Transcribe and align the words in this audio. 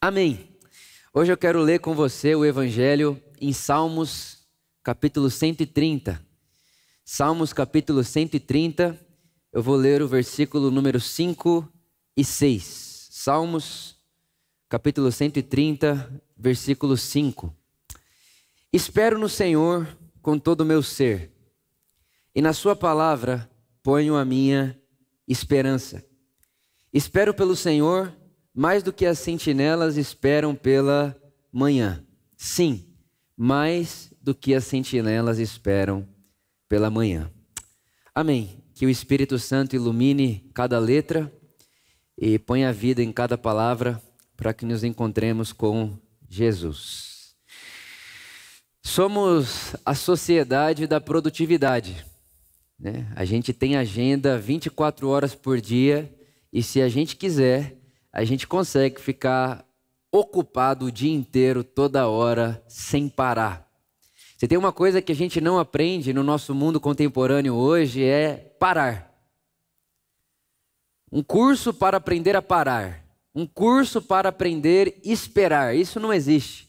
Amém. 0.00 0.56
Hoje 1.12 1.32
eu 1.32 1.36
quero 1.36 1.60
ler 1.60 1.80
com 1.80 1.92
você 1.92 2.32
o 2.32 2.44
Evangelho 2.44 3.20
em 3.40 3.52
Salmos, 3.52 4.46
capítulo 4.80 5.28
130. 5.28 6.24
Salmos, 7.04 7.52
capítulo 7.52 8.04
130, 8.04 8.96
eu 9.52 9.60
vou 9.60 9.74
ler 9.74 10.00
o 10.00 10.06
versículo 10.06 10.70
número 10.70 11.00
5 11.00 11.68
e 12.16 12.24
6. 12.24 13.08
Salmos, 13.10 13.96
capítulo 14.68 15.10
130, 15.10 16.22
versículo 16.36 16.96
5. 16.96 17.52
Espero 18.72 19.18
no 19.18 19.28
Senhor 19.28 19.98
com 20.22 20.38
todo 20.38 20.60
o 20.60 20.64
meu 20.64 20.80
ser, 20.80 21.32
e 22.32 22.40
na 22.40 22.52
Sua 22.52 22.76
palavra 22.76 23.50
ponho 23.82 24.14
a 24.14 24.24
minha 24.24 24.80
esperança. 25.26 26.06
Espero 26.92 27.34
pelo 27.34 27.56
Senhor 27.56 28.16
mais 28.58 28.82
do 28.82 28.92
que 28.92 29.06
as 29.06 29.20
sentinelas 29.20 29.96
esperam 29.96 30.52
pela 30.52 31.16
manhã. 31.52 32.04
Sim, 32.36 32.84
mais 33.36 34.12
do 34.20 34.34
que 34.34 34.52
as 34.52 34.64
sentinelas 34.64 35.38
esperam 35.38 36.04
pela 36.68 36.90
manhã. 36.90 37.30
Amém. 38.12 38.60
Que 38.74 38.84
o 38.84 38.90
Espírito 38.90 39.38
Santo 39.38 39.76
ilumine 39.76 40.50
cada 40.52 40.76
letra 40.80 41.32
e 42.20 42.36
ponha 42.36 42.72
vida 42.72 43.00
em 43.00 43.12
cada 43.12 43.38
palavra 43.38 44.02
para 44.36 44.52
que 44.52 44.66
nos 44.66 44.82
encontremos 44.82 45.52
com 45.52 45.96
Jesus. 46.28 47.36
Somos 48.82 49.76
a 49.84 49.94
sociedade 49.94 50.84
da 50.88 51.00
produtividade. 51.00 52.04
Né? 52.76 53.06
A 53.14 53.24
gente 53.24 53.52
tem 53.52 53.76
agenda 53.76 54.36
24 54.36 55.08
horas 55.08 55.32
por 55.32 55.60
dia 55.60 56.12
e 56.52 56.60
se 56.60 56.82
a 56.82 56.88
gente 56.88 57.14
quiser, 57.14 57.77
a 58.12 58.24
gente 58.24 58.46
consegue 58.46 59.00
ficar 59.00 59.64
ocupado 60.10 60.86
o 60.86 60.92
dia 60.92 61.12
inteiro, 61.12 61.62
toda 61.62 62.08
hora, 62.08 62.62
sem 62.66 63.08
parar. 63.08 63.68
Se 64.38 64.46
tem 64.46 64.56
uma 64.56 64.72
coisa 64.72 65.02
que 65.02 65.12
a 65.12 65.16
gente 65.16 65.40
não 65.40 65.58
aprende 65.58 66.12
no 66.12 66.22
nosso 66.22 66.54
mundo 66.54 66.80
contemporâneo 66.80 67.54
hoje 67.54 68.04
é 68.04 68.36
parar. 68.58 69.12
Um 71.10 71.22
curso 71.22 71.74
para 71.74 71.96
aprender 71.96 72.36
a 72.36 72.42
parar. 72.42 73.04
Um 73.34 73.46
curso 73.46 74.00
para 74.00 74.28
aprender 74.28 75.00
a 75.04 75.08
esperar. 75.08 75.74
Isso 75.74 75.98
não 75.98 76.12
existe. 76.12 76.68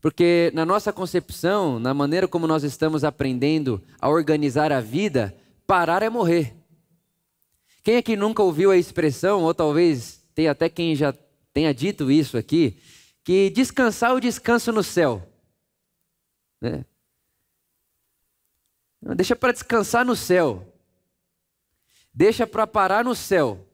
Porque 0.00 0.50
na 0.54 0.64
nossa 0.64 0.92
concepção, 0.92 1.78
na 1.78 1.92
maneira 1.92 2.28
como 2.28 2.46
nós 2.46 2.62
estamos 2.62 3.04
aprendendo 3.04 3.82
a 4.00 4.08
organizar 4.08 4.72
a 4.72 4.80
vida, 4.80 5.36
parar 5.66 6.02
é 6.02 6.08
morrer. 6.08 6.54
Quem 7.82 7.96
aqui 7.96 8.16
nunca 8.16 8.42
ouviu 8.42 8.70
a 8.70 8.78
expressão, 8.78 9.42
ou 9.42 9.52
talvez 9.52 10.23
tem 10.34 10.48
até 10.48 10.68
quem 10.68 10.96
já 10.96 11.14
tenha 11.52 11.72
dito 11.72 12.10
isso 12.10 12.36
aqui, 12.36 12.80
que 13.22 13.48
descansar 13.50 14.14
o 14.14 14.20
descanso 14.20 14.72
no 14.72 14.82
céu. 14.82 15.22
Né? 16.60 16.84
Deixa 19.14 19.36
para 19.36 19.52
descansar 19.52 20.04
no 20.04 20.16
céu. 20.16 20.74
Deixa 22.12 22.46
para 22.46 22.66
parar 22.66 23.04
no 23.04 23.14
céu. 23.14 23.68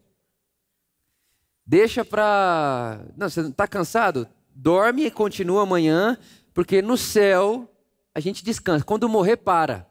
Deixa 1.64 2.04
para. 2.04 3.00
Não, 3.16 3.28
você 3.28 3.42
está 3.42 3.66
cansado? 3.66 4.28
Dorme 4.54 5.06
e 5.06 5.10
continua 5.10 5.62
amanhã, 5.62 6.18
porque 6.52 6.82
no 6.82 6.96
céu 6.96 7.70
a 8.14 8.18
gente 8.18 8.44
descansa. 8.44 8.84
Quando 8.84 9.08
morrer, 9.08 9.36
para. 9.36 9.88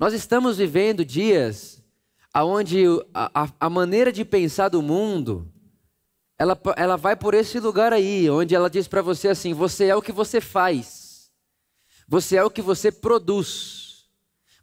Nós 0.00 0.12
estamos 0.12 0.58
vivendo 0.58 1.04
dias 1.04 1.82
onde 2.44 2.84
a, 3.12 3.44
a, 3.44 3.48
a 3.60 3.70
maneira 3.70 4.12
de 4.12 4.24
pensar 4.24 4.68
do 4.68 4.82
mundo 4.82 5.50
ela, 6.38 6.58
ela 6.76 6.96
vai 6.96 7.16
por 7.16 7.34
esse 7.34 7.58
lugar 7.58 7.92
aí, 7.92 8.30
onde 8.30 8.54
ela 8.54 8.70
diz 8.70 8.86
para 8.86 9.02
você 9.02 9.28
assim: 9.28 9.52
você 9.52 9.86
é 9.86 9.96
o 9.96 10.02
que 10.02 10.12
você 10.12 10.40
faz, 10.40 11.30
você 12.06 12.36
é 12.36 12.44
o 12.44 12.50
que 12.50 12.62
você 12.62 12.92
produz. 12.92 14.06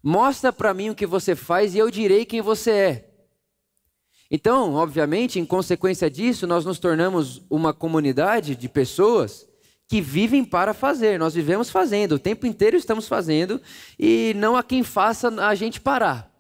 Mostra 0.02 0.54
para 0.54 0.74
mim 0.74 0.92
o 0.92 0.96
que 0.96 1.06
você 1.06 1.36
faz 1.36 1.74
e 1.76 1.80
eu 1.80 1.90
direi 1.90 2.26
quem 2.26 2.40
você 2.40 2.72
é. 2.72 3.10
Então, 4.30 4.74
obviamente, 4.76 5.40
em 5.40 5.46
consequência 5.46 6.10
disso, 6.10 6.48
nós 6.48 6.64
nos 6.64 6.80
tornamos 6.80 7.44
uma 7.50 7.74
comunidade 7.74 8.56
de 8.56 8.70
pessoas 8.70 9.48
que 9.88 10.02
vivem 10.02 10.44
para 10.44 10.74
fazer. 10.74 11.20
Nós 11.20 11.34
vivemos 11.34 11.70
fazendo, 11.70 12.16
o 12.16 12.20
tempo 12.20 12.46
inteiro 12.46 12.78
estamos 12.78 13.08
fazendo 13.08 13.62
e 14.00 14.34
não 14.36 14.56
há 14.56 14.64
quem 14.64 14.84
faça 14.84 15.30
a 15.44 15.54
gente 15.56 15.82
parar. 15.82 16.35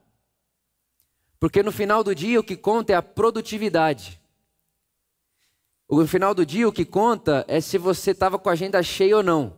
Porque 1.45 1.61
no 1.61 1.71
final 1.71 2.03
do 2.03 2.15
dia 2.15 2.39
o 2.39 2.43
que 2.43 2.55
conta 2.55 2.91
é 2.91 2.95
a 2.95 3.03
produtividade. 3.03 4.19
No 5.87 6.07
final 6.07 6.33
do 6.33 6.43
dia 6.43 6.67
o 6.67 6.71
que 6.71 6.83
conta 6.83 7.45
é 7.47 7.61
se 7.61 7.77
você 7.77 8.09
estava 8.09 8.39
com 8.39 8.49
a 8.49 8.53
agenda 8.53 8.81
cheia 8.81 9.17
ou 9.17 9.21
não. 9.21 9.55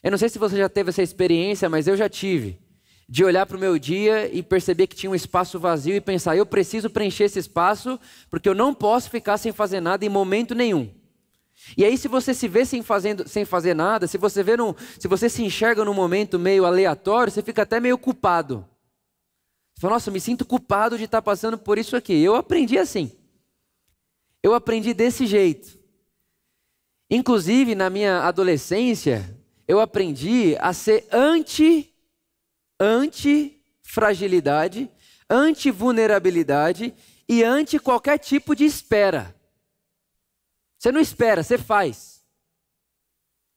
Eu 0.00 0.12
não 0.12 0.16
sei 0.16 0.28
se 0.28 0.38
você 0.38 0.56
já 0.56 0.68
teve 0.68 0.90
essa 0.90 1.02
experiência, 1.02 1.68
mas 1.68 1.88
eu 1.88 1.96
já 1.96 2.08
tive 2.08 2.60
de 3.08 3.24
olhar 3.24 3.46
para 3.46 3.56
o 3.56 3.60
meu 3.60 3.80
dia 3.80 4.32
e 4.32 4.44
perceber 4.44 4.86
que 4.86 4.94
tinha 4.94 5.10
um 5.10 5.14
espaço 5.16 5.58
vazio 5.58 5.96
e 5.96 6.00
pensar, 6.00 6.36
eu 6.36 6.46
preciso 6.46 6.88
preencher 6.88 7.24
esse 7.24 7.40
espaço, 7.40 7.98
porque 8.30 8.48
eu 8.48 8.54
não 8.54 8.72
posso 8.72 9.10
ficar 9.10 9.38
sem 9.38 9.50
fazer 9.50 9.80
nada 9.80 10.04
em 10.04 10.08
momento 10.08 10.54
nenhum. 10.54 10.88
E 11.76 11.84
aí, 11.84 11.98
se 11.98 12.06
você 12.06 12.32
se 12.32 12.46
vê 12.46 12.64
sem, 12.64 12.80
fazendo, 12.80 13.28
sem 13.28 13.44
fazer 13.44 13.74
nada, 13.74 14.06
se 14.06 14.16
você, 14.16 14.40
vê 14.44 14.56
num, 14.56 14.72
se 15.00 15.08
você 15.08 15.28
se 15.28 15.42
enxerga 15.42 15.84
num 15.84 15.94
momento 15.94 16.38
meio 16.38 16.64
aleatório, 16.64 17.32
você 17.32 17.42
fica 17.42 17.62
até 17.62 17.80
meio 17.80 17.98
culpado. 17.98 18.64
Fala, 19.80 19.94
nossa, 19.94 20.10
me 20.10 20.20
sinto 20.20 20.44
culpado 20.44 20.98
de 20.98 21.04
estar 21.04 21.22
passando 21.22 21.56
por 21.56 21.78
isso 21.78 21.96
aqui. 21.96 22.12
Eu 22.12 22.34
aprendi 22.34 22.76
assim. 22.76 23.10
Eu 24.42 24.52
aprendi 24.52 24.92
desse 24.92 25.26
jeito. 25.26 25.80
Inclusive, 27.08 27.74
na 27.74 27.88
minha 27.88 28.20
adolescência, 28.20 29.42
eu 29.66 29.80
aprendi 29.80 30.54
a 30.60 30.74
ser 30.74 31.08
anti 31.10 31.90
anti-fragilidade, 32.78 34.90
anti-vulnerabilidade 35.30 36.94
e 37.26 37.42
anti 37.42 37.78
qualquer 37.78 38.18
tipo 38.18 38.54
de 38.54 38.66
espera. 38.66 39.34
Você 40.78 40.92
não 40.92 41.00
espera, 41.00 41.42
você 41.42 41.56
faz. 41.56 42.22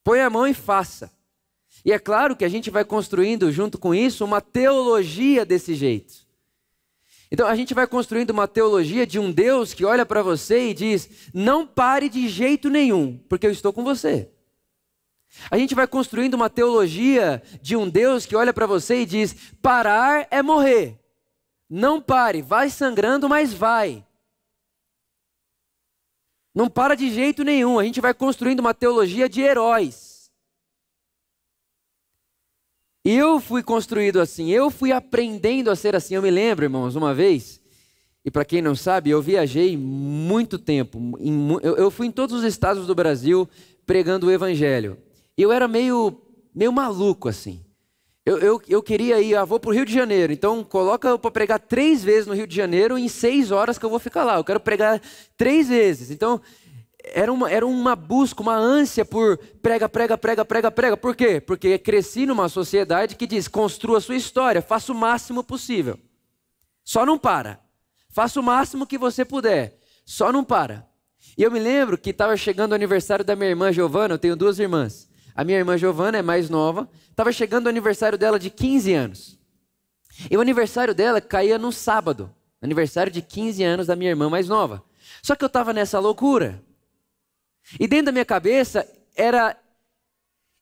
Põe 0.06 0.22
a 0.22 0.30
mão 0.30 0.48
e 0.48 0.54
faça. 0.54 1.13
E 1.86 1.92
é 1.92 2.00
claro 2.00 2.36
que 2.36 2.46
a 2.46 2.50
gente 2.50 2.70
vai 2.70 2.86
construindo, 2.86 3.52
junto 3.52 3.78
com 3.78 3.94
isso, 3.94 4.24
uma 4.24 4.40
teologia 4.40 5.46
desse 5.46 5.76
jeito. 5.76 6.24
Então 7.30 7.48
a 7.48 7.56
gente 7.56 7.74
vai 7.74 7.88
construindo 7.88 8.30
uma 8.30 8.48
teologia 8.48 9.08
de 9.08 9.20
um 9.20 9.32
Deus 9.32 9.74
que 9.74 9.84
olha 9.84 10.06
para 10.06 10.22
você 10.22 10.70
e 10.70 10.74
diz: 10.74 11.10
não 11.34 11.66
pare 11.66 12.08
de 12.08 12.30
jeito 12.30 12.70
nenhum, 12.70 13.18
porque 13.28 13.48
eu 13.48 13.52
estou 13.52 13.74
com 13.74 13.84
você. 13.84 14.30
A 15.50 15.58
gente 15.58 15.74
vai 15.74 15.88
construindo 15.88 16.36
uma 16.36 16.48
teologia 16.50 17.42
de 17.60 17.76
um 17.76 17.90
Deus 17.90 18.26
que 18.26 18.36
olha 18.36 18.54
para 18.54 18.68
você 18.68 19.02
e 19.02 19.06
diz: 19.06 19.36
parar 19.62 20.28
é 20.30 20.44
morrer. 20.44 21.00
Não 21.68 22.00
pare, 22.00 22.44
vai 22.44 22.70
sangrando, 22.70 23.28
mas 23.28 23.52
vai. 23.52 24.06
Não 26.54 26.70
para 26.70 26.96
de 26.96 27.10
jeito 27.10 27.44
nenhum. 27.44 27.80
A 27.80 27.84
gente 27.84 28.00
vai 28.00 28.14
construindo 28.14 28.60
uma 28.60 28.76
teologia 28.76 29.28
de 29.28 29.42
heróis. 29.42 30.13
Eu 33.04 33.40
fui 33.40 33.62
construído 33.62 34.20
assim, 34.22 34.50
eu 34.50 34.72
fui 34.72 34.92
aprendendo 34.92 35.70
a 35.70 35.76
ser 35.76 35.96
assim. 35.96 36.16
Eu 36.16 36.22
me 36.22 36.32
lembro, 36.32 36.66
irmãos, 36.66 36.96
uma 36.96 37.14
vez, 37.14 37.60
e 38.24 38.32
para 38.32 38.46
quem 38.46 38.62
não 38.62 38.76
sabe, 38.76 39.10
eu 39.10 39.22
viajei 39.22 39.76
muito 39.76 40.58
tempo. 40.58 41.00
eu 41.62 41.92
fui 41.92 42.08
em 42.08 42.12
todos 42.12 42.40
os 42.40 42.44
estados 42.44 42.88
do 42.88 42.96
Brasil 42.96 43.48
pregando 43.86 44.28
o 44.28 44.32
evangelho 44.32 44.98
eu 45.38 45.52
era 45.52 45.68
meio, 45.68 46.22
meio 46.54 46.72
maluco 46.72 47.28
assim. 47.28 47.64
Eu, 48.26 48.38
eu, 48.40 48.62
eu 48.70 48.82
queria 48.82 49.20
ir, 49.20 49.36
ah, 49.36 49.44
vou 49.44 49.60
para 49.60 49.70
o 49.70 49.74
Rio 49.74 49.86
de 49.86 49.94
Janeiro, 49.94 50.32
então 50.32 50.64
coloca 50.64 51.18
para 51.18 51.32
pregar 51.32 51.60
três 51.60 52.02
vezes 52.02 52.26
no 52.26 52.34
Rio 52.34 52.48
de 52.48 52.56
Janeiro 52.56 52.98
em 52.98 53.10
seis 53.10 53.52
horas 53.52 53.78
que 53.78 53.84
eu 53.84 53.90
vou 53.90 54.00
ficar 54.00 54.24
lá. 54.24 54.38
Eu 54.38 54.46
quero 54.46 54.62
pregar 54.62 55.02
três 55.36 55.68
vezes. 55.68 56.10
Então, 56.10 56.40
era 57.04 57.32
uma, 57.32 57.52
era 57.52 57.66
uma 57.66 57.96
busca, 57.96 58.42
uma 58.42 58.56
ânsia 58.56 59.04
por 59.04 59.38
prega, 59.62 59.90
prega, 59.90 60.18
prega, 60.18 60.46
prega, 60.46 60.72
prega. 60.72 60.98
Por 60.98 61.16
quê? 61.16 61.42
Porque 61.42 61.78
cresci 61.78 62.26
numa 62.26 62.48
sociedade 62.48 63.16
que 63.16 63.28
diz: 63.28 63.48
construa 63.48 63.98
a 63.98 64.02
sua 64.02 64.16
história, 64.16 64.62
faça 64.62 64.92
o 64.92 64.96
máximo 64.96 65.44
possível. 65.44 66.00
Só 66.84 67.06
não 67.06 67.18
para. 67.18 67.60
Faça 68.10 68.40
o 68.40 68.44
máximo 68.44 68.88
que 68.88 68.98
você 68.98 69.26
puder. 69.26 69.80
Só 70.06 70.32
não 70.32 70.44
para. 70.44 70.88
E 71.38 71.44
eu 71.44 71.52
me 71.52 71.60
lembro 71.60 71.98
que 71.98 72.12
estava 72.12 72.38
chegando 72.38 72.72
o 72.72 72.76
aniversário 72.76 73.26
da 73.26 73.36
minha 73.36 73.50
irmã 73.50 73.72
Giovana, 73.72 74.14
eu 74.14 74.20
tenho 74.20 74.36
duas 74.36 74.60
irmãs. 74.60 75.10
A 75.36 75.44
minha 75.44 75.58
irmã 75.58 75.78
Giovana 75.78 76.20
é 76.20 76.22
mais 76.22 76.50
nova, 76.50 76.88
estava 77.10 77.32
chegando 77.32 77.66
o 77.66 77.70
aniversário 77.70 78.18
dela 78.18 78.38
de 78.38 78.50
15 78.50 78.94
anos. 78.94 79.40
E 80.30 80.38
o 80.38 80.42
aniversário 80.42 80.94
dela 80.94 81.20
caía 81.20 81.58
no 81.58 81.72
sábado, 81.72 82.32
aniversário 82.62 83.12
de 83.12 83.22
15 83.22 83.64
anos 83.64 83.88
da 83.88 83.96
minha 83.96 84.12
irmã 84.12 84.30
mais 84.30 84.48
nova. 84.48 84.84
Só 85.24 85.36
que 85.36 85.44
eu 85.44 85.48
estava 85.48 85.74
nessa 85.74 86.00
loucura. 86.00 86.62
E 87.80 87.88
dentro 87.88 88.08
da 88.08 88.12
minha 88.12 88.26
cabeça 88.26 88.88
era 89.16 89.58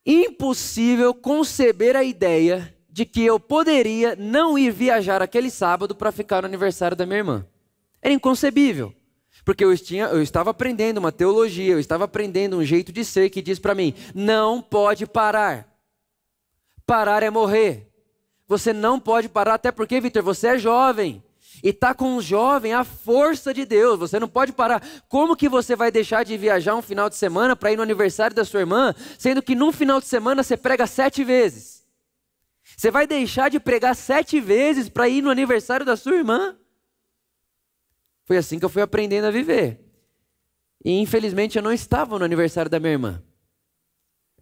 impossível 0.06 1.14
conceber 1.14 1.96
a 1.96 2.04
ideia 2.04 2.76
de 2.90 3.06
que 3.06 3.26
eu 3.26 3.40
poderia 3.40 4.16
não 4.16 4.58
ir 4.58 4.72
viajar 4.72 5.22
aquele 5.22 5.50
sábado 5.50 5.96
para 5.96 6.12
ficar 6.12 6.42
no 6.42 6.48
aniversário 6.48 6.98
da 6.98 7.06
minha 7.06 7.20
irmã. 7.20 7.46
Era 8.02 8.14
inconcebível. 8.14 8.94
Porque 9.46 9.64
eu, 9.64 9.76
tinha, 9.78 10.06
eu 10.06 10.22
estava 10.22 10.52
aprendendo 10.52 10.98
uma 10.98 11.12
teologia, 11.12 11.74
eu 11.74 11.80
estava 11.80 12.04
aprendendo 12.04 12.58
um 12.58 12.64
jeito 12.64 12.92
de 12.92 13.04
ser 13.04 13.30
que 13.30 13.42
diz 13.42 13.58
para 13.58 13.74
mim: 13.74 13.94
não 14.14 14.62
pode 14.62 15.08
parar. 15.08 15.68
Parar 16.86 17.24
é 17.24 17.30
morrer. 17.30 17.88
Você 18.48 18.74
não 18.74 19.00
pode 19.00 19.30
parar, 19.30 19.54
até 19.54 19.72
porque, 19.72 20.00
Vitor, 20.02 20.22
você 20.22 20.48
é 20.48 20.58
jovem. 20.58 21.24
E 21.64 21.70
está 21.70 21.94
com 21.94 22.16
um 22.16 22.22
jovem 22.22 22.74
a 22.74 22.84
força 22.84 23.54
de 23.54 23.66
Deus. 23.66 24.00
Você 24.00 24.20
não 24.20 24.28
pode 24.28 24.52
parar. 24.52 24.82
Como 25.08 25.36
que 25.36 25.48
você 25.48 25.76
vai 25.76 25.92
deixar 25.92 26.24
de 26.24 26.36
viajar 26.38 26.76
um 26.76 26.82
final 26.82 27.10
de 27.10 27.16
semana 27.16 27.56
para 27.56 27.72
ir 27.72 27.76
no 27.76 27.84
aniversário 27.84 28.36
da 28.36 28.44
sua 28.44 28.62
irmã, 28.62 28.94
sendo 29.18 29.42
que 29.42 29.56
num 29.56 29.72
final 29.72 30.00
de 30.00 30.08
semana 30.08 30.44
você 30.44 30.58
prega 30.58 30.88
sete 30.88 31.24
vezes? 31.24 31.86
Você 32.76 32.90
vai 32.90 33.06
deixar 33.06 33.50
de 33.50 33.60
pregar 33.60 33.96
sete 33.96 34.40
vezes 34.40 34.90
para 34.90 35.08
ir 35.08 35.22
no 35.22 35.30
aniversário 35.30 35.86
da 35.86 35.96
sua 35.96 36.16
irmã? 36.16 36.56
Foi 38.26 38.38
assim 38.38 38.58
que 38.58 38.66
eu 38.66 38.70
fui 38.70 38.82
aprendendo 38.82 39.26
a 39.26 39.32
viver. 39.32 39.80
E 40.84 41.00
infelizmente 41.00 41.58
eu 41.58 41.64
não 41.64 41.72
estava 41.72 42.18
no 42.18 42.26
aniversário 42.26 42.72
da 42.72 42.80
minha 42.80 42.94
irmã. 42.94 43.22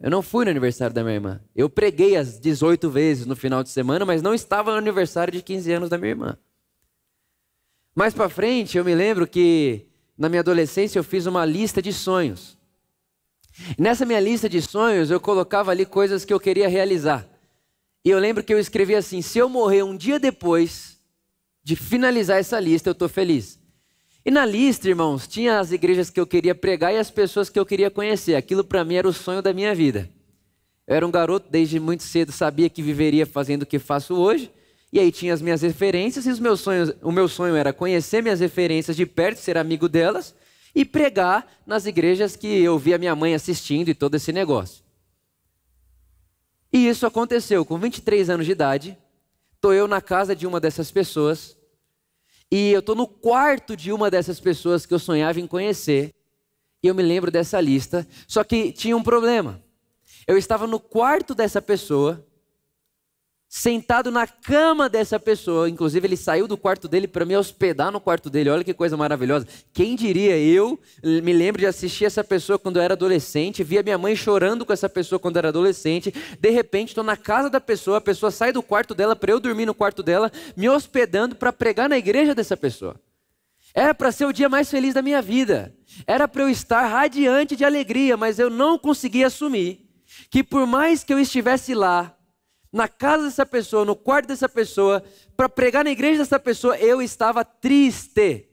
Eu 0.00 0.10
não 0.10 0.22
fui 0.22 0.46
no 0.46 0.50
aniversário 0.50 0.94
da 0.94 1.02
minha 1.02 1.16
irmã. 1.16 1.40
Eu 1.54 1.68
preguei 1.68 2.16
as 2.16 2.40
18 2.40 2.88
vezes 2.88 3.26
no 3.26 3.36
final 3.36 3.62
de 3.62 3.68
semana, 3.68 4.06
mas 4.06 4.22
não 4.22 4.32
estava 4.32 4.70
no 4.70 4.78
aniversário 4.78 5.32
de 5.32 5.42
15 5.42 5.72
anos 5.72 5.90
da 5.90 5.98
minha 5.98 6.10
irmã. 6.10 6.38
Mais 7.94 8.14
para 8.14 8.28
frente, 8.28 8.78
eu 8.78 8.84
me 8.84 8.94
lembro 8.94 9.26
que 9.26 9.86
na 10.16 10.28
minha 10.28 10.40
adolescência 10.40 10.98
eu 10.98 11.04
fiz 11.04 11.26
uma 11.26 11.44
lista 11.44 11.82
de 11.82 11.92
sonhos. 11.92 12.56
Nessa 13.78 14.06
minha 14.06 14.20
lista 14.20 14.48
de 14.48 14.62
sonhos, 14.62 15.10
eu 15.10 15.20
colocava 15.20 15.70
ali 15.70 15.84
coisas 15.84 16.24
que 16.24 16.32
eu 16.32 16.40
queria 16.40 16.68
realizar. 16.68 17.28
E 18.04 18.10
eu 18.10 18.18
lembro 18.18 18.42
que 18.42 18.52
eu 18.52 18.58
escrevi 18.58 18.94
assim: 18.94 19.20
se 19.20 19.38
eu 19.38 19.48
morrer 19.48 19.82
um 19.82 19.96
dia 19.96 20.18
depois 20.18 20.98
de 21.62 21.76
finalizar 21.76 22.38
essa 22.38 22.58
lista, 22.58 22.88
eu 22.88 22.92
estou 22.92 23.08
feliz. 23.08 23.58
E 24.24 24.30
na 24.30 24.44
lista, 24.44 24.88
irmãos, 24.88 25.26
tinha 25.26 25.58
as 25.58 25.72
igrejas 25.72 26.10
que 26.10 26.20
eu 26.20 26.26
queria 26.26 26.54
pregar 26.54 26.92
e 26.92 26.98
as 26.98 27.10
pessoas 27.10 27.48
que 27.48 27.58
eu 27.58 27.66
queria 27.66 27.90
conhecer. 27.90 28.34
Aquilo 28.34 28.62
para 28.62 28.84
mim 28.84 28.94
era 28.94 29.08
o 29.08 29.12
sonho 29.12 29.42
da 29.42 29.52
minha 29.52 29.74
vida. 29.74 30.10
Eu 30.86 30.96
era 30.96 31.06
um 31.06 31.10
garoto, 31.10 31.48
desde 31.50 31.80
muito 31.80 32.02
cedo 32.02 32.32
sabia 32.32 32.68
que 32.68 32.82
viveria 32.82 33.24
fazendo 33.24 33.62
o 33.62 33.66
que 33.66 33.78
faço 33.78 34.14
hoje. 34.14 34.50
E 34.92 34.98
aí 34.98 35.12
tinha 35.12 35.32
as 35.32 35.40
minhas 35.40 35.62
referências 35.62 36.26
e 36.26 36.30
os 36.30 36.40
meus 36.40 36.60
sonhos, 36.60 36.92
o 37.00 37.12
meu 37.12 37.28
sonho 37.28 37.54
era 37.54 37.72
conhecer 37.72 38.22
minhas 38.22 38.40
referências 38.40 38.96
de 38.96 39.06
perto, 39.06 39.38
ser 39.38 39.56
amigo 39.56 39.88
delas 39.88 40.34
e 40.74 40.84
pregar 40.84 41.46
nas 41.66 41.86
igrejas 41.86 42.34
que 42.34 42.46
eu 42.46 42.78
via 42.78 42.98
minha 42.98 43.14
mãe 43.14 43.34
assistindo 43.34 43.88
e 43.88 43.94
todo 43.94 44.16
esse 44.16 44.32
negócio. 44.32 44.82
E 46.72 46.88
isso 46.88 47.06
aconteceu 47.06 47.64
com 47.64 47.78
23 47.78 48.30
anos 48.30 48.46
de 48.46 48.52
idade. 48.52 48.98
Estou 49.54 49.74
eu 49.74 49.88
na 49.88 50.00
casa 50.00 50.34
de 50.34 50.46
uma 50.46 50.60
dessas 50.60 50.90
pessoas. 50.90 51.56
E 52.50 52.70
eu 52.70 52.80
estou 52.80 52.94
no 52.94 53.06
quarto 53.06 53.76
de 53.76 53.92
uma 53.92 54.10
dessas 54.10 54.40
pessoas 54.40 54.86
que 54.86 54.94
eu 54.94 54.98
sonhava 54.98 55.40
em 55.40 55.46
conhecer. 55.46 56.14
E 56.82 56.86
eu 56.86 56.94
me 56.94 57.02
lembro 57.02 57.30
dessa 57.30 57.60
lista. 57.60 58.06
Só 58.26 58.44
que 58.44 58.72
tinha 58.72 58.96
um 58.96 59.02
problema. 59.02 59.62
Eu 60.26 60.38
estava 60.38 60.66
no 60.66 60.78
quarto 60.78 61.34
dessa 61.34 61.60
pessoa 61.60 62.24
sentado 63.52 64.12
na 64.12 64.28
cama 64.28 64.88
dessa 64.88 65.18
pessoa. 65.18 65.68
Inclusive, 65.68 66.06
ele 66.06 66.16
saiu 66.16 66.46
do 66.46 66.56
quarto 66.56 66.86
dele 66.86 67.08
para 67.08 67.24
me 67.24 67.36
hospedar 67.36 67.90
no 67.90 68.00
quarto 68.00 68.30
dele. 68.30 68.48
Olha 68.48 68.62
que 68.62 68.72
coisa 68.72 68.96
maravilhosa. 68.96 69.44
Quem 69.72 69.96
diria? 69.96 70.38
Eu 70.38 70.78
me 71.02 71.32
lembro 71.32 71.58
de 71.58 71.66
assistir 71.66 72.04
essa 72.04 72.22
pessoa 72.22 72.60
quando 72.60 72.76
eu 72.76 72.82
era 72.82 72.94
adolescente, 72.94 73.64
via 73.64 73.82
minha 73.82 73.98
mãe 73.98 74.14
chorando 74.14 74.64
com 74.64 74.72
essa 74.72 74.88
pessoa 74.88 75.18
quando 75.18 75.34
eu 75.34 75.40
era 75.40 75.48
adolescente. 75.48 76.14
De 76.38 76.50
repente, 76.50 76.90
estou 76.90 77.02
na 77.02 77.16
casa 77.16 77.50
da 77.50 77.60
pessoa, 77.60 77.98
a 77.98 78.00
pessoa 78.00 78.30
sai 78.30 78.52
do 78.52 78.62
quarto 78.62 78.94
dela 78.94 79.16
para 79.16 79.32
eu 79.32 79.40
dormir 79.40 79.66
no 79.66 79.74
quarto 79.74 80.00
dela, 80.00 80.30
me 80.56 80.68
hospedando 80.68 81.34
para 81.34 81.52
pregar 81.52 81.88
na 81.88 81.98
igreja 81.98 82.36
dessa 82.36 82.56
pessoa. 82.56 82.94
Era 83.74 83.92
para 83.92 84.12
ser 84.12 84.26
o 84.26 84.32
dia 84.32 84.48
mais 84.48 84.70
feliz 84.70 84.94
da 84.94 85.02
minha 85.02 85.20
vida. 85.20 85.74
Era 86.06 86.28
para 86.28 86.42
eu 86.42 86.48
estar 86.48 86.86
radiante 86.86 87.56
de 87.56 87.64
alegria, 87.64 88.16
mas 88.16 88.38
eu 88.38 88.48
não 88.48 88.78
conseguia 88.78 89.26
assumir 89.26 89.90
que 90.30 90.44
por 90.44 90.68
mais 90.68 91.02
que 91.02 91.12
eu 91.12 91.18
estivesse 91.18 91.74
lá, 91.74 92.16
na 92.72 92.88
casa 92.88 93.24
dessa 93.24 93.44
pessoa, 93.44 93.84
no 93.84 93.96
quarto 93.96 94.28
dessa 94.28 94.48
pessoa, 94.48 95.02
para 95.36 95.48
pregar 95.48 95.84
na 95.84 95.90
igreja 95.90 96.18
dessa 96.18 96.38
pessoa, 96.38 96.76
eu 96.78 97.02
estava 97.02 97.44
triste. 97.44 98.46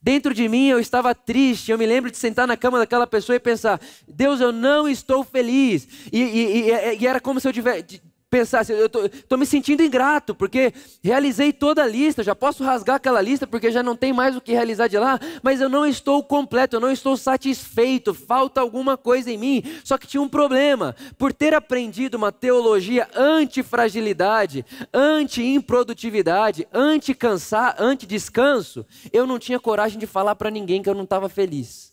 Dentro 0.00 0.34
de 0.34 0.48
mim 0.48 0.68
eu 0.68 0.80
estava 0.80 1.14
triste. 1.14 1.70
Eu 1.70 1.78
me 1.78 1.86
lembro 1.86 2.10
de 2.10 2.16
sentar 2.16 2.46
na 2.46 2.56
cama 2.56 2.78
daquela 2.78 3.06
pessoa 3.06 3.36
e 3.36 3.40
pensar: 3.40 3.80
Deus, 4.06 4.40
eu 4.40 4.52
não 4.52 4.88
estou 4.88 5.22
feliz. 5.22 5.86
E, 6.12 6.20
e, 6.20 6.70
e, 6.70 6.98
e 7.00 7.06
era 7.06 7.20
como 7.20 7.38
se 7.40 7.46
eu 7.46 7.52
tivesse 7.52 8.02
pensar 8.32 8.60
assim, 8.60 8.72
eu 8.72 8.86
estou 8.86 9.36
me 9.36 9.44
sentindo 9.44 9.82
ingrato, 9.82 10.34
porque 10.34 10.72
realizei 11.04 11.52
toda 11.52 11.82
a 11.82 11.86
lista, 11.86 12.22
já 12.22 12.34
posso 12.34 12.64
rasgar 12.64 12.96
aquela 12.96 13.20
lista, 13.20 13.46
porque 13.46 13.70
já 13.70 13.82
não 13.82 13.94
tem 13.94 14.10
mais 14.10 14.34
o 14.34 14.40
que 14.40 14.52
realizar 14.52 14.88
de 14.88 14.98
lá, 14.98 15.20
mas 15.42 15.60
eu 15.60 15.68
não 15.68 15.84
estou 15.84 16.22
completo, 16.22 16.76
eu 16.76 16.80
não 16.80 16.90
estou 16.90 17.14
satisfeito, 17.14 18.14
falta 18.14 18.62
alguma 18.62 18.96
coisa 18.96 19.30
em 19.30 19.36
mim. 19.36 19.62
Só 19.84 19.98
que 19.98 20.06
tinha 20.06 20.22
um 20.22 20.30
problema, 20.30 20.96
por 21.18 21.30
ter 21.30 21.52
aprendido 21.52 22.14
uma 22.14 22.32
teologia 22.32 23.06
anti-fragilidade, 23.14 24.64
anti-improdutividade, 24.94 26.66
anti-cansar, 26.72 27.76
anti-descanso, 27.78 28.86
eu 29.12 29.26
não 29.26 29.38
tinha 29.38 29.60
coragem 29.60 29.98
de 29.98 30.06
falar 30.06 30.36
para 30.36 30.50
ninguém 30.50 30.82
que 30.82 30.88
eu 30.88 30.94
não 30.94 31.04
estava 31.04 31.28
feliz. 31.28 31.91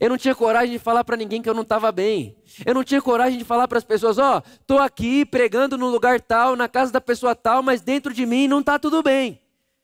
Eu 0.00 0.08
não 0.08 0.16
tinha 0.16 0.34
coragem 0.34 0.72
de 0.72 0.78
falar 0.78 1.04
para 1.04 1.16
ninguém 1.16 1.40
que 1.40 1.48
eu 1.48 1.54
não 1.54 1.62
estava 1.62 1.90
bem. 1.92 2.36
Eu 2.64 2.74
não 2.74 2.84
tinha 2.84 3.00
coragem 3.00 3.38
de 3.38 3.44
falar 3.44 3.68
para 3.68 3.78
as 3.78 3.84
pessoas: 3.84 4.18
ó, 4.18 4.38
oh, 4.38 4.50
estou 4.60 4.78
aqui 4.78 5.24
pregando 5.24 5.78
no 5.78 5.88
lugar 5.88 6.20
tal, 6.20 6.56
na 6.56 6.68
casa 6.68 6.92
da 6.92 7.00
pessoa 7.00 7.34
tal, 7.34 7.62
mas 7.62 7.80
dentro 7.80 8.12
de 8.12 8.26
mim 8.26 8.48
não 8.48 8.60
está 8.60 8.78
tudo 8.78 9.02
bem. 9.02 9.40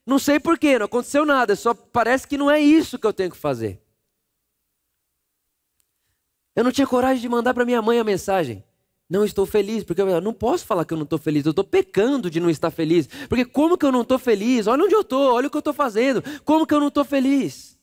Não 0.06 0.18
sei 0.18 0.40
porquê, 0.40 0.78
não 0.78 0.86
aconteceu 0.86 1.24
nada, 1.24 1.54
só 1.54 1.74
parece 1.74 2.26
que 2.26 2.36
não 2.36 2.50
é 2.50 2.58
isso 2.58 2.98
que 2.98 3.06
eu 3.06 3.12
tenho 3.12 3.30
que 3.30 3.36
fazer. 3.36 3.80
Eu 6.56 6.64
não 6.64 6.72
tinha 6.72 6.86
coragem 6.86 7.20
de 7.20 7.28
mandar 7.28 7.54
para 7.54 7.64
minha 7.64 7.80
mãe 7.80 7.98
a 7.98 8.04
mensagem. 8.04 8.64
Não 9.08 9.24
estou 9.24 9.44
feliz, 9.44 9.82
porque 9.82 10.00
eu 10.00 10.20
não 10.20 10.32
posso 10.32 10.64
falar 10.64 10.84
que 10.84 10.92
eu 10.92 10.96
não 10.96 11.04
estou 11.04 11.18
feliz, 11.18 11.44
eu 11.44 11.50
estou 11.50 11.64
pecando 11.64 12.30
de 12.30 12.38
não 12.38 12.48
estar 12.48 12.70
feliz. 12.70 13.08
Porque 13.28 13.44
como 13.44 13.76
que 13.76 13.84
eu 13.84 13.90
não 13.90 14.02
estou 14.02 14.18
feliz? 14.18 14.66
Olha 14.66 14.84
onde 14.84 14.94
eu 14.94 15.00
estou, 15.00 15.34
olha 15.34 15.48
o 15.48 15.50
que 15.50 15.56
eu 15.56 15.60
estou 15.60 15.74
fazendo. 15.74 16.22
Como 16.44 16.66
que 16.66 16.72
eu 16.72 16.78
não 16.78 16.88
estou 16.88 17.04
feliz? 17.04 17.76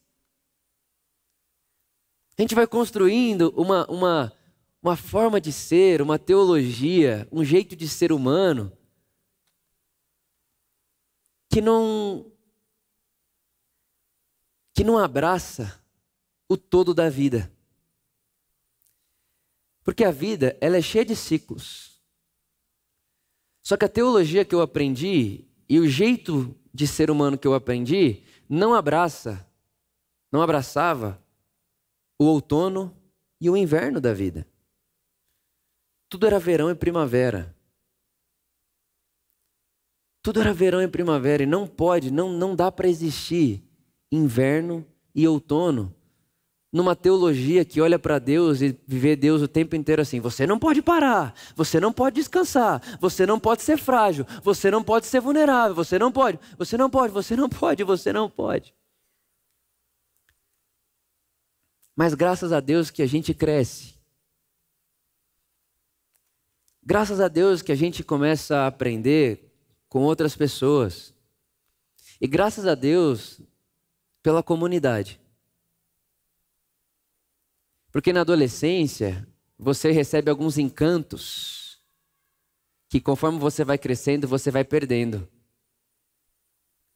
A 2.38 2.42
gente 2.42 2.54
vai 2.54 2.68
construindo 2.68 3.52
uma, 3.58 3.90
uma, 3.90 4.34
uma 4.82 4.96
forma 4.96 5.42
de 5.42 5.52
ser, 5.52 6.04
uma 6.04 6.20
teologia, 6.20 7.28
um 7.32 7.44
jeito 7.44 7.76
de 7.76 7.88
ser 7.88 8.12
humano 8.12 8.72
que 11.50 11.62
não 11.62 12.32
que 14.74 14.84
não 14.84 15.00
abraça 15.00 15.84
o 16.48 16.56
todo 16.56 16.94
da 16.94 17.10
vida. 17.10 17.52
Porque 19.84 20.04
a 20.04 20.12
vida, 20.12 20.56
ela 20.62 20.78
é 20.78 20.82
cheia 20.84 21.04
de 21.04 21.16
ciclos. 21.16 22.00
Só 23.64 23.76
que 23.76 23.86
a 23.86 23.90
teologia 23.90 24.46
que 24.46 24.54
eu 24.54 24.62
aprendi 24.62 25.46
e 25.68 25.80
o 25.80 25.88
jeito 25.88 26.56
de 26.72 26.86
ser 26.86 27.10
humano 27.10 27.40
que 27.40 27.48
eu 27.48 27.56
aprendi 27.56 28.22
não 28.48 28.76
abraça, 28.76 29.50
não 30.32 30.44
abraçava 30.44 31.20
o 32.20 32.26
outono 32.26 32.96
e 33.40 33.50
o 33.50 33.58
inverno 33.58 34.02
da 34.02 34.14
vida. 34.14 34.48
Tudo 36.10 36.26
era 36.26 36.40
verão 36.40 36.70
e 36.70 36.76
primavera. 36.76 37.56
Tudo 40.22 40.42
era 40.42 40.54
verão 40.54 40.82
e 40.82 40.88
primavera 40.88 41.44
e 41.44 41.46
não 41.46 41.68
pode, 41.68 42.12
não, 42.12 42.32
não 42.32 42.56
dá 42.56 42.72
para 42.72 42.88
existir 42.88 43.64
inverno 44.12 44.86
e 45.14 45.28
outono 45.28 45.94
numa 46.72 46.96
teologia 46.96 47.64
que 47.64 47.80
olha 47.80 47.98
para 47.98 48.20
Deus 48.20 48.62
e 48.62 48.78
viver 48.86 49.16
Deus 49.16 49.42
o 49.42 49.48
tempo 49.48 49.76
inteiro 49.76 50.02
assim. 50.02 50.20
Você 50.20 50.46
não 50.46 50.60
pode 50.60 50.82
parar, 50.82 51.34
você 51.56 51.80
não 51.80 51.94
pode 51.94 52.16
descansar, 52.16 52.82
você 53.00 53.26
não 53.26 53.40
pode 53.40 53.62
ser 53.62 53.78
frágil, 53.78 54.26
você 54.44 54.70
não 54.70 54.84
pode 54.84 55.06
ser 55.08 55.22
vulnerável, 55.22 55.74
você 55.74 55.98
não 55.98 56.12
pode, 56.12 56.40
você 56.58 56.78
não 56.78 56.90
pode, 56.90 57.14
você 57.14 57.36
não 57.36 57.50
pode, 57.50 57.84
você 57.84 58.14
não 58.14 58.30
pode. 58.30 58.74
Mas 61.98 62.14
graças 62.14 62.54
a 62.54 62.60
Deus 62.60 62.92
que 62.92 63.02
a 63.02 63.08
gente 63.08 63.34
cresce. 63.34 63.96
Graças 66.84 67.20
a 67.20 67.28
Deus 67.28 67.64
que 67.64 67.72
a 67.72 67.76
gente 67.76 68.04
começa 68.04 68.56
a 68.56 68.68
aprender 68.68 69.52
com 69.90 70.04
outras 70.04 70.36
pessoas. 70.36 71.12
E 72.22 72.28
graças 72.28 72.68
a 72.68 72.76
Deus 72.76 73.42
pela 74.22 74.44
comunidade. 74.44 75.20
Porque 77.92 78.14
na 78.14 78.22
adolescência 78.22 79.28
você 79.58 79.92
recebe 79.92 80.30
alguns 80.30 80.60
encantos 80.60 81.82
que 82.88 83.02
conforme 83.02 83.40
você 83.40 83.66
vai 83.66 83.80
crescendo, 83.80 84.28
você 84.28 84.52
vai 84.52 84.64
perdendo. 84.64 85.28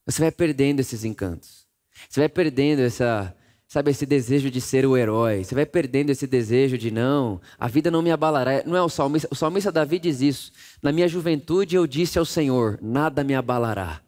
Você 0.06 0.22
vai 0.22 0.32
perdendo 0.32 0.80
esses 0.80 1.04
encantos. 1.04 1.68
Você 2.08 2.20
vai 2.20 2.30
perdendo 2.30 2.82
essa 2.82 3.36
Sabe, 3.72 3.90
esse 3.90 4.06
desejo 4.06 4.52
de 4.52 4.60
ser 4.60 4.86
o 4.86 4.98
herói. 4.98 5.46
Você 5.46 5.56
vai 5.56 5.66
perdendo 5.66 6.10
esse 6.10 6.28
desejo 6.28 6.78
de 6.78 6.92
não, 6.92 7.40
a 7.58 7.70
vida 7.70 7.90
não 7.90 8.02
me 8.02 8.12
abalará. 8.12 8.62
Não 8.66 8.76
é 8.76 8.82
o 8.82 8.90
salmista, 8.90 9.30
o 9.32 9.36
salmista 9.36 9.72
Davi 9.72 9.98
diz 9.98 10.20
isso. 10.20 10.52
Na 10.82 10.92
minha 10.92 11.08
juventude 11.08 11.78
eu 11.78 11.88
disse 11.88 12.20
ao 12.20 12.26
Senhor: 12.26 12.78
nada 12.82 13.24
me 13.24 13.34
abalará. 13.34 14.02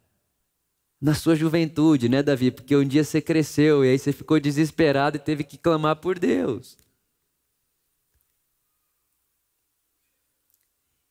na 1.00 1.13
sua 1.13 1.34
juventude, 1.34 2.10
né, 2.10 2.22
Davi? 2.22 2.51
Porque 2.51 2.75
um 2.75 2.84
dia 2.84 3.05
você 3.05 3.22
cresceu 3.22 3.86
e 3.86 3.91
aí 3.91 3.98
você 3.98 4.12
ficou 4.12 4.38
desesperado 4.38 5.15
e 5.15 5.20
teve 5.22 5.46
que 5.46 5.58
clamar 5.58 5.96
por 5.96 6.20
Deus. 6.20 6.77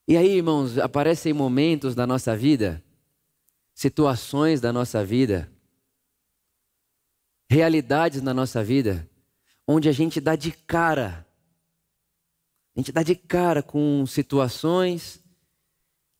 E 0.06 0.14
aí, 0.14 0.36
irmãos, 0.36 0.76
aparecem 0.76 1.32
momentos 1.32 1.94
da 1.94 2.06
nossa 2.06 2.36
vida, 2.36 2.84
situações 3.74 4.60
da 4.60 4.70
nossa 4.74 5.02
vida, 5.02 5.50
realidades 7.52 8.22
na 8.22 8.32
nossa 8.32 8.64
vida, 8.64 9.06
onde 9.68 9.86
a 9.86 9.92
gente 9.92 10.22
dá 10.22 10.34
de 10.34 10.52
cara, 10.52 11.26
a 12.74 12.80
gente 12.80 12.90
dá 12.90 13.02
de 13.02 13.14
cara 13.14 13.62
com 13.62 14.06
situações 14.06 15.22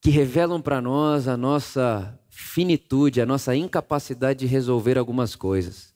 que 0.02 0.10
revelam 0.10 0.60
para 0.60 0.78
nós 0.82 1.26
a 1.26 1.34
nossa 1.34 2.20
finitude, 2.28 3.22
a 3.22 3.24
nossa 3.24 3.56
incapacidade 3.56 4.40
de 4.40 4.46
resolver 4.46 4.98
algumas 4.98 5.34
coisas. 5.34 5.94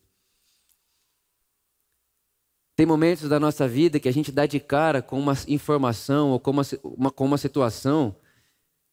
Tem 2.75 2.87
momentos 2.87 3.29
da 3.29 3.39
nossa 3.39 3.69
vida 3.69 4.01
que 4.01 4.09
a 4.09 4.13
gente 4.13 4.33
dá 4.33 4.47
de 4.47 4.59
cara 4.59 5.03
com 5.03 5.19
uma 5.19 5.35
informação 5.49 6.31
ou 6.31 6.41
com 6.41 6.51
uma, 6.51 6.63
uma, 6.83 7.11
com 7.11 7.27
uma 7.27 7.39
situação 7.39 8.17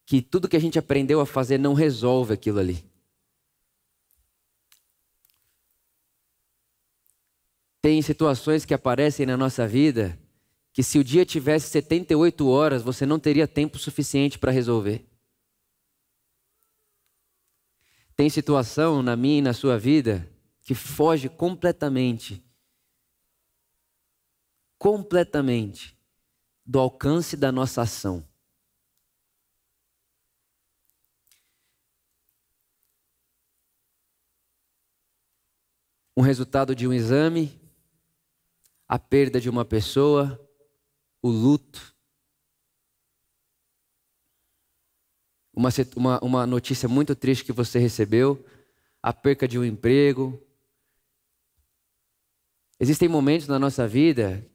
que 0.05 0.21
tudo 0.21 0.50
que 0.50 0.57
a 0.57 0.62
gente 0.62 0.77
aprendeu 0.77 1.21
a 1.21 1.25
fazer 1.25 1.57
não 1.57 1.73
resolve 1.73 2.33
aquilo 2.33 2.59
ali. 2.59 2.83
Tem 7.83 8.01
situações 8.01 8.63
que 8.63 8.73
aparecem 8.73 9.25
na 9.25 9.35
nossa 9.35 9.67
vida 9.67 10.17
que 10.71 10.81
se 10.81 10.97
o 10.97 11.03
dia 11.03 11.25
tivesse 11.25 11.69
78 11.69 12.47
horas, 12.47 12.81
você 12.81 13.05
não 13.05 13.19
teria 13.19 13.45
tempo 13.45 13.77
suficiente 13.77 14.39
para 14.39 14.53
resolver. 14.53 15.05
Tem 18.15 18.29
situação 18.29 19.03
na 19.03 19.17
minha 19.17 19.39
e 19.39 19.41
na 19.41 19.51
sua 19.51 19.77
vida 19.77 20.31
que 20.61 20.73
foge 20.73 21.27
completamente 21.27 22.41
completamente 24.77 25.97
do 26.65 26.79
alcance 26.79 27.35
da 27.35 27.51
nossa 27.51 27.81
ação. 27.81 28.25
Um 36.15 36.21
resultado 36.21 36.73
de 36.73 36.87
um 36.87 36.93
exame, 36.93 37.62
a 38.93 39.00
perda 39.00 39.41
de 39.41 39.50
uma 39.50 39.65
pessoa, 39.65 40.39
o 41.19 41.27
luto, 41.27 41.95
uma, 45.51 45.69
uma, 45.95 46.19
uma 46.23 46.45
notícia 46.45 46.88
muito 46.88 47.15
triste 47.15 47.43
que 47.43 47.51
você 47.51 47.79
recebeu, 47.79 48.45
a 49.01 49.12
perca 49.12 49.47
de 49.47 49.57
um 49.57 49.65
emprego. 49.65 50.39
Existem 52.79 53.09
momentos 53.09 53.47
na 53.47 53.57
nossa 53.57 53.88
vida 53.88 54.45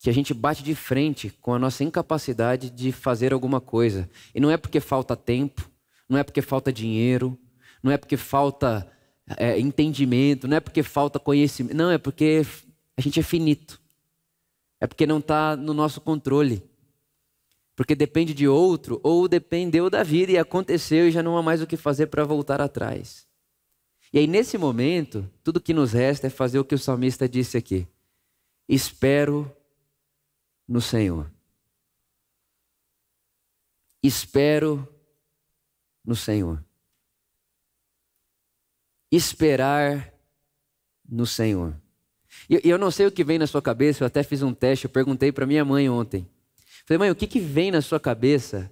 que 0.00 0.10
a 0.10 0.12
gente 0.12 0.34
bate 0.34 0.64
de 0.64 0.74
frente 0.74 1.30
com 1.30 1.54
a 1.54 1.58
nossa 1.60 1.84
incapacidade 1.84 2.68
de 2.68 2.90
fazer 2.90 3.32
alguma 3.32 3.60
coisa. 3.60 4.10
E 4.34 4.40
não 4.40 4.50
é 4.50 4.56
porque 4.56 4.80
falta 4.80 5.14
tempo, 5.14 5.70
não 6.08 6.18
é 6.18 6.24
porque 6.24 6.42
falta 6.42 6.72
dinheiro, 6.72 7.38
não 7.80 7.92
é 7.92 7.96
porque 7.96 8.16
falta 8.16 8.90
é, 9.36 9.56
entendimento, 9.60 10.48
não 10.48 10.56
é 10.56 10.60
porque 10.60 10.82
falta 10.82 11.20
conhecimento, 11.20 11.76
não, 11.76 11.92
é 11.92 11.98
porque 11.98 12.44
a 12.96 13.00
gente 13.00 13.20
é 13.20 13.22
finito. 13.22 13.80
É 14.80 14.86
porque 14.86 15.06
não 15.06 15.18
está 15.18 15.56
no 15.56 15.74
nosso 15.74 16.00
controle. 16.00 16.62
Porque 17.74 17.94
depende 17.94 18.32
de 18.32 18.48
outro, 18.48 19.00
ou 19.02 19.28
dependeu 19.28 19.90
da 19.90 20.02
vida 20.02 20.32
e 20.32 20.38
aconteceu 20.38 21.08
e 21.08 21.10
já 21.10 21.22
não 21.22 21.36
há 21.36 21.42
mais 21.42 21.60
o 21.60 21.66
que 21.66 21.76
fazer 21.76 22.06
para 22.06 22.24
voltar 22.24 22.60
atrás. 22.60 23.26
E 24.12 24.18
aí, 24.18 24.26
nesse 24.26 24.56
momento, 24.56 25.30
tudo 25.44 25.60
que 25.60 25.74
nos 25.74 25.92
resta 25.92 26.26
é 26.26 26.30
fazer 26.30 26.58
o 26.58 26.64
que 26.64 26.74
o 26.74 26.78
salmista 26.78 27.28
disse 27.28 27.58
aqui: 27.58 27.86
Espero 28.66 29.54
no 30.66 30.80
Senhor. 30.80 31.30
Espero 34.02 34.88
no 36.04 36.16
Senhor. 36.16 36.64
Esperar 39.10 40.14
no 41.06 41.26
Senhor. 41.26 41.78
E 42.48 42.60
eu 42.68 42.78
não 42.78 42.90
sei 42.90 43.06
o 43.06 43.10
que 43.10 43.24
vem 43.24 43.38
na 43.38 43.46
sua 43.46 43.60
cabeça, 43.60 44.02
eu 44.02 44.06
até 44.06 44.22
fiz 44.22 44.42
um 44.42 44.54
teste, 44.54 44.84
eu 44.84 44.90
perguntei 44.90 45.32
para 45.32 45.46
minha 45.46 45.64
mãe 45.64 45.88
ontem. 45.88 46.26
Falei, 46.86 46.98
mãe, 46.98 47.10
o 47.10 47.14
que, 47.14 47.26
que 47.26 47.40
vem 47.40 47.70
na 47.70 47.80
sua 47.80 47.98
cabeça? 47.98 48.70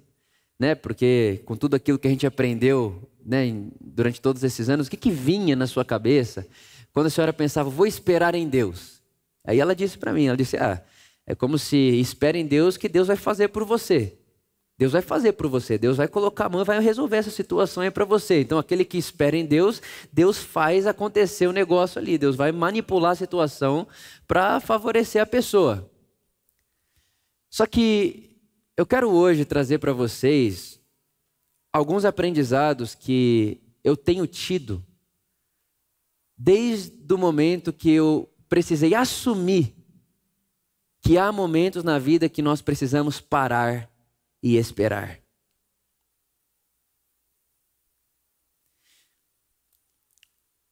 Né? 0.59 0.75
Porque 0.75 1.43
com 1.45 1.57
tudo 1.57 1.75
aquilo 1.75 1.99
que 1.99 2.07
a 2.07 2.11
gente 2.11 2.27
aprendeu 2.27 3.11
né, 3.25 3.53
durante 3.81 4.21
todos 4.21 4.45
esses 4.45 4.69
anos, 4.69 4.87
o 4.87 4.91
que, 4.91 4.97
que 4.97 5.11
vinha 5.11 5.57
na 5.57 5.67
sua 5.67 5.85
cabeça 5.85 6.47
quando 6.93 7.07
a 7.07 7.11
senhora 7.11 7.33
pensava, 7.33 7.69
vou 7.69 7.87
esperar 7.87 8.37
em 8.37 8.49
Deus? 8.49 9.03
Aí 9.45 9.59
ela 9.59 9.75
disse 9.75 9.99
para 9.99 10.13
mim, 10.13 10.27
ela 10.27 10.37
disse, 10.37 10.57
ah, 10.57 10.81
é 11.27 11.35
como 11.35 11.59
se 11.59 11.77
espere 11.77 12.39
em 12.39 12.47
Deus 12.47 12.77
que 12.77 12.89
Deus 12.89 13.09
vai 13.09 13.17
fazer 13.17 13.49
por 13.49 13.65
você. 13.65 14.17
Deus 14.77 14.93
vai 14.93 15.03
fazer 15.03 15.33
por 15.33 15.47
você, 15.47 15.79
Deus 15.79 15.97
vai 15.97 16.09
colocar 16.09 16.47
a 16.47 16.49
mão 16.49 16.65
vai 16.65 16.81
resolver 16.81 17.17
essa 17.17 17.31
situação 17.31 17.83
aí 17.83 17.91
para 17.91 18.05
você. 18.05 18.41
Então, 18.41 18.59
aquele 18.59 18.85
que 18.85 18.99
espera 18.99 19.37
em 19.37 19.47
Deus, 19.47 19.81
Deus 20.13 20.39
faz 20.39 20.87
acontecer 20.87 21.47
o 21.47 21.53
negócio 21.53 22.01
ali, 22.01 22.19
Deus 22.19 22.35
vai 22.35 22.51
manipular 22.51 23.13
a 23.13 23.17
situação 23.17 23.87
para 24.27 24.59
favorecer 24.59 25.23
a 25.23 25.27
pessoa. 25.27 25.89
Só 27.49 27.67
que 27.67 28.37
eu 28.77 28.85
quero 28.85 29.11
hoje 29.11 29.45
trazer 29.45 29.79
para 29.79 29.93
vocês 29.93 30.81
alguns 31.73 32.05
aprendizados 32.05 32.97
que 32.97 33.61
eu 33.85 33.97
tenho 33.97 34.27
tido 34.27 34.85
desde 36.37 37.13
o 37.15 37.19
momento 37.19 37.73
que 37.73 37.91
eu 37.91 38.29
precisei 38.49 38.93
assumir 38.93 39.73
que 41.01 41.17
há 41.17 41.31
momentos 41.31 41.85
na 41.85 41.99
vida 41.99 42.29
que 42.29 42.43
nós 42.43 42.61
precisamos 42.61 43.21
parar 43.21 43.94
e 44.45 44.57
esperar. 44.59 45.23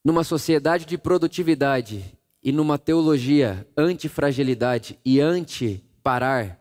Numa 0.04 0.22
sociedade 0.22 0.84
de 0.84 0.98
produtividade 0.98 2.18
e 2.42 2.52
numa 2.52 2.78
teologia 2.78 3.66
anti-fragilidade 3.74 5.00
e 5.02 5.20
anti-parar, 5.20 6.60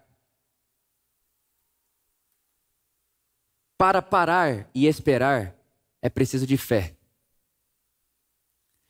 para 3.77 4.01
parar 4.01 4.69
e 4.73 4.87
esperar 4.87 5.53
é 6.01 6.09
preciso 6.09 6.47
de 6.47 6.55
fé. 6.55 6.95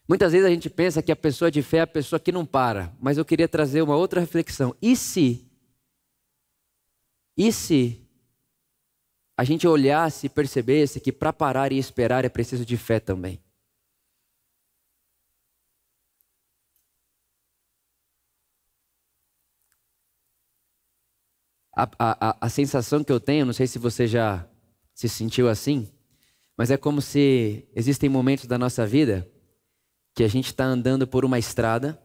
Muitas 0.08 0.34
vezes 0.34 0.46
a 0.46 0.52
gente 0.52 0.70
pensa 0.70 1.02
que 1.02 1.12
a 1.12 1.16
pessoa 1.16 1.50
de 1.50 1.64
fé 1.64 1.78
é 1.78 1.82
a 1.82 1.88
pessoa 1.88 2.20
que 2.20 2.32
não 2.32 2.46
para, 2.46 2.96
mas 3.00 3.18
eu 3.18 3.26
queria 3.26 3.48
trazer 3.48 3.82
uma 3.82 3.96
outra 3.96 4.20
reflexão. 4.20 4.76
E 4.82 4.96
se? 4.96 5.50
E 7.38 7.52
se 7.52 8.01
a 9.42 9.44
gente 9.44 9.68
olhasse 9.68 10.28
e 10.28 10.30
percebesse 10.30 11.00
que 11.00 11.12
para 11.12 11.34
parar 11.34 11.72
e 11.72 11.80
esperar 11.80 12.24
é 12.24 12.30
preciso 12.30 12.64
de 12.64 12.78
fé 12.78 13.00
também? 13.00 13.42
A, 21.76 21.90
a, 21.98 22.38
a, 22.40 22.50
sensação 22.50 23.04
que 23.04 23.12
eu 23.12 23.20
tenho, 23.20 23.48
não 23.48 23.52
sei 23.52 23.66
se 23.66 23.80
você 23.80 24.06
já 24.06 24.48
se 24.94 25.10
sentiu 25.10 25.50
assim, 25.50 25.92
mas 26.56 26.70
é 26.70 26.78
como 26.78 27.02
se 27.02 27.68
existem 27.76 28.08
momentos 28.08 28.46
da 28.46 28.60
nossa 28.60 28.86
vida 28.86 29.28
que 30.14 30.24
a 30.24 30.28
gente 30.28 30.46
está 30.50 30.66
andando 30.66 31.08
por 31.08 31.26
uma 31.26 31.40
estrada 31.40 32.00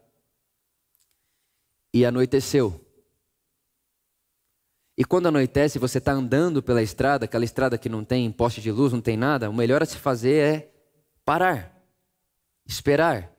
e 1.93 2.03
anoiteceu. 2.03 2.83
E 4.97 5.05
quando 5.05 5.27
anoitece, 5.27 5.77
você 5.77 5.99
está 5.99 6.11
andando 6.11 6.63
pela 6.63 6.81
estrada, 6.81 7.25
aquela 7.25 7.45
estrada 7.45 7.77
que 7.77 7.87
não 7.87 8.03
tem 8.03 8.31
poste 8.31 8.59
de 8.59 8.71
luz, 8.71 8.91
não 8.91 8.99
tem 8.99 9.15
nada, 9.15 9.49
o 9.49 9.53
melhor 9.53 9.83
a 9.83 9.85
se 9.85 9.97
fazer 9.97 10.33
é 10.33 10.71
parar, 11.23 11.79
esperar, 12.65 13.31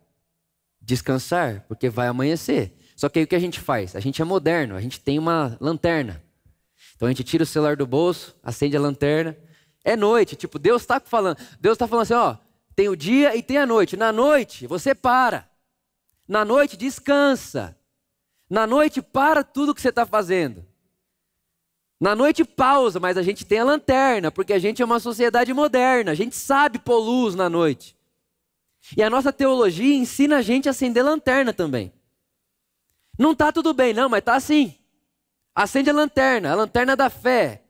descansar, 0.81 1.65
porque 1.67 1.89
vai 1.89 2.07
amanhecer. 2.07 2.77
Só 2.95 3.09
que 3.09 3.19
aí 3.19 3.25
o 3.25 3.29
que 3.29 3.35
a 3.35 3.41
gente 3.41 3.59
faz? 3.59 3.97
A 3.97 4.01
gente 4.01 4.23
é 4.23 4.25
moderno, 4.25 4.77
a 4.77 4.81
gente 4.81 5.01
tem 5.01 5.19
uma 5.19 5.57
lanterna. 5.61 6.23
Então 6.95 7.07
a 7.07 7.11
gente 7.11 7.25
tira 7.25 7.43
o 7.43 7.47
celular 7.47 7.77
do 7.77 7.87
bolso, 7.87 8.37
acende 8.43 8.77
a 8.77 8.81
lanterna. 8.81 9.37
É 9.85 9.97
noite, 9.97 10.37
tipo, 10.37 10.61
Deus 10.61 10.83
está 10.83 11.01
falando, 11.01 11.39
Deus 11.61 11.75
está 11.75 11.89
falando 11.89 12.03
assim, 12.03 12.15
ó, 12.15 12.37
tem 12.77 12.89
o 12.89 12.95
dia 12.95 13.35
e 13.35 13.43
tem 13.43 13.59
a 13.59 13.67
noite. 13.67 13.97
Na 13.97 14.13
noite, 14.13 14.65
você 14.67 14.95
para. 14.95 15.49
Na 16.29 16.45
noite, 16.45 16.77
descansa. 16.77 17.77
Na 18.49 18.67
noite, 18.67 19.03
para 19.03 19.43
tudo 19.43 19.75
que 19.75 19.81
você 19.81 19.89
está 19.89 20.07
fazendo. 20.07 20.65
Na 22.01 22.15
noite, 22.15 22.45
pausa, 22.45 23.01
mas 23.01 23.17
a 23.17 23.23
gente 23.23 23.45
tem 23.45 23.59
a 23.59 23.65
lanterna, 23.65 24.31
porque 24.31 24.53
a 24.53 24.59
gente 24.59 24.81
é 24.81 24.85
uma 24.85 25.01
sociedade 25.01 25.53
moderna. 25.53 26.13
A 26.13 26.15
gente 26.15 26.37
sabe 26.37 26.79
pôr 26.79 26.99
luz 26.99 27.35
na 27.35 27.49
noite. 27.51 27.97
E 28.97 29.03
a 29.03 29.11
nossa 29.11 29.33
teologia 29.33 29.95
ensina 29.95 30.39
a 30.39 30.43
gente 30.43 30.69
a 30.69 30.71
acender 30.71 31.05
lanterna 31.05 31.53
também. 31.53 31.93
Não 33.19 33.33
está 33.33 33.51
tudo 33.51 33.75
bem, 33.75 33.93
não, 33.93 34.09
mas 34.09 34.21
está 34.21 34.37
assim. 34.37 34.77
Acende 35.55 35.91
a 35.91 35.93
lanterna, 35.93 36.53
a 36.53 36.55
lanterna 36.55 36.95
da 36.95 37.11
fé. 37.11 37.63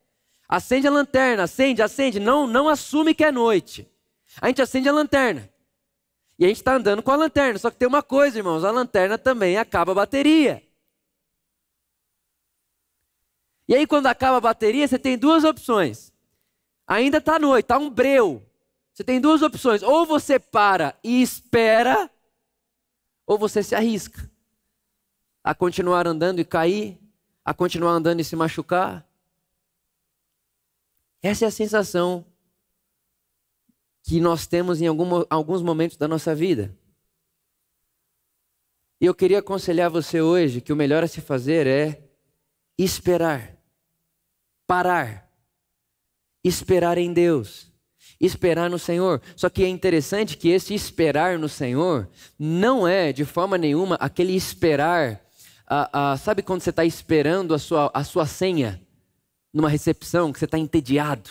Acende 0.46 0.86
a 0.86 0.90
lanterna, 0.90 1.44
acende, 1.44 1.82
acende. 1.82 2.20
Não, 2.20 2.46
não 2.46 2.68
assume 2.68 3.14
que 3.14 3.24
é 3.24 3.32
noite. 3.32 3.88
A 4.40 4.48
gente 4.48 4.60
acende 4.60 4.88
a 4.88 4.92
lanterna. 4.92 5.48
E 6.38 6.44
a 6.44 6.48
gente 6.48 6.58
está 6.58 6.74
andando 6.74 7.02
com 7.02 7.10
a 7.10 7.16
lanterna. 7.16 7.58
Só 7.58 7.70
que 7.70 7.78
tem 7.78 7.88
uma 7.88 8.02
coisa, 8.02 8.38
irmãos: 8.38 8.62
a 8.62 8.70
lanterna 8.70 9.16
também 9.16 9.56
acaba 9.56 9.92
a 9.92 9.94
bateria. 9.94 10.62
E 13.68 13.74
aí, 13.74 13.86
quando 13.86 14.06
acaba 14.06 14.38
a 14.38 14.40
bateria, 14.40 14.88
você 14.88 14.98
tem 14.98 15.18
duas 15.18 15.44
opções. 15.44 16.12
Ainda 16.86 17.18
está 17.18 17.38
noite, 17.38 17.66
está 17.66 17.78
um 17.78 17.90
breu. 17.90 18.42
Você 18.94 19.04
tem 19.04 19.20
duas 19.20 19.42
opções. 19.42 19.82
Ou 19.82 20.06
você 20.06 20.38
para 20.38 20.98
e 21.04 21.20
espera, 21.20 22.10
ou 23.26 23.38
você 23.38 23.62
se 23.62 23.74
arrisca 23.74 24.28
a 25.44 25.54
continuar 25.54 26.06
andando 26.06 26.40
e 26.40 26.44
cair, 26.44 26.98
a 27.44 27.52
continuar 27.52 27.92
andando 27.92 28.20
e 28.20 28.24
se 28.24 28.34
machucar. 28.34 29.06
Essa 31.22 31.44
é 31.44 31.48
a 31.48 31.50
sensação 31.50 32.24
que 34.02 34.20
nós 34.20 34.46
temos 34.46 34.80
em 34.80 34.86
algum, 34.86 35.24
alguns 35.28 35.62
momentos 35.62 35.98
da 35.98 36.08
nossa 36.08 36.34
vida. 36.34 36.74
E 39.00 39.04
eu 39.04 39.14
queria 39.14 39.40
aconselhar 39.40 39.90
você 39.90 40.20
hoje 40.20 40.60
que 40.60 40.72
o 40.72 40.76
melhor 40.76 41.04
a 41.04 41.08
se 41.08 41.20
fazer 41.20 41.66
é 41.66 42.02
esperar, 42.78 43.57
parar, 44.68 45.26
esperar 46.44 46.98
em 46.98 47.12
Deus, 47.12 47.72
esperar 48.20 48.68
no 48.68 48.78
Senhor. 48.78 49.20
Só 49.34 49.48
que 49.48 49.64
é 49.64 49.68
interessante 49.68 50.36
que 50.36 50.50
esse 50.50 50.74
esperar 50.74 51.38
no 51.38 51.48
Senhor 51.48 52.08
não 52.38 52.86
é 52.86 53.12
de 53.12 53.24
forma 53.24 53.56
nenhuma 53.56 53.96
aquele 53.96 54.36
esperar, 54.36 55.20
sabe 56.20 56.42
quando 56.42 56.60
você 56.60 56.70
está 56.70 56.84
esperando 56.84 57.54
a 57.54 57.58
sua, 57.58 57.90
a 57.94 58.04
sua 58.04 58.26
senha 58.26 58.80
numa 59.52 59.70
recepção, 59.70 60.30
que 60.30 60.38
você 60.38 60.44
está 60.44 60.58
entediado. 60.58 61.30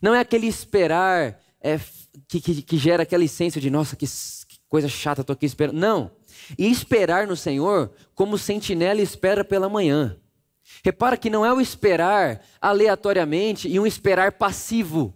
Não 0.00 0.14
é 0.14 0.20
aquele 0.20 0.46
esperar 0.46 1.38
é, 1.60 1.78
que, 2.26 2.40
que, 2.40 2.62
que, 2.62 2.78
gera 2.78 3.02
aquela 3.02 3.24
essência 3.24 3.60
de, 3.60 3.68
nossa, 3.68 3.94
que, 3.94 4.06
que 4.06 4.58
coisa 4.68 4.88
chata, 4.88 5.20
estou 5.20 5.34
aqui 5.34 5.44
esperando. 5.44 5.76
Não. 5.76 6.10
E 6.58 6.70
esperar 6.70 7.26
no 7.26 7.36
Senhor 7.36 7.92
como 8.14 8.38
sentinela 8.38 9.02
espera 9.02 9.44
pela 9.44 9.68
manhã. 9.68 10.16
Repara 10.84 11.16
que 11.16 11.30
não 11.30 11.44
é 11.44 11.52
o 11.52 11.60
esperar 11.60 12.40
aleatoriamente 12.60 13.68
e 13.68 13.78
um 13.78 13.86
esperar 13.86 14.32
passivo. 14.32 15.14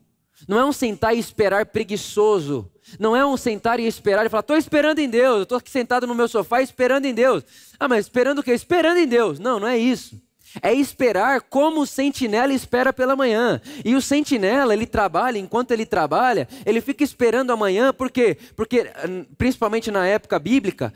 Não 0.49 0.59
é 0.59 0.65
um 0.65 0.73
sentar 0.73 1.15
e 1.15 1.19
esperar 1.19 1.67
preguiçoso. 1.67 2.71
Não 2.99 3.17
é 3.17 3.25
um 3.25 3.37
sentar 3.37 3.81
e 3.81 3.87
esperar 3.87 4.27
e 4.27 4.29
falar, 4.29 4.41
estou 4.41 4.57
esperando 4.57 4.99
em 4.99 5.09
Deus, 5.09 5.37
eu 5.37 5.43
estou 5.45 5.59
aqui 5.59 5.71
sentado 5.71 6.07
no 6.07 6.15
meu 6.15 6.29
sofá 6.29 6.61
esperando 6.61 7.07
em 7.07 7.15
Deus. 7.15 7.45
Ah, 7.79 7.89
mas 7.89 8.07
esperando 8.07 8.41
o 8.41 8.43
quê? 8.43 8.53
Esperando 8.53 8.99
em 8.99 9.07
Deus. 9.07 9.39
Não, 9.39 9.59
não 9.59 9.69
é 9.69 9.79
isso. 9.79 10.21
É 10.61 10.75
esperar 10.75 11.41
como 11.43 11.81
o 11.81 11.87
sentinela 11.87 12.53
espera 12.53 12.93
pela 12.93 13.17
manhã. 13.17 13.61
E 13.85 13.95
o 13.95 14.03
sentinela, 14.03 14.75
ele 14.75 14.87
trabalha, 14.87 15.39
enquanto 15.39 15.71
ele 15.71 15.87
trabalha, 15.87 16.47
ele 16.67 16.81
fica 16.81 17.03
esperando 17.03 17.53
amanhã, 17.53 17.93
por 17.93 18.11
quê? 18.11 18.37
Porque, 18.55 18.91
hum, 19.09 19.25
principalmente 19.39 19.91
na 19.91 20.07
época 20.07 20.39
bíblica, 20.39 20.93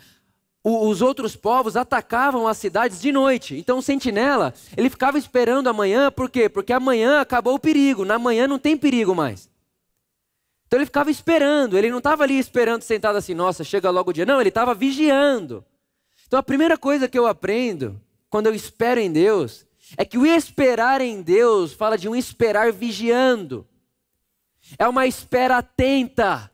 os 0.69 1.01
outros 1.01 1.37
povos 1.37 1.77
atacavam 1.77 2.49
as 2.49 2.59
cidades 2.59 3.01
de 3.01 3.13
noite. 3.13 3.57
Então 3.57 3.79
o 3.79 3.83
sentinela, 3.83 4.53
ele 4.77 4.91
ficava 4.91 5.17
esperando 5.17 5.69
amanhã, 5.69 6.11
por 6.11 6.29
quê? 6.29 6.49
Porque 6.49 6.73
amanhã 6.73 7.21
acabou 7.21 7.55
o 7.55 7.61
perigo, 7.61 8.05
na 8.05 8.19
manhã 8.19 8.49
não 8.49 8.59
tem 8.59 8.77
perigo 8.77 9.15
mais. 9.15 9.49
Então 10.67 10.79
ele 10.79 10.87
ficava 10.87 11.11
esperando, 11.11 11.79
ele 11.79 11.91
não 11.91 11.99
estava 11.99 12.25
ali 12.25 12.39
esperando 12.39 12.83
sentado 12.83 13.17
assim, 13.17 13.35
nossa, 13.35 13.63
chega 13.63 13.91
logo 13.91 14.11
o 14.11 14.13
dia. 14.13 14.27
Não, 14.27 14.41
ele 14.41 14.49
estava 14.49 14.75
vigiando. 14.75 15.65
Então 16.27 16.39
a 16.39 16.43
primeira 16.43 16.77
coisa 16.77 17.07
que 17.07 17.19
eu 17.19 17.27
aprendo 17.27 18.01
quando 18.29 18.49
eu 18.49 18.55
espero 18.55 19.01
em 19.01 19.11
Deus, 19.11 19.67
é 19.97 20.05
que 20.05 20.19
o 20.19 20.27
esperar 20.27 21.01
em 21.01 21.23
Deus 21.23 21.73
fala 21.73 21.97
de 21.97 22.09
um 22.09 22.15
esperar 22.15 22.73
vigiando. 22.73 23.67
É 24.79 24.87
uma 24.89 25.07
espera 25.07 25.59
atenta. 25.59 26.51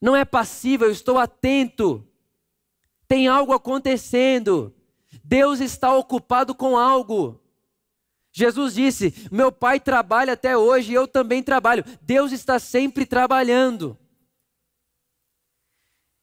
Não 0.00 0.16
é 0.16 0.24
passiva, 0.24 0.84
eu 0.84 0.90
estou 0.90 1.18
atento. 1.18 2.06
Tem 3.08 3.28
algo 3.28 3.52
acontecendo. 3.52 4.74
Deus 5.22 5.60
está 5.60 5.94
ocupado 5.94 6.54
com 6.54 6.76
algo. 6.76 7.40
Jesus 8.32 8.74
disse: 8.74 9.28
Meu 9.30 9.50
pai 9.50 9.80
trabalha 9.80 10.34
até 10.34 10.56
hoje 10.56 10.92
e 10.92 10.94
eu 10.94 11.08
também 11.08 11.42
trabalho. 11.42 11.84
Deus 12.02 12.32
está 12.32 12.58
sempre 12.58 13.06
trabalhando. 13.06 13.98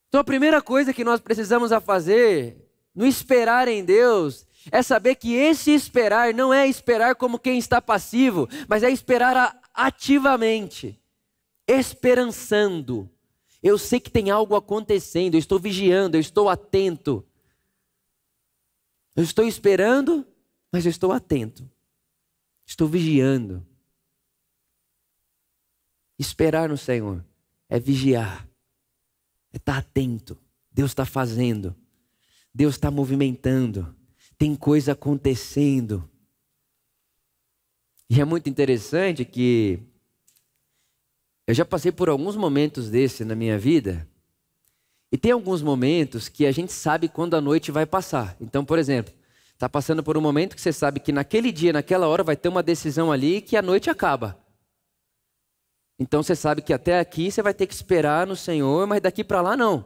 Então 0.07 0.21
a 0.21 0.23
primeira 0.23 0.61
coisa 0.61 0.93
que 0.93 1.03
nós 1.03 1.19
precisamos 1.19 1.71
a 1.71 1.81
fazer 1.81 2.63
no 2.93 3.05
esperar 3.05 3.67
em 3.67 3.83
Deus, 3.83 4.45
é 4.71 4.81
saber 4.81 5.15
que 5.15 5.33
esse 5.33 5.71
esperar 5.71 6.33
não 6.33 6.53
é 6.53 6.67
esperar 6.67 7.15
como 7.15 7.39
quem 7.39 7.57
está 7.57 7.81
passivo, 7.81 8.47
mas 8.67 8.83
é 8.83 8.89
esperar 8.89 9.59
ativamente, 9.73 10.99
esperançando. 11.67 13.09
Eu 13.63 13.77
sei 13.77 13.99
que 13.99 14.11
tem 14.11 14.29
algo 14.29 14.55
acontecendo, 14.55 15.35
eu 15.35 15.39
estou 15.39 15.57
vigiando, 15.57 16.17
eu 16.17 16.21
estou 16.21 16.49
atento. 16.49 17.25
Eu 19.15 19.23
estou 19.23 19.47
esperando, 19.47 20.27
mas 20.69 20.85
eu 20.85 20.89
estou 20.89 21.13
atento. 21.13 21.69
Estou 22.65 22.89
vigiando. 22.89 23.65
Esperar 26.19 26.67
no 26.67 26.77
Senhor 26.77 27.23
é 27.69 27.79
vigiar, 27.79 28.47
é 29.51 29.57
estar 29.57 29.77
atento. 29.77 30.37
Deus 30.71 30.91
está 30.91 31.05
fazendo. 31.05 31.75
Deus 32.53 32.75
está 32.75 32.91
movimentando, 32.91 33.95
tem 34.37 34.55
coisa 34.55 34.91
acontecendo. 34.91 36.07
E 38.09 38.21
é 38.21 38.25
muito 38.25 38.47
interessante 38.47 39.25
que 39.25 39.79
eu 41.47 41.53
já 41.53 41.65
passei 41.65 41.91
por 41.91 42.09
alguns 42.09 42.35
momentos 42.35 42.89
desse 42.89 43.25
na 43.25 43.35
minha 43.35 43.57
vida, 43.57 44.07
e 45.13 45.17
tem 45.17 45.31
alguns 45.31 45.61
momentos 45.61 46.27
que 46.27 46.43
a 46.43 46.51
gente 46.51 46.73
sabe 46.73 47.07
quando 47.07 47.35
a 47.35 47.41
noite 47.41 47.71
vai 47.71 47.85
passar. 47.85 48.35
Então, 48.41 48.65
por 48.65 48.79
exemplo, 48.79 49.13
está 49.53 49.69
passando 49.69 50.01
por 50.01 50.17
um 50.17 50.21
momento 50.21 50.55
que 50.55 50.61
você 50.61 50.73
sabe 50.73 50.99
que 50.99 51.11
naquele 51.11 51.51
dia, 51.51 51.71
naquela 51.71 52.07
hora, 52.07 52.23
vai 52.23 52.35
ter 52.35 52.49
uma 52.49 52.63
decisão 52.63 53.11
ali 53.11 53.39
que 53.39 53.55
a 53.55 53.61
noite 53.61 53.91
acaba. 53.91 54.35
Então 55.99 56.23
você 56.23 56.35
sabe 56.35 56.63
que 56.63 56.73
até 56.73 56.99
aqui 56.99 57.29
você 57.29 57.43
vai 57.43 57.53
ter 57.53 57.67
que 57.67 57.75
esperar 57.75 58.25
no 58.25 58.35
Senhor, 58.35 58.87
mas 58.87 59.01
daqui 59.01 59.23
para 59.23 59.39
lá 59.39 59.55
não. 59.55 59.85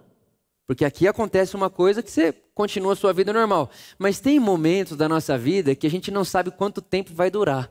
Porque 0.66 0.86
aqui 0.86 1.10
acontece 1.10 1.58
uma 1.58 1.70
coisa 1.70 2.02
que 2.02 2.10
você 2.10 2.32
continua 2.54 2.94
a 2.94 2.96
sua 2.96 3.12
vida 3.12 3.34
normal. 3.34 3.70
Mas 4.00 4.22
tem 4.22 4.40
momentos 4.40 4.96
da 4.96 5.10
nossa 5.10 5.38
vida 5.38 5.76
que 5.76 5.86
a 5.86 5.90
gente 5.90 6.10
não 6.10 6.24
sabe 6.24 6.52
quanto 6.52 6.82
tempo 6.82 7.14
vai 7.14 7.30
durar 7.30 7.70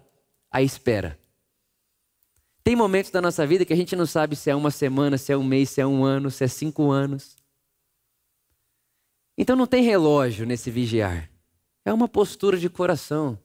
a 0.51 0.61
espera. 0.61 1.18
Tem 2.66 2.74
momentos 2.74 3.12
da 3.12 3.22
nossa 3.22 3.46
vida 3.46 3.64
que 3.64 3.72
a 3.72 3.76
gente 3.76 3.94
não 3.94 4.07
sabe 4.07 4.35
se 4.35 4.50
é 4.50 4.55
uma 4.57 4.72
semana, 4.72 5.16
se 5.16 5.33
é 5.33 5.37
um 5.37 5.44
mês, 5.44 5.70
se 5.70 5.81
é 5.81 5.87
um 5.87 6.05
ano, 6.05 6.33
se 6.33 6.42
é 6.42 6.48
cinco 6.48 6.90
anos. 6.90 7.37
Então 9.38 9.55
não 9.55 9.68
tem 9.68 9.85
relógio 9.85 10.44
nesse 10.44 10.68
vigiar. 10.68 11.31
É 11.85 11.92
uma 11.92 12.09
postura 12.09 12.59
de 12.59 12.68
coração. 12.68 13.38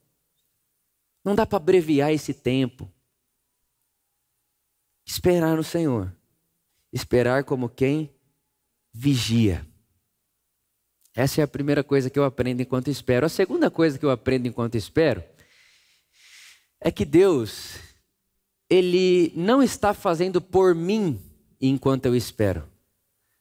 Não 1.24 1.36
dá 1.36 1.46
para 1.46 1.58
abreviar 1.58 2.12
esse 2.12 2.34
tempo. 2.34 2.92
Esperar 5.06 5.56
no 5.56 5.64
Senhor. 5.64 6.12
Esperar 6.92 7.44
como 7.44 7.70
quem 7.70 8.12
vigia. 8.92 9.64
Essa 11.14 11.42
é 11.42 11.44
a 11.44 11.48
primeira 11.48 11.84
coisa 11.84 12.10
que 12.10 12.18
eu 12.18 12.24
aprendo 12.24 12.64
enquanto 12.64 12.90
espero. 12.90 13.28
A 13.28 13.30
segunda 13.30 13.70
coisa 13.70 14.00
que 14.00 14.06
eu 14.06 14.10
aprendo 14.10 14.48
enquanto 14.48 14.78
espero 14.78 15.24
é 16.80 16.92
que 16.92 17.06
Deus, 17.06 17.91
Ele 18.72 19.34
não 19.36 19.62
está 19.62 19.94
fazendo 19.94 20.42
por 20.42 20.74
mim 20.74 21.20
enquanto 21.60 22.08
eu 22.08 22.16
espero. 22.16 22.68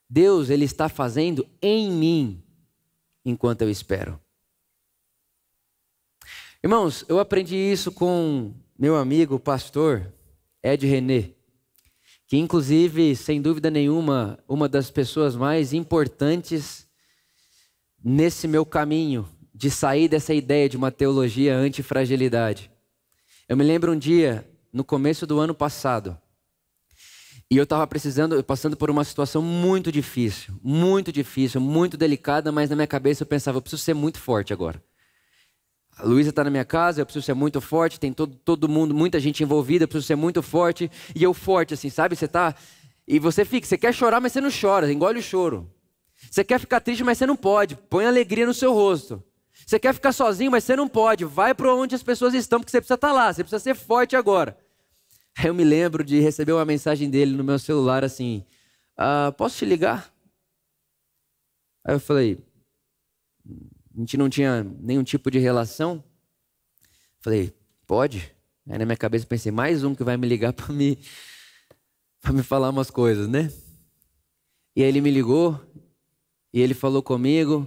Deus, 0.08 0.50
Ele 0.50 0.66
está 0.66 0.88
fazendo 0.88 1.46
em 1.62 1.90
mim 1.90 2.42
enquanto 3.24 3.62
eu 3.62 3.70
espero. 3.70 4.20
Irmãos, 6.62 7.04
eu 7.08 7.18
aprendi 7.18 7.56
isso 7.56 7.90
com 7.90 8.52
meu 8.78 8.96
amigo, 8.96 9.40
pastor 9.40 10.12
Ed 10.62 10.86
René 10.86 11.32
que 12.30 12.36
inclusive, 12.36 13.16
sem 13.16 13.42
dúvida 13.42 13.68
nenhuma, 13.72 14.38
uma 14.46 14.68
das 14.68 14.88
pessoas 14.88 15.34
mais 15.34 15.72
importantes 15.72 16.86
nesse 18.04 18.46
meu 18.46 18.64
caminho 18.64 19.28
de 19.52 19.68
sair 19.68 20.06
dessa 20.06 20.32
ideia 20.32 20.68
de 20.68 20.76
uma 20.76 20.92
teologia 20.92 21.56
antifragilidade. 21.56 22.70
Eu 23.48 23.56
me 23.56 23.64
lembro 23.64 23.90
um 23.90 23.98
dia, 23.98 24.48
no 24.72 24.84
começo 24.84 25.26
do 25.26 25.38
ano 25.40 25.54
passado, 25.54 26.18
e 27.52 27.56
eu 27.56 27.64
estava 27.64 27.84
precisando, 27.84 28.42
passando 28.44 28.76
por 28.76 28.90
uma 28.90 29.02
situação 29.02 29.42
muito 29.42 29.90
difícil, 29.90 30.54
muito 30.62 31.10
difícil, 31.10 31.60
muito 31.60 31.96
delicada, 31.96 32.52
mas 32.52 32.70
na 32.70 32.76
minha 32.76 32.86
cabeça 32.86 33.24
eu 33.24 33.26
pensava, 33.26 33.58
eu 33.58 33.62
preciso 33.62 33.82
ser 33.82 33.92
muito 33.92 34.20
forte 34.20 34.52
agora. 34.52 34.80
A 35.96 36.04
Luísa 36.04 36.30
está 36.30 36.44
na 36.44 36.50
minha 36.50 36.64
casa, 36.64 37.00
eu 37.00 37.04
preciso 37.04 37.26
ser 37.26 37.34
muito 37.34 37.60
forte, 37.60 37.98
tem 37.98 38.12
todo, 38.12 38.36
todo 38.36 38.68
mundo, 38.68 38.94
muita 38.94 39.18
gente 39.18 39.42
envolvida, 39.42 39.84
eu 39.84 39.88
preciso 39.88 40.06
ser 40.06 40.14
muito 40.14 40.40
forte. 40.42 40.88
E 41.14 41.22
eu 41.22 41.34
forte, 41.34 41.74
assim, 41.74 41.90
sabe? 41.90 42.14
Você 42.14 42.28
tá. 42.28 42.54
E 43.06 43.18
você 43.18 43.44
fica, 43.44 43.66
você 43.66 43.76
quer 43.76 43.92
chorar, 43.92 44.20
mas 44.20 44.32
você 44.32 44.40
não 44.40 44.48
chora, 44.48 44.90
engole 44.90 45.18
o 45.18 45.22
choro. 45.22 45.68
Você 46.30 46.44
quer 46.44 46.60
ficar 46.60 46.80
triste, 46.80 47.02
mas 47.02 47.18
você 47.18 47.26
não 47.26 47.36
pode. 47.36 47.74
Põe 47.74 48.06
alegria 48.06 48.46
no 48.46 48.54
seu 48.54 48.72
rosto. 48.72 49.22
Você 49.66 49.78
quer 49.78 49.92
ficar 49.92 50.12
sozinho, 50.12 50.52
mas 50.52 50.62
você 50.62 50.76
não 50.76 50.88
pode. 50.88 51.24
Vai 51.24 51.52
para 51.52 51.74
onde 51.74 51.96
as 51.96 52.02
pessoas 52.02 52.32
estão, 52.32 52.60
porque 52.60 52.70
você 52.70 52.80
precisa 52.80 52.94
estar 52.94 53.08
tá 53.08 53.12
lá, 53.12 53.32
você 53.32 53.42
precisa 53.42 53.58
ser 53.58 53.74
forte 53.74 54.14
agora. 54.14 54.56
Aí 55.40 55.46
eu 55.48 55.54
me 55.54 55.64
lembro 55.64 56.04
de 56.04 56.20
receber 56.20 56.52
uma 56.52 56.66
mensagem 56.66 57.08
dele 57.08 57.34
no 57.34 57.42
meu 57.42 57.58
celular 57.58 58.04
assim: 58.04 58.44
ah, 58.94 59.32
Posso 59.32 59.56
te 59.56 59.64
ligar? 59.64 60.14
Aí 61.82 61.94
eu 61.94 62.00
falei: 62.00 62.38
A 63.96 64.00
gente 64.00 64.18
não 64.18 64.28
tinha 64.28 64.62
nenhum 64.62 65.02
tipo 65.02 65.30
de 65.30 65.38
relação. 65.38 66.04
Falei: 67.22 67.54
Pode. 67.86 68.34
Aí 68.68 68.78
na 68.78 68.84
minha 68.84 68.96
cabeça 68.96 69.26
pensei: 69.26 69.50
Mais 69.50 69.82
um 69.82 69.94
que 69.94 70.04
vai 70.04 70.18
me 70.18 70.28
ligar 70.28 70.52
para 70.52 70.72
me, 70.74 70.98
me 72.30 72.42
falar 72.42 72.68
umas 72.68 72.90
coisas, 72.90 73.26
né? 73.26 73.50
E 74.76 74.82
aí 74.82 74.88
ele 74.88 75.00
me 75.00 75.10
ligou 75.10 75.58
e 76.52 76.60
ele 76.60 76.74
falou 76.74 77.02
comigo. 77.02 77.66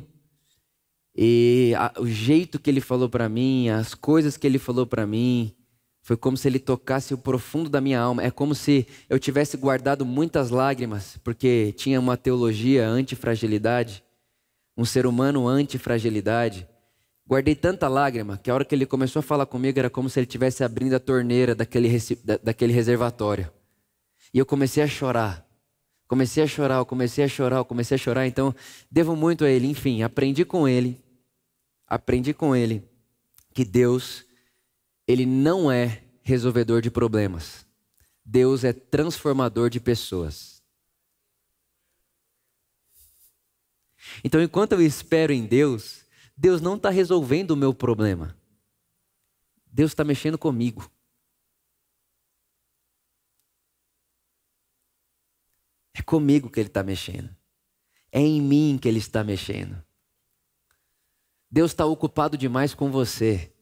E 1.15 1.73
a, 1.75 1.93
o 1.99 2.07
jeito 2.07 2.59
que 2.59 2.69
ele 2.69 2.81
falou 2.81 3.09
para 3.09 3.27
mim, 3.27 3.69
as 3.69 3.95
coisas 3.95 4.37
que 4.37 4.45
ele 4.45 4.57
falou 4.59 4.85
para 4.85 5.05
mim, 5.05 5.55
foi 6.03 6.17
como 6.17 6.35
se 6.35 6.49
ele 6.49 6.59
tocasse 6.59 7.13
o 7.13 7.17
profundo 7.17 7.69
da 7.69 7.79
minha 7.79 7.97
alma. 7.97 8.21
É 8.21 8.29
como 8.29 8.53
se 8.53 8.85
eu 9.09 9.17
tivesse 9.17 9.55
guardado 9.55 10.05
muitas 10.05 10.49
lágrimas, 10.49 11.17
porque 11.23 11.73
tinha 11.77 11.97
uma 11.97 12.17
teologia 12.17 12.85
anti-fragilidade, 12.85 14.03
um 14.77 14.83
ser 14.83 15.07
humano 15.07 15.47
anti-fragilidade. 15.47 16.67
Guardei 17.25 17.55
tanta 17.55 17.87
lágrima 17.87 18.37
que 18.37 18.51
a 18.51 18.53
hora 18.53 18.65
que 18.65 18.75
ele 18.75 18.85
começou 18.85 19.21
a 19.21 19.23
falar 19.23 19.45
comigo 19.45 19.79
era 19.79 19.89
como 19.89 20.09
se 20.09 20.19
ele 20.19 20.25
estivesse 20.25 20.61
abrindo 20.61 20.93
a 20.93 20.99
torneira 20.99 21.55
daquele, 21.55 21.89
daquele 22.43 22.73
reservatório. 22.73 23.49
E 24.33 24.37
eu 24.37 24.45
comecei 24.45 24.83
a 24.83 24.87
chorar. 24.87 25.47
Comecei 26.05 26.43
a 26.43 26.47
chorar, 26.47 26.79
eu 26.79 26.85
comecei 26.85 27.23
a 27.23 27.29
chorar, 27.29 27.57
eu 27.59 27.65
comecei 27.65 27.95
a 27.95 27.97
chorar. 27.97 28.27
Então, 28.27 28.53
devo 28.91 29.15
muito 29.15 29.45
a 29.45 29.49
ele. 29.49 29.67
Enfim, 29.67 30.03
aprendi 30.03 30.43
com 30.43 30.67
ele. 30.67 31.01
Aprendi 31.87 32.33
com 32.33 32.53
ele 32.53 32.83
que 33.53 33.63
Deus 33.63 34.25
ele 35.07 35.25
não 35.25 35.71
é 35.71 36.03
resolvedor 36.21 36.81
de 36.81 36.89
problemas. 36.89 37.65
Deus 38.25 38.63
é 38.63 38.71
transformador 38.71 39.69
de 39.69 39.79
pessoas. 39.79 40.63
Então, 44.23 44.41
enquanto 44.41 44.73
eu 44.73 44.81
espero 44.81 45.33
em 45.33 45.45
Deus, 45.45 46.05
Deus 46.35 46.61
não 46.61 46.75
está 46.75 46.89
resolvendo 46.89 47.51
o 47.51 47.57
meu 47.57 47.73
problema. 47.73 48.37
Deus 49.65 49.91
está 49.91 50.03
mexendo 50.03 50.37
comigo. 50.37 50.89
É 55.93 56.01
comigo 56.01 56.49
que 56.49 56.59
Ele 56.59 56.67
está 56.67 56.83
mexendo. 56.83 57.35
É 58.11 58.19
em 58.19 58.41
mim 58.41 58.77
que 58.81 58.87
Ele 58.87 58.99
está 58.99 59.23
mexendo. 59.23 59.83
Deus 61.49 61.71
está 61.71 61.85
ocupado 61.85 62.37
demais 62.37 62.73
com 62.73 62.91
você. 62.91 63.52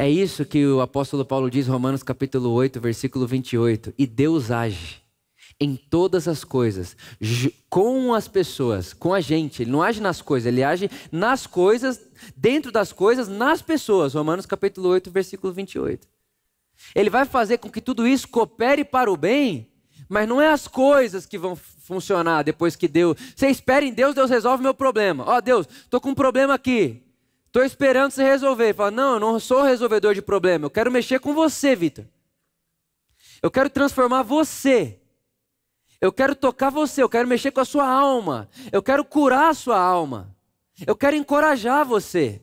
É 0.00 0.08
isso 0.08 0.44
que 0.44 0.64
o 0.64 0.80
apóstolo 0.80 1.24
Paulo 1.24 1.50
diz, 1.50 1.66
Romanos 1.66 2.04
capítulo 2.04 2.50
8, 2.52 2.80
versículo 2.80 3.26
28. 3.26 3.92
E 3.98 4.06
Deus 4.06 4.48
age 4.48 5.02
em 5.58 5.74
todas 5.74 6.28
as 6.28 6.44
coisas, 6.44 6.96
com 7.68 8.14
as 8.14 8.28
pessoas, 8.28 8.92
com 8.92 9.12
a 9.12 9.20
gente. 9.20 9.60
Ele 9.60 9.72
não 9.72 9.82
age 9.82 10.00
nas 10.00 10.22
coisas, 10.22 10.46
ele 10.46 10.62
age 10.62 10.88
nas 11.10 11.48
coisas, 11.48 12.00
dentro 12.36 12.70
das 12.70 12.92
coisas, 12.92 13.26
nas 13.26 13.60
pessoas. 13.60 14.14
Romanos 14.14 14.46
capítulo 14.46 14.88
8, 14.90 15.10
versículo 15.10 15.52
28. 15.52 16.06
Ele 16.94 17.10
vai 17.10 17.24
fazer 17.24 17.58
com 17.58 17.68
que 17.68 17.80
tudo 17.80 18.06
isso 18.06 18.28
coopere 18.28 18.84
para 18.84 19.10
o 19.10 19.16
bem, 19.16 19.68
mas 20.08 20.28
não 20.28 20.40
é 20.40 20.48
as 20.48 20.68
coisas 20.68 21.26
que 21.26 21.36
vão 21.36 21.56
funcionar 21.56 22.44
depois 22.44 22.76
que 22.76 22.86
Deus. 22.86 23.18
Você 23.34 23.48
espera 23.48 23.84
em 23.84 23.92
Deus, 23.92 24.14
Deus 24.14 24.30
resolve 24.30 24.62
meu 24.62 24.74
problema. 24.74 25.24
Ó, 25.26 25.38
oh, 25.38 25.40
Deus, 25.40 25.66
estou 25.66 26.00
com 26.00 26.10
um 26.10 26.14
problema 26.14 26.54
aqui. 26.54 27.02
Estou 27.48 27.64
esperando 27.64 28.10
você 28.10 28.22
resolver. 28.22 28.74
Fala, 28.74 28.90
não, 28.90 29.14
eu 29.14 29.20
não 29.20 29.40
sou 29.40 29.62
resolvedor 29.62 30.14
de 30.14 30.22
problema. 30.22 30.66
Eu 30.66 30.70
quero 30.70 30.92
mexer 30.92 31.18
com 31.18 31.34
você, 31.34 31.74
Vitor. 31.74 32.04
Eu 33.42 33.50
quero 33.50 33.70
transformar 33.70 34.22
você. 34.22 35.00
Eu 35.98 36.12
quero 36.12 36.36
tocar 36.36 36.70
você. 36.70 37.02
Eu 37.02 37.08
quero 37.08 37.26
mexer 37.26 37.50
com 37.50 37.60
a 37.60 37.64
sua 37.64 37.88
alma. 37.88 38.50
Eu 38.70 38.82
quero 38.82 39.02
curar 39.02 39.48
a 39.48 39.54
sua 39.54 39.78
alma. 39.78 40.36
Eu 40.86 40.94
quero 40.94 41.16
encorajar 41.16 41.84
você. 41.86 42.42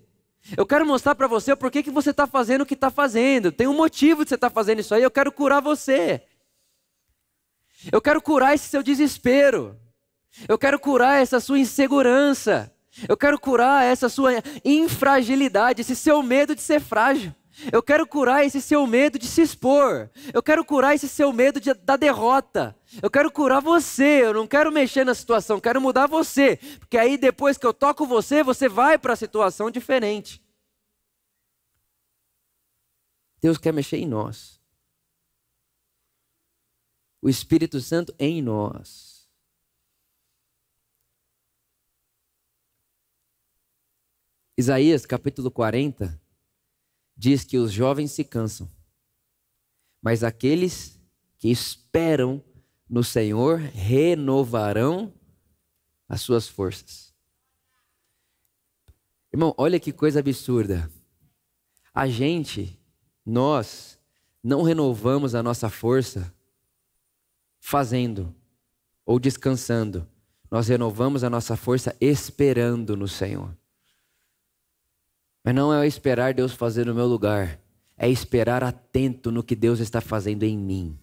Eu 0.57 0.65
quero 0.65 0.85
mostrar 0.85 1.15
para 1.15 1.27
você 1.27 1.55
por 1.55 1.71
que, 1.71 1.83
que 1.83 1.91
você 1.91 2.09
está 2.09 2.25
fazendo 2.25 2.61
o 2.61 2.65
que 2.65 2.73
está 2.73 2.89
fazendo. 2.89 3.51
Tem 3.51 3.67
um 3.67 3.75
motivo 3.75 4.23
de 4.23 4.29
você 4.29 4.35
estar 4.35 4.49
tá 4.49 4.53
fazendo 4.53 4.79
isso 4.79 4.93
aí. 4.93 5.03
Eu 5.03 5.11
quero 5.11 5.31
curar 5.31 5.61
você. 5.61 6.23
Eu 7.91 8.01
quero 8.01 8.19
curar 8.21 8.55
esse 8.55 8.67
seu 8.67 8.81
desespero. 8.81 9.79
Eu 10.47 10.57
quero 10.57 10.79
curar 10.79 11.21
essa 11.21 11.39
sua 11.39 11.59
insegurança. 11.59 12.74
Eu 13.07 13.17
quero 13.17 13.39
curar 13.39 13.83
essa 13.83 14.07
sua 14.07 14.31
infragilidade, 14.63 15.81
esse 15.81 15.95
seu 15.95 16.23
medo 16.23 16.55
de 16.55 16.61
ser 16.61 16.79
frágil. 16.79 17.33
Eu 17.71 17.81
quero 17.81 18.05
curar 18.05 18.45
esse 18.45 18.61
seu 18.61 18.85
medo 18.85 19.17
de 19.17 19.27
se 19.27 19.41
expor. 19.41 20.09
Eu 20.33 20.43
quero 20.43 20.65
curar 20.65 20.93
esse 20.93 21.07
seu 21.07 21.31
medo 21.31 21.59
de, 21.59 21.73
da 21.73 21.95
derrota. 21.95 22.77
Eu 23.01 23.09
quero 23.09 23.31
curar 23.31 23.61
você. 23.61 24.21
Eu 24.23 24.33
não 24.33 24.45
quero 24.47 24.71
mexer 24.71 25.05
na 25.05 25.13
situação, 25.13 25.59
quero 25.59 25.79
mudar 25.79 26.07
você. 26.07 26.57
Porque 26.79 26.97
aí 26.97 27.17
depois 27.17 27.57
que 27.57 27.65
eu 27.65 27.73
toco 27.73 28.05
você, 28.05 28.43
você 28.43 28.67
vai 28.67 28.97
para 28.97 29.13
a 29.13 29.17
situação 29.17 29.71
diferente. 29.71 30.43
Deus 33.41 33.57
quer 33.57 33.71
mexer 33.71 33.97
em 33.97 34.07
nós. 34.07 34.59
O 37.21 37.29
Espírito 37.29 37.79
Santo 37.79 38.13
em 38.19 38.41
nós. 38.41 39.14
Isaías 44.57 45.05
capítulo 45.05 45.51
40 45.51 46.17
diz 47.15 47.43
que 47.43 47.57
os 47.57 47.73
jovens 47.73 48.11
se 48.11 48.23
cansam, 48.23 48.71
mas 50.01 50.23
aqueles 50.23 50.97
que 51.37 51.49
esperam 51.49 52.41
no 52.89 53.03
Senhor 53.03 53.59
renovarão 53.59 55.13
as 56.07 56.21
suas 56.21 56.47
forças. 56.47 57.13
Irmão, 59.33 59.53
olha 59.57 59.77
que 59.77 59.91
coisa 59.91 60.19
absurda. 60.19 60.89
A 61.93 62.07
gente, 62.07 62.79
nós, 63.25 63.99
não 64.41 64.61
renovamos 64.61 65.35
a 65.35 65.43
nossa 65.43 65.69
força 65.69 66.33
fazendo 67.59 68.33
ou 69.05 69.19
descansando. 69.19 70.07
Nós 70.49 70.69
renovamos 70.69 71.25
a 71.25 71.29
nossa 71.29 71.57
força 71.57 71.93
esperando 71.99 72.95
no 72.95 73.07
Senhor. 73.07 73.53
Mas 75.45 75.53
não 75.53 75.71
é 75.71 75.85
esperar 75.85 76.33
Deus 76.33 76.53
fazer 76.53 76.87
no 76.87 76.95
meu 76.95 77.05
lugar, 77.05 77.59
é 77.95 78.09
esperar 78.09 78.63
atento 78.63 79.31
no 79.31 79.43
que 79.43 79.55
Deus 79.55 79.79
está 79.79 80.01
fazendo 80.01 80.41
em 80.41 80.57
mim. 80.57 80.97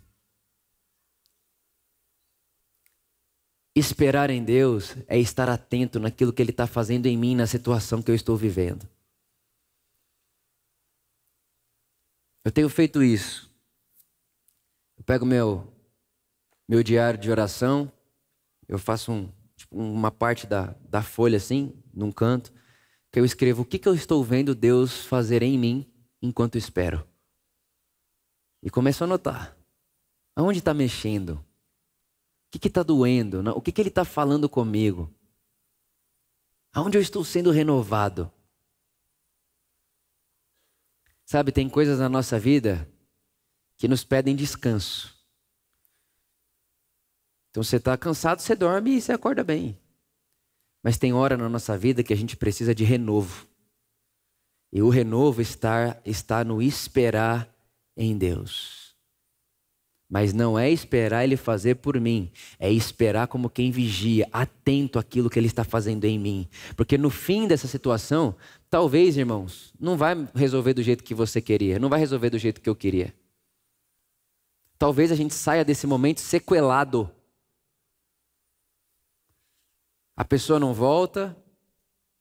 Esperar 3.73 4.31
em 4.31 4.43
Deus 4.43 4.97
é 5.07 5.17
estar 5.17 5.49
atento 5.49 6.01
naquilo 6.01 6.33
que 6.33 6.43
Ele 6.43 6.51
está 6.51 6.67
fazendo 6.67 7.07
em 7.07 7.17
mim, 7.17 7.37
na 7.37 7.47
situação 7.47 8.03
que 8.03 8.11
eu 8.11 8.17
estou 8.17 8.37
vivendo. 8.37 8.89
Eu 12.45 12.51
tenho 12.51 12.69
feito 12.69 13.01
isso. 13.01 13.49
Eu 14.99 15.05
pego 15.05 15.25
meu, 15.25 15.73
meu 16.69 16.83
diário 16.83 17.19
de 17.19 17.31
oração, 17.31 17.91
eu 18.67 18.77
faço 18.77 19.13
um, 19.13 19.33
tipo, 19.55 19.79
uma 19.79 20.11
parte 20.11 20.49
da, 20.49 20.75
da 20.89 21.01
folha 21.01 21.37
assim, 21.37 21.73
num 21.95 22.11
canto, 22.11 22.53
que 23.13 23.21
eu 23.21 23.25
escrevo 23.27 23.63
o 23.63 23.65
que, 23.65 23.79
que 23.79 23.87
eu 23.87 23.95
estou 23.95 24.25
vendo 24.25 24.55
Deus 24.55 25.05
fazer 25.05 25.43
em 25.43 25.59
mim 25.59 25.87
enquanto 26.23 26.57
espero. 26.57 27.07
E 28.63 28.71
começo 28.71 29.05
a 29.05 29.07
anotar. 29.07 29.55
Aonde 30.35 30.61
está 30.61 30.73
mexendo? 30.73 31.33
O 31.35 32.59
que 32.59 32.69
está 32.69 32.83
doendo? 32.83 33.43
O 33.51 33.61
que, 33.61 33.71
que 33.71 33.83
Ele 33.83 33.91
está 33.91 34.05
falando 34.05 34.49
comigo? 34.49 35.13
Aonde 36.73 36.97
eu 36.97 37.03
estou 37.03 37.23
sendo 37.23 37.51
renovado? 37.51 38.33
Sabe, 41.27 41.53
tem 41.53 41.69
coisas 41.69 41.99
na 41.99 42.09
nossa 42.09 42.39
vida 42.39 42.89
que 43.77 43.87
nos 43.87 44.05
pedem 44.05 44.35
descanso. 44.35 45.15
Então 47.51 47.63
você 47.63 47.77
está 47.77 47.97
cansado, 47.99 48.41
você 48.41 48.57
dorme 48.57 48.97
e 48.97 49.01
você 49.03 49.13
acorda 49.13 49.45
bem. 49.45 49.79
Mas 50.83 50.99
tem 50.99 51.13
hora 51.13 51.37
na 51.37 51.49
nossa 51.49 51.79
vida 51.79 52.03
que 52.03 52.13
a 52.13 52.17
gente 52.17 52.37
precisa 52.37 52.75
de 52.75 52.85
renovo. 52.85 53.47
E 54.73 54.83
o 54.83 54.89
renovo 54.89 55.41
está, 55.41 56.01
está 56.05 56.43
no 56.43 56.61
esperar 56.61 57.49
em 57.97 58.17
Deus. 58.17 58.83
Mas 60.09 60.33
não 60.33 60.59
é 60.59 60.71
esperar 60.71 61.25
Ele 61.25 61.37
fazer 61.37 61.77
por 61.77 61.99
mim, 61.99 62.31
é 62.59 62.71
esperar 62.71 63.29
como 63.29 63.49
quem 63.49 63.71
vigia, 63.71 64.29
atento 64.31 64.99
àquilo 64.99 65.31
que 65.31 65.39
Ele 65.39 65.47
está 65.47 65.65
fazendo 65.65 66.05
em 66.05 66.19
mim. 66.19 66.47
Porque 66.77 66.99
no 66.99 67.09
fim 67.09 67.47
dessa 67.47 67.67
situação, 67.67 68.35
talvez, 68.69 69.17
irmãos, 69.17 69.73
não 69.81 69.97
vai 69.97 70.29
resolver 70.35 70.75
do 70.75 70.83
jeito 70.83 71.05
que 71.05 71.15
você 71.15 71.41
queria, 71.41 71.79
não 71.79 71.89
vai 71.89 71.99
resolver 71.99 72.29
do 72.29 72.39
jeito 72.39 72.61
que 72.61 72.69
eu 72.69 72.77
queria. 72.77 73.15
Talvez 74.79 75.13
a 75.13 75.15
gente 75.15 75.33
saia 75.33 75.65
desse 75.65 75.87
momento 75.87 76.21
sequelado 76.21 77.11
a 80.17 80.25
pessoa 80.25 80.59
não 80.59 80.75
volta, 80.75 81.37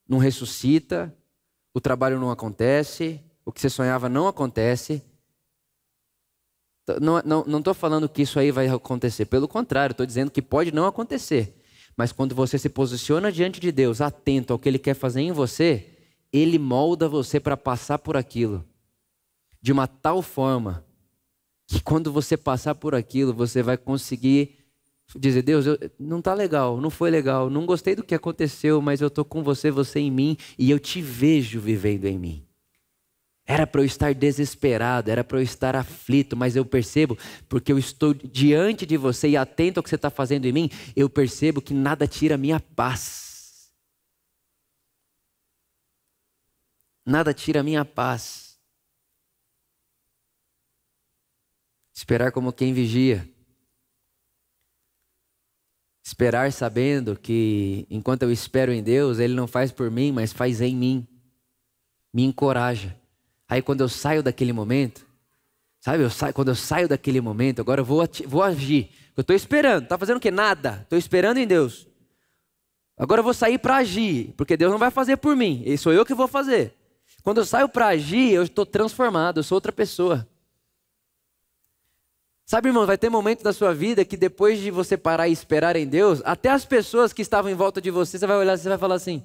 não 0.07 0.17
ressuscita, 0.17 1.15
o 1.73 1.79
trabalho 1.79 2.19
não 2.19 2.31
acontece, 2.31 3.21
o 3.45 3.51
que 3.51 3.61
você 3.61 3.69
sonhava 3.69 4.09
não 4.09 4.27
acontece. 4.27 5.03
Não 6.99 7.59
estou 7.59 7.73
falando 7.73 8.09
que 8.09 8.23
isso 8.23 8.39
aí 8.39 8.51
vai 8.51 8.67
acontecer, 8.67 9.25
pelo 9.25 9.47
contrário, 9.47 9.93
estou 9.93 10.05
dizendo 10.05 10.31
que 10.31 10.41
pode 10.41 10.71
não 10.71 10.85
acontecer. 10.85 11.61
Mas 11.95 12.11
quando 12.11 12.33
você 12.33 12.57
se 12.57 12.69
posiciona 12.69 13.31
diante 13.31 13.59
de 13.59 13.71
Deus, 13.71 14.01
atento 14.01 14.53
ao 14.53 14.59
que 14.59 14.67
Ele 14.67 14.79
quer 14.79 14.93
fazer 14.93 15.21
em 15.21 15.31
você, 15.31 15.97
Ele 16.31 16.57
molda 16.57 17.07
você 17.07 17.39
para 17.39 17.55
passar 17.55 17.99
por 17.99 18.17
aquilo 18.17 18.65
de 19.61 19.71
uma 19.71 19.87
tal 19.87 20.21
forma 20.21 20.83
que 21.67 21.79
quando 21.81 22.11
você 22.11 22.35
passar 22.35 22.75
por 22.75 22.95
aquilo, 22.95 23.33
você 23.33 23.61
vai 23.61 23.77
conseguir 23.77 24.60
dizer: 25.19 25.41
Deus, 25.41 25.65
eu, 25.65 25.77
não 25.99 26.19
está 26.19 26.33
legal, 26.33 26.79
não 26.79 26.89
foi 26.89 27.09
legal, 27.09 27.49
não 27.49 27.65
gostei 27.65 27.95
do 27.95 28.03
que 28.03 28.15
aconteceu, 28.15 28.81
mas 28.81 29.01
eu 29.01 29.07
estou 29.07 29.25
com 29.25 29.43
você, 29.43 29.71
você 29.71 29.99
em 29.99 30.11
mim, 30.11 30.37
e 30.57 30.71
eu 30.71 30.79
te 30.79 31.01
vejo 31.01 31.59
vivendo 31.59 32.05
em 32.05 32.17
mim. 32.17 32.45
Era 33.45 33.67
para 33.67 33.81
eu 33.81 33.85
estar 33.85 34.13
desesperado, 34.13 35.09
era 35.09 35.23
para 35.23 35.39
eu 35.39 35.41
estar 35.41 35.75
aflito, 35.75 36.37
mas 36.37 36.55
eu 36.55 36.63
percebo, 36.63 37.17
porque 37.49 37.71
eu 37.71 37.77
estou 37.77 38.13
diante 38.13 38.85
de 38.85 38.95
você 38.97 39.29
e 39.29 39.37
atento 39.37 39.79
ao 39.79 39.83
que 39.83 39.89
você 39.89 39.95
está 39.95 40.09
fazendo 40.09 40.45
em 40.45 40.51
mim, 40.51 40.69
eu 40.95 41.09
percebo 41.09 41.61
que 41.61 41.73
nada 41.73 42.07
tira 42.07 42.35
a 42.35 42.37
minha 42.37 42.59
paz. 42.59 43.71
Nada 47.05 47.33
tira 47.33 47.59
a 47.59 47.63
minha 47.63 47.83
paz. 47.83 48.57
Esperar 51.93 52.31
como 52.31 52.53
quem 52.53 52.73
vigia. 52.73 53.27
Esperar 56.21 56.53
sabendo 56.53 57.15
que 57.15 57.87
enquanto 57.89 58.21
eu 58.21 58.31
espero 58.31 58.71
em 58.71 58.83
Deus, 58.83 59.17
Ele 59.17 59.33
não 59.33 59.47
faz 59.47 59.71
por 59.71 59.89
mim, 59.89 60.11
mas 60.11 60.31
faz 60.31 60.61
em 60.61 60.75
mim. 60.75 61.07
Me 62.13 62.23
encoraja. 62.23 62.95
Aí 63.49 63.59
quando 63.59 63.81
eu 63.81 63.89
saio 63.89 64.21
daquele 64.21 64.53
momento, 64.53 65.03
sabe, 65.79 66.03
eu 66.03 66.11
saio, 66.11 66.31
quando 66.31 66.49
eu 66.49 66.55
saio 66.55 66.87
daquele 66.87 67.19
momento, 67.19 67.59
agora 67.59 67.81
eu 67.81 67.85
vou, 67.85 68.07
vou 68.27 68.43
agir. 68.43 68.91
Eu 69.17 69.21
estou 69.21 69.35
esperando, 69.35 69.85
está 69.85 69.97
fazendo 69.97 70.17
o 70.17 70.19
quê? 70.19 70.29
Nada. 70.29 70.81
Estou 70.83 70.99
esperando 70.99 71.37
em 71.37 71.47
Deus. 71.47 71.87
Agora 72.95 73.21
eu 73.21 73.23
vou 73.23 73.33
sair 73.33 73.57
para 73.57 73.77
agir, 73.77 74.31
porque 74.37 74.55
Deus 74.55 74.71
não 74.71 74.77
vai 74.77 74.91
fazer 74.91 75.17
por 75.17 75.35
mim, 75.35 75.63
e 75.65 75.75
sou 75.75 75.91
eu 75.91 76.05
que 76.05 76.13
vou 76.13 76.27
fazer. 76.27 76.75
Quando 77.23 77.39
eu 77.39 77.45
saio 77.45 77.67
para 77.67 77.87
agir, 77.87 78.31
eu 78.31 78.43
estou 78.43 78.63
transformado, 78.63 79.39
eu 79.39 79.43
sou 79.43 79.55
outra 79.55 79.71
pessoa. 79.71 80.29
Sabe, 82.51 82.67
irmão, 82.67 82.85
vai 82.85 82.97
ter 82.97 83.09
momentos 83.09 83.45
da 83.45 83.53
sua 83.53 83.73
vida 83.73 84.03
que 84.03 84.17
depois 84.17 84.59
de 84.59 84.69
você 84.69 84.97
parar 84.97 85.29
e 85.29 85.31
esperar 85.31 85.77
em 85.77 85.87
Deus, 85.87 86.21
até 86.25 86.49
as 86.49 86.65
pessoas 86.65 87.13
que 87.13 87.21
estavam 87.21 87.49
em 87.49 87.55
volta 87.55 87.79
de 87.79 87.89
você, 87.89 88.19
você 88.19 88.27
vai 88.27 88.35
olhar 88.35 88.55
e 88.55 88.57
você 88.57 88.67
vai 88.67 88.77
falar 88.77 88.95
assim: 88.95 89.23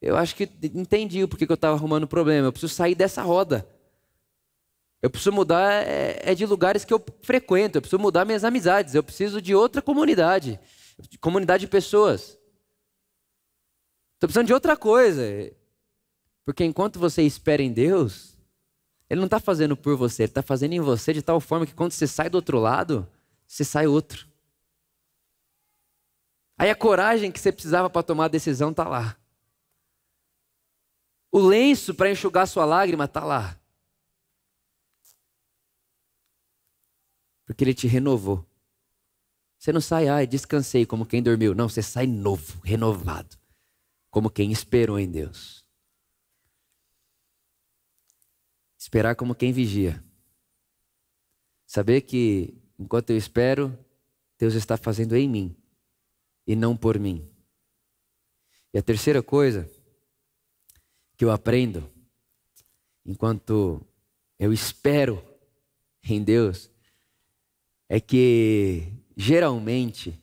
Eu 0.00 0.16
acho 0.16 0.34
que 0.34 0.48
entendi 0.72 1.22
o 1.22 1.28
porquê 1.28 1.44
que 1.44 1.52
eu 1.52 1.56
estava 1.56 1.76
arrumando 1.76 2.08
problema, 2.08 2.48
eu 2.48 2.52
preciso 2.52 2.72
sair 2.72 2.94
dessa 2.94 3.20
roda. 3.20 3.68
Eu 5.02 5.10
preciso 5.10 5.30
mudar 5.30 5.86
é, 5.86 6.18
é, 6.22 6.34
de 6.34 6.46
lugares 6.46 6.86
que 6.86 6.94
eu 6.94 7.04
frequento, 7.20 7.76
eu 7.76 7.82
preciso 7.82 8.00
mudar 8.00 8.24
minhas 8.24 8.44
amizades, 8.44 8.94
eu 8.94 9.02
preciso 9.02 9.42
de 9.42 9.54
outra 9.54 9.82
comunidade, 9.82 10.58
de 11.10 11.18
comunidade 11.18 11.66
de 11.66 11.70
pessoas. 11.70 12.38
Estou 14.14 14.26
precisando 14.26 14.46
de 14.46 14.54
outra 14.54 14.74
coisa. 14.74 15.22
Porque 16.46 16.64
enquanto 16.64 16.98
você 16.98 17.20
espera 17.20 17.62
em 17.62 17.70
Deus, 17.70 18.33
ele 19.08 19.20
não 19.20 19.26
está 19.26 19.38
fazendo 19.38 19.76
por 19.76 19.96
você, 19.96 20.22
ele 20.22 20.30
está 20.30 20.42
fazendo 20.42 20.72
em 20.72 20.80
você 20.80 21.12
de 21.12 21.22
tal 21.22 21.40
forma 21.40 21.66
que 21.66 21.74
quando 21.74 21.92
você 21.92 22.06
sai 22.06 22.30
do 22.30 22.36
outro 22.36 22.58
lado, 22.58 23.08
você 23.46 23.64
sai 23.64 23.86
outro. 23.86 24.26
Aí 26.56 26.70
a 26.70 26.76
coragem 26.76 27.30
que 27.32 27.40
você 27.40 27.52
precisava 27.52 27.90
para 27.90 28.02
tomar 28.02 28.26
a 28.26 28.28
decisão 28.28 28.70
está 28.70 28.88
lá. 28.88 29.16
O 31.30 31.40
lenço 31.40 31.94
para 31.94 32.10
enxugar 32.10 32.46
sua 32.46 32.64
lágrima 32.64 33.04
está 33.04 33.24
lá. 33.24 33.58
Porque 37.44 37.64
ele 37.64 37.74
te 37.74 37.86
renovou. 37.86 38.46
Você 39.58 39.72
não 39.72 39.80
sai, 39.80 40.08
ai, 40.08 40.26
descansei 40.26 40.86
como 40.86 41.06
quem 41.06 41.22
dormiu. 41.22 41.54
Não, 41.54 41.68
você 41.68 41.82
sai 41.82 42.06
novo, 42.06 42.60
renovado. 42.62 43.36
Como 44.10 44.30
quem 44.30 44.52
esperou 44.52 44.98
em 44.98 45.10
Deus. 45.10 45.63
Esperar 48.84 49.16
como 49.16 49.34
quem 49.34 49.50
vigia. 49.50 50.04
Saber 51.66 52.02
que 52.02 52.54
enquanto 52.78 53.08
eu 53.08 53.16
espero, 53.16 53.76
Deus 54.38 54.52
está 54.52 54.76
fazendo 54.76 55.16
em 55.16 55.26
mim 55.26 55.56
e 56.46 56.54
não 56.54 56.76
por 56.76 56.98
mim. 56.98 57.26
E 58.74 58.78
a 58.78 58.82
terceira 58.82 59.22
coisa 59.22 59.66
que 61.16 61.24
eu 61.24 61.30
aprendo 61.30 61.90
enquanto 63.06 63.80
eu 64.38 64.52
espero 64.52 65.24
em 66.02 66.22
Deus 66.22 66.70
é 67.88 67.98
que 67.98 68.92
geralmente 69.16 70.22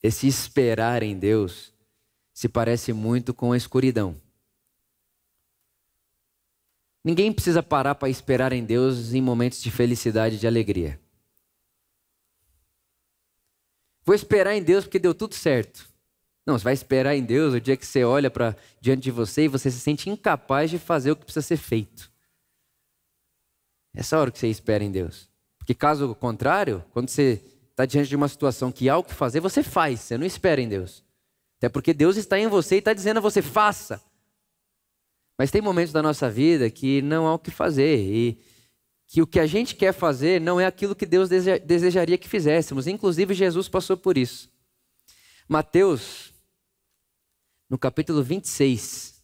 esse 0.00 0.28
esperar 0.28 1.02
em 1.02 1.18
Deus 1.18 1.74
se 2.32 2.48
parece 2.48 2.92
muito 2.92 3.34
com 3.34 3.50
a 3.50 3.56
escuridão. 3.56 4.14
Ninguém 7.04 7.32
precisa 7.32 7.62
parar 7.62 7.96
para 7.96 8.08
esperar 8.08 8.52
em 8.52 8.64
Deus 8.64 9.12
em 9.12 9.20
momentos 9.20 9.60
de 9.60 9.70
felicidade 9.70 10.36
e 10.36 10.38
de 10.38 10.46
alegria. 10.46 11.00
Vou 14.04 14.14
esperar 14.14 14.54
em 14.54 14.62
Deus 14.62 14.84
porque 14.84 14.98
deu 14.98 15.14
tudo 15.14 15.34
certo. 15.34 15.88
Não, 16.44 16.58
você 16.58 16.64
vai 16.64 16.72
esperar 16.72 17.14
em 17.14 17.22
Deus 17.22 17.54
o 17.54 17.60
dia 17.60 17.76
que 17.76 17.86
você 17.86 18.04
olha 18.04 18.30
para 18.30 18.56
diante 18.80 19.02
de 19.02 19.10
você 19.10 19.44
e 19.44 19.48
você 19.48 19.70
se 19.70 19.78
sente 19.78 20.10
incapaz 20.10 20.70
de 20.70 20.78
fazer 20.78 21.12
o 21.12 21.16
que 21.16 21.24
precisa 21.24 21.46
ser 21.46 21.56
feito. 21.56 22.10
Essa 23.94 24.18
hora 24.18 24.30
que 24.30 24.38
você 24.38 24.48
espera 24.48 24.82
em 24.82 24.90
Deus. 24.90 25.28
Porque 25.58 25.74
caso 25.74 26.14
contrário, 26.16 26.84
quando 26.92 27.08
você 27.08 27.40
está 27.70 27.86
diante 27.86 28.08
de 28.08 28.16
uma 28.16 28.28
situação 28.28 28.72
que 28.72 28.88
há 28.88 28.96
o 28.96 29.04
que 29.04 29.14
fazer, 29.14 29.38
você 29.38 29.62
faz, 29.62 30.00
você 30.00 30.18
não 30.18 30.26
espera 30.26 30.60
em 30.60 30.68
Deus. 30.68 31.04
Até 31.58 31.68
porque 31.68 31.94
Deus 31.94 32.16
está 32.16 32.38
em 32.38 32.48
você 32.48 32.76
e 32.76 32.78
está 32.78 32.92
dizendo 32.92 33.18
a 33.18 33.20
você, 33.20 33.40
faça. 33.40 34.02
Mas 35.38 35.50
tem 35.50 35.60
momentos 35.60 35.92
da 35.92 36.02
nossa 36.02 36.30
vida 36.30 36.70
que 36.70 37.02
não 37.02 37.26
há 37.26 37.34
o 37.34 37.38
que 37.38 37.50
fazer 37.50 37.98
e 37.98 38.38
que 39.06 39.20
o 39.20 39.26
que 39.26 39.38
a 39.38 39.46
gente 39.46 39.74
quer 39.74 39.92
fazer 39.92 40.40
não 40.40 40.58
é 40.58 40.66
aquilo 40.66 40.94
que 40.94 41.04
Deus 41.04 41.28
desejaria 41.28 42.16
que 42.16 42.28
fizéssemos. 42.28 42.86
Inclusive, 42.86 43.34
Jesus 43.34 43.68
passou 43.68 43.96
por 43.96 44.16
isso. 44.16 44.50
Mateus, 45.48 46.32
no 47.68 47.76
capítulo 47.76 48.22
26. 48.22 49.22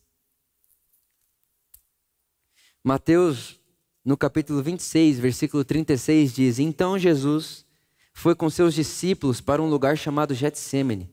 Mateus, 2.84 3.58
no 4.04 4.16
capítulo 4.16 4.62
26, 4.62 5.18
versículo 5.18 5.64
36, 5.64 6.34
diz: 6.34 6.58
Então 6.58 6.98
Jesus 6.98 7.64
foi 8.12 8.34
com 8.34 8.50
seus 8.50 8.74
discípulos 8.74 9.40
para 9.40 9.62
um 9.62 9.70
lugar 9.70 9.96
chamado 9.96 10.34
Getsemane. 10.34 11.10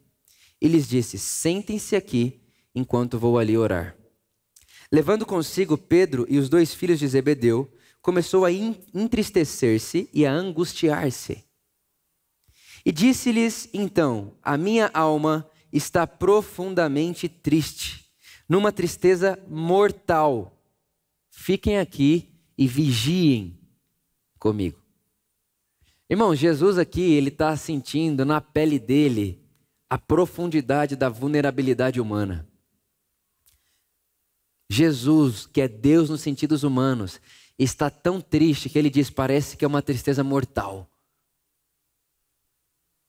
E 0.61 0.67
lhes 0.67 0.87
disse: 0.87 1.17
Sentem-se 1.17 1.95
aqui 1.95 2.41
enquanto 2.73 3.19
vou 3.19 3.37
ali 3.37 3.57
orar. 3.57 3.95
Levando 4.95 5.25
consigo 5.25 5.77
Pedro 5.77 6.25
e 6.29 6.37
os 6.37 6.47
dois 6.47 6.73
filhos 6.73 6.99
de 6.99 7.05
Zebedeu, 7.05 7.69
começou 8.01 8.45
a 8.45 8.49
entristecer-se 8.49 10.09
e 10.13 10.25
a 10.25 10.31
angustiar-se. 10.31 11.43
E 12.85 12.93
disse-lhes 12.93 13.67
então: 13.73 14.37
A 14.41 14.57
minha 14.57 14.89
alma 14.93 15.51
está 15.69 16.07
profundamente 16.07 17.27
triste, 17.27 18.09
numa 18.47 18.71
tristeza 18.71 19.37
mortal. 19.49 20.63
Fiquem 21.29 21.77
aqui 21.77 22.33
e 22.57 22.65
vigiem 22.65 23.59
comigo. 24.39 24.81
Irmão, 26.09 26.33
Jesus 26.33 26.77
aqui, 26.77 27.01
ele 27.01 27.27
está 27.27 27.53
sentindo 27.57 28.23
na 28.23 28.39
pele 28.39 28.79
dele 28.79 29.45
a 29.89 29.97
profundidade 29.97 30.95
da 30.95 31.09
vulnerabilidade 31.09 31.99
humana. 31.99 32.47
Jesus, 34.69 35.45
que 35.45 35.61
é 35.61 35.67
Deus 35.67 36.09
nos 36.09 36.21
sentidos 36.21 36.63
humanos, 36.63 37.19
está 37.57 37.89
tão 37.89 38.19
triste 38.19 38.69
que 38.69 38.77
ele 38.77 38.89
diz: 38.89 39.09
parece 39.09 39.55
que 39.55 39.63
é 39.63 39.67
uma 39.67 39.81
tristeza 39.81 40.23
mortal. 40.23 40.89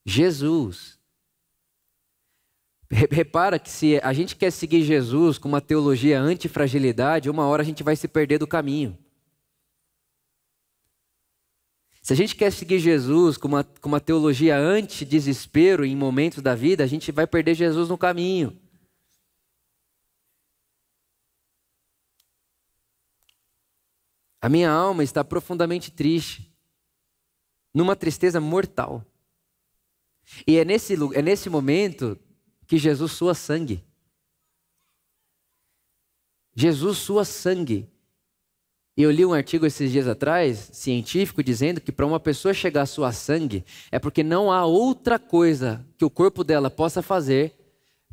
Jesus. 0.05 0.97
Repara 2.89 3.59
que 3.59 3.69
se 3.69 3.99
a 4.01 4.13
gente 4.13 4.37
quer 4.37 4.53
seguir 4.53 4.83
Jesus 4.83 5.39
com 5.39 5.49
uma 5.49 5.61
teologia 5.61 6.21
antifragilidade, 6.21 7.29
uma 7.29 7.45
hora 7.47 7.63
a 7.63 7.65
gente 7.65 7.83
vai 7.83 7.97
se 7.97 8.07
perder 8.07 8.39
do 8.39 8.47
caminho. 8.47 8.97
Se 12.01 12.13
a 12.13 12.17
gente 12.17 12.37
quer 12.37 12.53
seguir 12.53 12.79
Jesus 12.79 13.37
com 13.37 13.49
uma, 13.49 13.65
com 13.65 13.89
uma 13.89 13.99
teologia 13.99 14.57
anti-desespero 14.57 15.85
em 15.85 15.97
momentos 15.97 16.41
da 16.41 16.55
vida, 16.55 16.85
a 16.85 16.87
gente 16.87 17.11
vai 17.11 17.27
perder 17.27 17.57
Jesus 17.57 17.89
no 17.89 17.99
caminho. 17.99 18.57
A 24.47 24.49
minha 24.49 24.71
alma 24.71 25.03
está 25.03 25.25
profundamente 25.25 25.91
triste, 25.91 26.49
numa 27.75 27.97
tristeza 27.97 28.41
mortal. 28.41 29.05
E 30.47 30.57
é 30.57 30.65
nesse, 30.65 30.95
é 31.15 31.21
nesse 31.21 31.51
momento 31.51 32.17
que 32.65 32.79
Jesus 32.79 33.11
sua 33.11 33.35
sangue. 33.35 33.85
Jesus 36.55 36.99
sua 36.99 37.25
sangue. 37.25 37.91
E 38.97 39.03
eu 39.03 39.11
li 39.11 39.27
um 39.27 39.35
artigo 39.35 39.67
esses 39.67 39.91
dias 39.91 40.07
atrás, 40.07 40.71
científico, 40.73 41.43
dizendo 41.43 41.81
que 41.81 41.91
para 41.91 42.07
uma 42.07 42.21
pessoa 42.21 42.55
chegar 42.55 42.83
a 42.83 42.87
suar 42.87 43.15
sangue 43.15 43.65
é 43.91 43.99
porque 43.99 44.23
não 44.23 44.53
há 44.53 44.65
outra 44.65 45.19
coisa 45.19 45.85
que 45.99 46.05
o 46.05 46.11
corpo 46.11 46.45
dela 46.45 46.71
possa 46.71 47.03
fazer 47.03 47.53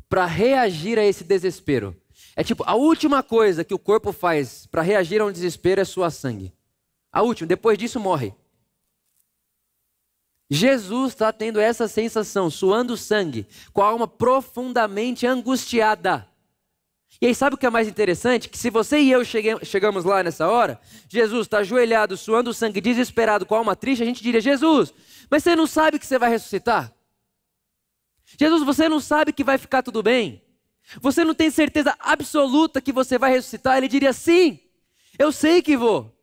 para 0.08 0.26
reagir 0.26 0.98
a 0.98 1.04
esse 1.04 1.22
desespero. 1.22 1.96
É 2.36 2.42
tipo, 2.42 2.64
a 2.66 2.74
última 2.74 3.22
coisa 3.22 3.64
que 3.64 3.74
o 3.74 3.78
corpo 3.78 4.12
faz 4.12 4.66
para 4.66 4.82
reagir 4.82 5.20
a 5.20 5.24
um 5.24 5.32
desespero 5.32 5.80
é 5.80 5.84
suar 5.84 6.10
sangue. 6.10 6.52
A 7.12 7.22
última, 7.22 7.46
depois 7.46 7.78
disso 7.78 8.00
morre. 8.00 8.34
Jesus 10.50 11.12
está 11.12 11.32
tendo 11.32 11.60
essa 11.60 11.88
sensação, 11.88 12.50
suando 12.50 12.96
sangue, 12.96 13.46
com 13.72 13.82
a 13.82 13.86
alma 13.86 14.06
profundamente 14.06 15.26
angustiada. 15.26 16.28
E 17.20 17.26
aí, 17.26 17.34
sabe 17.34 17.54
o 17.54 17.58
que 17.58 17.64
é 17.64 17.70
mais 17.70 17.88
interessante? 17.88 18.48
Que 18.48 18.58
se 18.58 18.68
você 18.68 18.98
e 18.98 19.10
eu 19.10 19.24
cheguei, 19.24 19.56
chegamos 19.62 20.04
lá 20.04 20.22
nessa 20.22 20.48
hora, 20.48 20.80
Jesus 21.08 21.46
está 21.46 21.58
ajoelhado, 21.58 22.16
suando 22.16 22.52
sangue, 22.52 22.80
desesperado, 22.80 23.46
com 23.46 23.54
a 23.54 23.58
alma 23.58 23.76
triste, 23.76 24.02
a 24.02 24.06
gente 24.06 24.22
diria: 24.22 24.40
Jesus, 24.40 24.92
mas 25.30 25.42
você 25.42 25.54
não 25.54 25.66
sabe 25.66 25.98
que 25.98 26.06
você 26.06 26.18
vai 26.18 26.30
ressuscitar? 26.30 26.92
Jesus, 28.38 28.62
você 28.64 28.88
não 28.88 29.00
sabe 29.00 29.32
que 29.32 29.44
vai 29.44 29.56
ficar 29.56 29.82
tudo 29.82 30.02
bem? 30.02 30.43
Você 31.00 31.24
não 31.24 31.34
tem 31.34 31.50
certeza 31.50 31.96
absoluta 31.98 32.80
que 32.80 32.92
você 32.92 33.18
vai 33.18 33.30
ressuscitar? 33.30 33.76
Ele 33.76 33.88
diria: 33.88 34.12
Sim, 34.12 34.60
eu 35.18 35.32
sei 35.32 35.62
que 35.62 35.76
vou. 35.76 36.14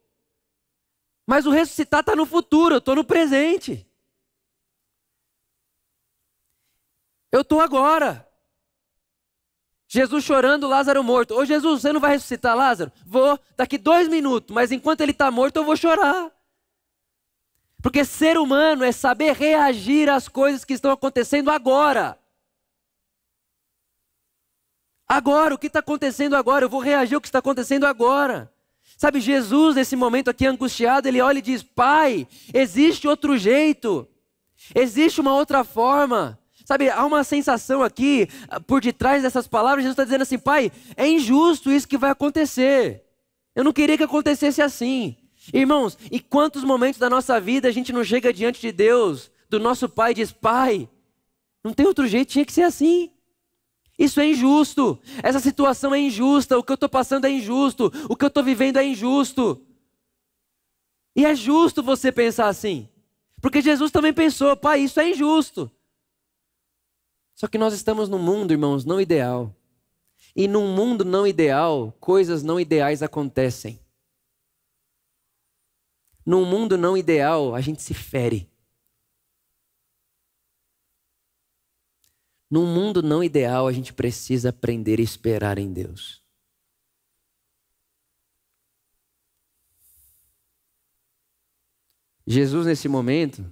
Mas 1.26 1.46
o 1.46 1.52
ressuscitar 1.52 2.02
está 2.02 2.16
no 2.16 2.26
futuro, 2.26 2.76
eu 2.76 2.80
estou 2.80 2.96
no 2.96 3.04
presente. 3.04 3.88
Eu 7.32 7.42
estou 7.42 7.62
agora. 7.62 8.28
Jesus 9.88 10.24
chorando, 10.24 10.68
Lázaro 10.68 11.04
morto. 11.04 11.34
Ô 11.34 11.44
Jesus, 11.46 11.82
você 11.82 11.92
não 11.92 12.00
vai 12.00 12.12
ressuscitar 12.12 12.56
Lázaro? 12.56 12.92
Vou, 13.06 13.40
daqui 13.58 13.78
dois 13.78 14.08
minutos, 14.08 14.54
mas 14.54 14.72
enquanto 14.72 15.02
ele 15.02 15.12
está 15.12 15.30
morto 15.30 15.58
eu 15.58 15.66
vou 15.66 15.76
chorar. 15.76 16.32
Porque 17.82 18.06
ser 18.06 18.38
humano 18.38 18.84
é 18.84 18.92
saber 18.92 19.34
reagir 19.34 20.10
às 20.10 20.28
coisas 20.28 20.64
que 20.64 20.74
estão 20.74 20.92
acontecendo 20.92 21.50
agora. 21.50 22.18
Agora, 25.12 25.54
o 25.54 25.58
que 25.58 25.68
está 25.68 25.80
acontecendo 25.80 26.38
agora? 26.38 26.64
Eu 26.64 26.70
vou 26.70 26.80
reagir 26.80 27.16
ao 27.16 27.20
que 27.20 27.28
está 27.28 27.40
acontecendo 27.40 27.84
agora. 27.84 28.50
Sabe, 28.96 29.20
Jesus, 29.20 29.76
nesse 29.76 29.94
momento 29.94 30.30
aqui 30.30 30.48
angustiado, 30.48 31.06
ele 31.06 31.20
olha 31.20 31.40
e 31.40 31.42
diz: 31.42 31.62
Pai, 31.62 32.26
existe 32.54 33.10
outro 33.10 33.38
jeito, 33.38 34.08
existe 34.74 35.20
uma 35.20 35.36
outra 35.36 35.66
forma. 35.66 36.40
Sabe, 36.64 36.90
há 36.90 37.06
uma 37.06 37.26
sensação 37.26 37.84
aqui, 37.84 38.30
por 38.66 38.80
detrás 38.80 39.22
dessas 39.22 39.50
palavras, 39.50 39.84
Jesus 39.84 39.96
está 39.96 40.06
dizendo 40.06 40.22
assim: 40.22 40.40
Pai, 40.40 40.72
é 40.96 41.06
injusto 41.06 41.70
isso 41.70 41.90
que 41.90 41.98
vai 41.98 42.12
acontecer. 42.12 43.04
Eu 43.54 43.66
não 43.66 43.74
queria 43.74 43.98
que 43.98 44.04
acontecesse 44.04 44.62
assim. 44.62 45.18
Irmãos, 45.54 45.98
e 46.10 46.22
quantos 46.22 46.64
momentos 46.64 47.02
da 47.02 47.10
nossa 47.10 47.38
vida 47.38 47.68
a 47.68 47.72
gente 47.74 47.92
não 47.92 48.06
chega 48.06 48.32
diante 48.32 48.62
de 48.62 48.72
Deus, 48.72 49.30
do 49.50 49.60
nosso 49.60 49.90
Pai, 49.90 50.12
e 50.12 50.16
diz: 50.16 50.32
Pai, 50.32 50.88
não 51.62 51.74
tem 51.74 51.86
outro 51.86 52.08
jeito, 52.08 52.32
tinha 52.32 52.46
que 52.46 52.54
ser 52.54 52.64
assim. 52.64 53.12
Isso 54.02 54.20
é 54.20 54.26
injusto. 54.26 54.98
Essa 55.22 55.40
situação 55.40 55.94
é 55.94 56.00
injusta. 56.00 56.58
O 56.58 56.64
que 56.64 56.72
eu 56.72 56.74
estou 56.74 56.90
passando 56.90 57.26
é 57.26 57.30
injusto. 57.30 57.92
O 58.10 58.16
que 58.16 58.26
eu 58.26 58.30
estou 58.30 58.44
vivendo 58.44 58.78
é 58.78 58.84
injusto. 58.84 59.62
E 61.16 61.24
é 61.24 61.36
justo 61.36 61.84
você 61.84 62.12
pensar 62.12 62.48
assim. 62.48 62.90
Porque 63.40 63.62
Jesus 63.62 63.92
também 63.92 64.12
pensou: 64.12 64.58
Pai, 64.58 64.82
isso 64.82 65.00
é 65.00 65.12
injusto. 65.12 65.70
Só 67.36 67.48
que 67.48 67.60
nós 67.60 67.76
estamos 67.76 68.10
num 68.10 68.18
mundo, 68.18 68.52
irmãos, 68.52 68.86
não 68.86 69.00
ideal. 69.00 69.56
E 70.36 70.48
num 70.48 70.74
mundo 70.74 71.06
não 71.06 71.28
ideal, 71.28 71.96
coisas 72.00 72.42
não 72.42 72.60
ideais 72.60 73.04
acontecem. 73.04 73.80
Num 76.26 76.44
mundo 76.44 76.76
não 76.76 76.98
ideal, 76.98 77.54
a 77.54 77.62
gente 77.62 77.84
se 77.84 77.94
fere. 77.94 78.51
Num 82.52 82.66
mundo 82.66 83.02
não 83.02 83.24
ideal, 83.24 83.66
a 83.66 83.72
gente 83.72 83.94
precisa 83.94 84.50
aprender 84.50 85.00
a 85.00 85.04
esperar 85.04 85.58
em 85.58 85.72
Deus. 85.72 86.22
Jesus, 92.28 92.66
nesse 92.66 92.90
momento, 92.90 93.50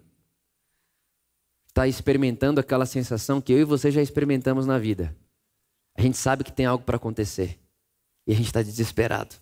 está 1.68 1.88
experimentando 1.88 2.60
aquela 2.60 2.86
sensação 2.86 3.40
que 3.40 3.54
eu 3.54 3.60
e 3.60 3.64
você 3.64 3.90
já 3.90 4.02
experimentamos 4.02 4.66
na 4.66 4.78
vida. 4.78 5.16
A 5.96 6.02
gente 6.02 6.18
sabe 6.18 6.44
que 6.44 6.52
tem 6.52 6.66
algo 6.66 6.84
para 6.84 6.98
acontecer 6.98 7.58
e 8.28 8.34
a 8.34 8.36
gente 8.36 8.48
está 8.48 8.62
desesperado. 8.62 9.36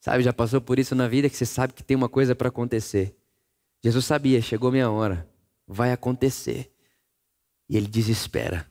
Sabe, 0.00 0.22
já 0.22 0.32
passou 0.32 0.60
por 0.60 0.78
isso 0.78 0.94
na 0.94 1.06
vida 1.06 1.28
que 1.28 1.36
você 1.36 1.44
sabe 1.44 1.74
que 1.74 1.84
tem 1.84 1.96
uma 1.96 2.08
coisa 2.08 2.34
para 2.34 2.48
acontecer. 2.48 3.16
Jesus 3.84 4.04
sabia, 4.04 4.40
chegou 4.40 4.72
minha 4.72 4.90
hora, 4.90 5.29
vai 5.70 5.92
acontecer. 5.92 6.72
E 7.68 7.76
ele 7.76 7.86
desespera. 7.86 8.70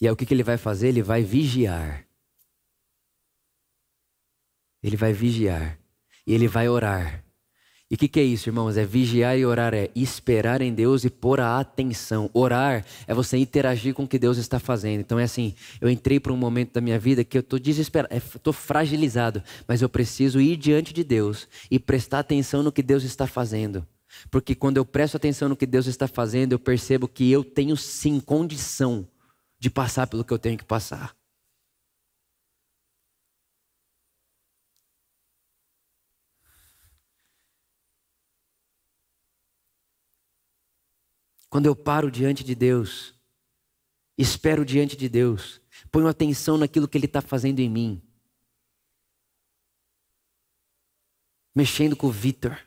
E 0.00 0.06
aí 0.06 0.12
o 0.12 0.16
que, 0.16 0.26
que 0.26 0.34
ele 0.34 0.42
vai 0.42 0.58
fazer? 0.58 0.88
Ele 0.88 1.02
vai 1.02 1.22
vigiar. 1.22 2.04
Ele 4.82 4.96
vai 4.96 5.12
vigiar. 5.12 5.78
E 6.26 6.34
ele 6.34 6.48
vai 6.48 6.68
orar. 6.68 7.24
E 7.88 7.94
o 7.94 7.98
que, 7.98 8.08
que, 8.08 8.18
é 8.18 8.22
isso, 8.22 8.48
irmãos? 8.48 8.78
É 8.78 8.86
vigiar 8.86 9.38
e 9.38 9.44
orar, 9.44 9.74
é 9.74 9.90
esperar 9.94 10.62
em 10.62 10.72
Deus 10.72 11.04
e 11.04 11.10
pôr 11.10 11.40
a 11.40 11.60
atenção. 11.60 12.30
Orar 12.32 12.84
é 13.06 13.12
você 13.12 13.36
interagir 13.36 13.92
com 13.92 14.04
o 14.04 14.08
que 14.08 14.18
Deus 14.18 14.38
está 14.38 14.58
fazendo. 14.58 15.00
Então 15.00 15.18
é 15.18 15.24
assim: 15.24 15.54
eu 15.78 15.90
entrei 15.90 16.18
para 16.18 16.32
um 16.32 16.36
momento 16.36 16.72
da 16.72 16.80
minha 16.80 16.98
vida 16.98 17.22
que 17.22 17.36
eu 17.36 17.42
estou 17.42 17.58
desesperado, 17.58 18.14
estou 18.14 18.52
fragilizado, 18.52 19.42
mas 19.68 19.82
eu 19.82 19.90
preciso 19.90 20.40
ir 20.40 20.56
diante 20.56 20.92
de 20.94 21.04
Deus 21.04 21.46
e 21.70 21.78
prestar 21.78 22.20
atenção 22.20 22.62
no 22.62 22.72
que 22.72 22.82
Deus 22.82 23.04
está 23.04 23.26
fazendo. 23.26 23.86
Porque 24.30 24.54
quando 24.54 24.76
eu 24.76 24.84
presto 24.84 25.16
atenção 25.16 25.48
no 25.48 25.56
que 25.56 25.66
Deus 25.66 25.86
está 25.86 26.06
fazendo, 26.06 26.52
eu 26.52 26.58
percebo 26.58 27.08
que 27.08 27.30
eu 27.30 27.44
tenho 27.44 27.76
sim 27.76 28.20
condição 28.20 29.08
de 29.58 29.70
passar 29.70 30.06
pelo 30.06 30.24
que 30.24 30.32
eu 30.32 30.38
tenho 30.38 30.58
que 30.58 30.64
passar. 30.64 31.16
Quando 41.48 41.66
eu 41.66 41.76
paro 41.76 42.10
diante 42.10 42.42
de 42.42 42.54
Deus, 42.54 43.14
espero 44.16 44.64
diante 44.64 44.96
de 44.96 45.06
Deus, 45.06 45.60
ponho 45.90 46.08
atenção 46.08 46.56
naquilo 46.56 46.88
que 46.88 46.96
Ele 46.96 47.04
está 47.04 47.20
fazendo 47.20 47.60
em 47.60 47.68
mim, 47.68 48.02
mexendo 51.54 51.94
com 51.94 52.06
o 52.06 52.10
Vitor. 52.10 52.58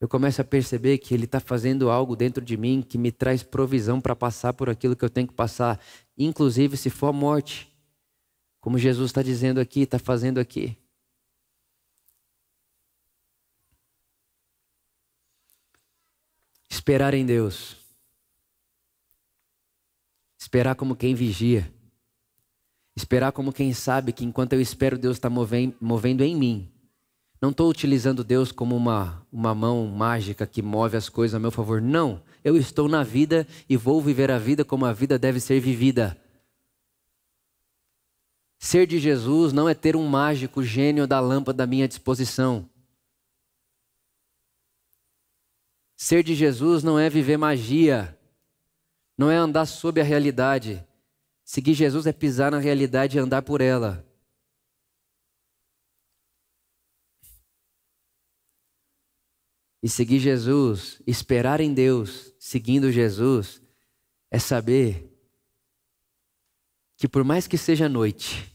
Eu 0.00 0.08
começo 0.08 0.40
a 0.40 0.44
perceber 0.44 0.96
que 0.96 1.12
Ele 1.12 1.26
está 1.26 1.38
fazendo 1.38 1.90
algo 1.90 2.16
dentro 2.16 2.42
de 2.42 2.56
mim 2.56 2.80
que 2.80 2.96
me 2.96 3.12
traz 3.12 3.42
provisão 3.42 4.00
para 4.00 4.16
passar 4.16 4.54
por 4.54 4.70
aquilo 4.70 4.96
que 4.96 5.04
eu 5.04 5.10
tenho 5.10 5.28
que 5.28 5.34
passar, 5.34 5.78
inclusive 6.16 6.76
se 6.78 6.88
for 6.88 7.08
a 7.08 7.12
morte, 7.12 7.70
como 8.60 8.78
Jesus 8.78 9.10
está 9.10 9.22
dizendo 9.22 9.60
aqui, 9.60 9.82
está 9.82 9.98
fazendo 9.98 10.40
aqui. 10.40 10.76
Esperar 16.70 17.12
em 17.12 17.26
Deus. 17.26 17.76
Esperar 20.38 20.74
como 20.76 20.96
quem 20.96 21.14
vigia. 21.14 21.70
Esperar 22.96 23.32
como 23.32 23.52
quem 23.52 23.74
sabe 23.74 24.12
que 24.12 24.24
enquanto 24.24 24.54
eu 24.54 24.60
espero, 24.60 24.98
Deus 24.98 25.16
está 25.16 25.28
movendo 25.28 26.22
em 26.22 26.34
mim. 26.34 26.69
Não 27.40 27.50
estou 27.50 27.70
utilizando 27.70 28.22
Deus 28.22 28.52
como 28.52 28.76
uma, 28.76 29.26
uma 29.32 29.54
mão 29.54 29.86
mágica 29.86 30.46
que 30.46 30.60
move 30.60 30.96
as 30.96 31.08
coisas 31.08 31.34
a 31.34 31.38
meu 31.38 31.50
favor. 31.50 31.80
Não. 31.80 32.22
Eu 32.44 32.56
estou 32.56 32.86
na 32.86 33.02
vida 33.02 33.46
e 33.68 33.76
vou 33.78 34.02
viver 34.02 34.30
a 34.30 34.38
vida 34.38 34.64
como 34.64 34.84
a 34.84 34.92
vida 34.92 35.18
deve 35.18 35.40
ser 35.40 35.58
vivida. 35.58 36.20
Ser 38.58 38.86
de 38.86 38.98
Jesus 38.98 39.54
não 39.54 39.66
é 39.66 39.74
ter 39.74 39.96
um 39.96 40.06
mágico 40.06 40.62
gênio 40.62 41.06
da 41.06 41.18
lâmpada 41.18 41.64
à 41.64 41.66
minha 41.66 41.88
disposição. 41.88 42.68
Ser 45.96 46.22
de 46.22 46.34
Jesus 46.34 46.82
não 46.82 46.98
é 46.98 47.08
viver 47.08 47.38
magia, 47.38 48.18
não 49.16 49.30
é 49.30 49.36
andar 49.36 49.64
sob 49.64 49.98
a 49.98 50.04
realidade. 50.04 50.86
Seguir 51.42 51.72
Jesus 51.72 52.06
é 52.06 52.12
pisar 52.12 52.50
na 52.52 52.58
realidade 52.58 53.16
e 53.16 53.20
andar 53.20 53.42
por 53.42 53.62
ela. 53.62 54.09
E 59.82 59.88
seguir 59.88 60.18
Jesus, 60.18 61.00
esperar 61.06 61.60
em 61.60 61.72
Deus, 61.72 62.34
seguindo 62.38 62.92
Jesus, 62.92 63.62
é 64.30 64.38
saber 64.38 65.10
que 66.96 67.08
por 67.08 67.24
mais 67.24 67.46
que 67.46 67.56
seja 67.56 67.88
noite, 67.88 68.54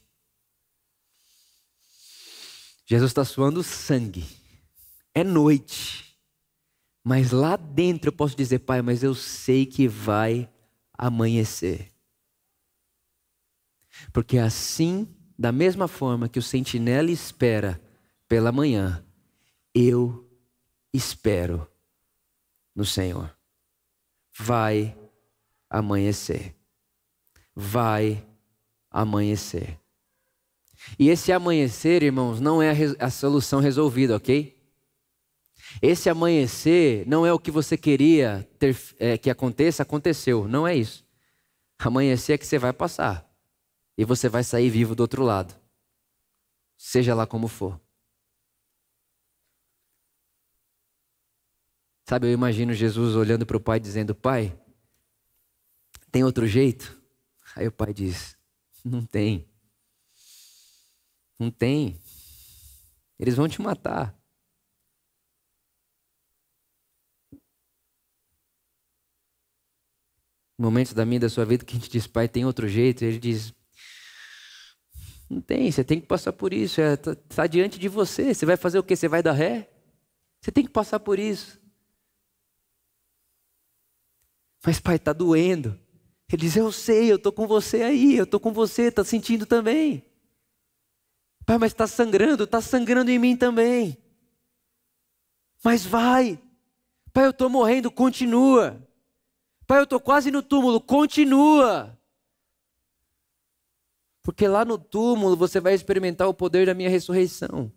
Jesus 2.85 3.09
está 3.09 3.25
suando 3.25 3.63
sangue. 3.63 4.23
É 5.13 5.23
noite. 5.23 6.15
Mas 7.03 7.31
lá 7.31 7.55
dentro 7.55 8.09
eu 8.09 8.13
posso 8.13 8.37
dizer, 8.37 8.59
pai, 8.59 8.81
mas 8.81 9.01
eu 9.01 9.15
sei 9.15 9.65
que 9.65 9.87
vai 9.87 10.49
amanhecer. 10.95 11.91
Porque 14.13 14.37
assim, 14.37 15.07
da 15.37 15.51
mesma 15.51 15.87
forma 15.87 16.29
que 16.29 16.39
o 16.39 16.43
sentinela 16.43 17.09
espera 17.09 17.81
pela 18.27 18.51
manhã, 18.51 19.03
eu 19.73 20.24
espero 20.95 21.67
no 22.75 22.85
Senhor. 22.85 23.35
Vai 24.37 24.97
amanhecer. 25.69 26.55
Vai 27.55 28.25
amanhecer. 28.91 29.79
E 30.99 31.09
esse 31.09 31.31
amanhecer, 31.31 32.03
irmãos, 32.03 32.39
não 32.39 32.61
é 32.61 32.71
a, 32.71 33.07
a 33.07 33.09
solução 33.09 33.59
resolvida, 33.59 34.15
ok? 34.15 34.55
Esse 35.81 36.09
amanhecer 36.09 37.05
não 37.07 37.25
é 37.25 37.33
o 37.33 37.39
que 37.39 37.51
você 37.51 37.77
queria 37.77 38.47
ter, 38.59 38.77
é, 38.99 39.17
que 39.17 39.29
aconteça, 39.29 39.83
aconteceu. 39.83 40.47
Não 40.47 40.67
é 40.67 40.75
isso. 40.75 41.05
Amanhecer 41.79 42.33
é 42.33 42.37
que 42.37 42.45
você 42.45 42.57
vai 42.57 42.71
passar. 42.71 43.29
E 43.97 44.05
você 44.05 44.29
vai 44.29 44.43
sair 44.43 44.69
vivo 44.69 44.95
do 44.95 45.01
outro 45.01 45.23
lado. 45.23 45.53
Seja 46.77 47.15
lá 47.15 47.25
como 47.25 47.47
for. 47.47 47.79
Sabe, 52.07 52.27
eu 52.27 52.31
imagino 52.31 52.71
Jesus 52.73 53.15
olhando 53.15 53.45
para 53.45 53.57
o 53.57 53.59
pai 53.59 53.79
dizendo: 53.79 54.13
Pai, 54.13 54.55
tem 56.11 56.23
outro 56.23 56.45
jeito? 56.45 57.01
Aí 57.55 57.67
o 57.67 57.71
pai 57.71 57.93
diz: 57.93 58.37
Não 58.83 59.03
tem. 59.03 59.49
Não 61.39 61.49
tem. 61.49 61.99
Eles 63.19 63.35
vão 63.35 63.47
te 63.47 63.61
matar. 63.61 64.15
Momentos 70.57 70.93
da 70.93 71.05
minha 71.05 71.19
da 71.19 71.29
sua 71.29 71.43
vida 71.43 71.65
que 71.65 71.75
a 71.75 71.79
gente 71.79 71.89
diz, 71.89 72.07
pai, 72.07 72.29
tem 72.29 72.45
outro 72.45 72.67
jeito. 72.67 73.03
Ele 73.03 73.19
diz, 73.19 73.53
não 75.29 75.41
tem, 75.41 75.69
você 75.69 75.83
tem 75.83 75.99
que 75.99 76.07
passar 76.07 76.31
por 76.31 76.53
isso. 76.53 76.79
Está 76.79 77.11
é, 77.11 77.15
tá, 77.15 77.21
tá 77.35 77.47
diante 77.47 77.77
de 77.77 77.89
você. 77.89 78.33
Você 78.33 78.45
vai 78.45 78.55
fazer 78.55 78.79
o 78.79 78.83
quê? 78.83 78.95
Você 78.95 79.07
vai 79.07 79.21
dar 79.21 79.33
ré? 79.33 79.69
Você 80.39 80.51
tem 80.51 80.63
que 80.63 80.71
passar 80.71 80.99
por 80.99 81.19
isso. 81.19 81.59
Mas, 84.65 84.79
pai, 84.79 84.95
está 84.95 85.13
doendo. 85.13 85.79
Ele 86.27 86.41
diz: 86.41 86.55
Eu 86.55 86.71
sei, 86.71 87.11
eu 87.11 87.17
estou 87.17 87.31
com 87.31 87.45
você 87.45 87.83
aí, 87.83 88.17
eu 88.17 88.23
estou 88.23 88.39
com 88.39 88.51
você, 88.51 88.83
está 88.83 89.03
sentindo 89.03 89.45
também. 89.45 90.03
Pai, 91.45 91.59
mas 91.59 91.71
está 91.71 91.85
sangrando, 91.85 92.45
está 92.45 92.59
sangrando 92.59 93.11
em 93.11 93.19
mim 93.19 93.37
também. 93.37 93.95
Mas 95.63 95.85
vai. 95.85 96.41
Pai, 97.13 97.27
eu 97.27 97.29
estou 97.29 97.47
morrendo, 97.47 97.91
continua. 97.91 98.81
Pai, 99.67 99.79
eu 99.79 99.83
estou 99.83 99.99
quase 99.99 100.31
no 100.31 100.41
túmulo, 100.41 100.81
continua. 100.81 101.95
Porque 104.23 104.47
lá 104.47 104.65
no 104.65 104.79
túmulo 104.79 105.35
você 105.35 105.59
vai 105.59 105.75
experimentar 105.75 106.27
o 106.27 106.33
poder 106.33 106.65
da 106.65 106.73
minha 106.73 106.89
ressurreição. 106.89 107.71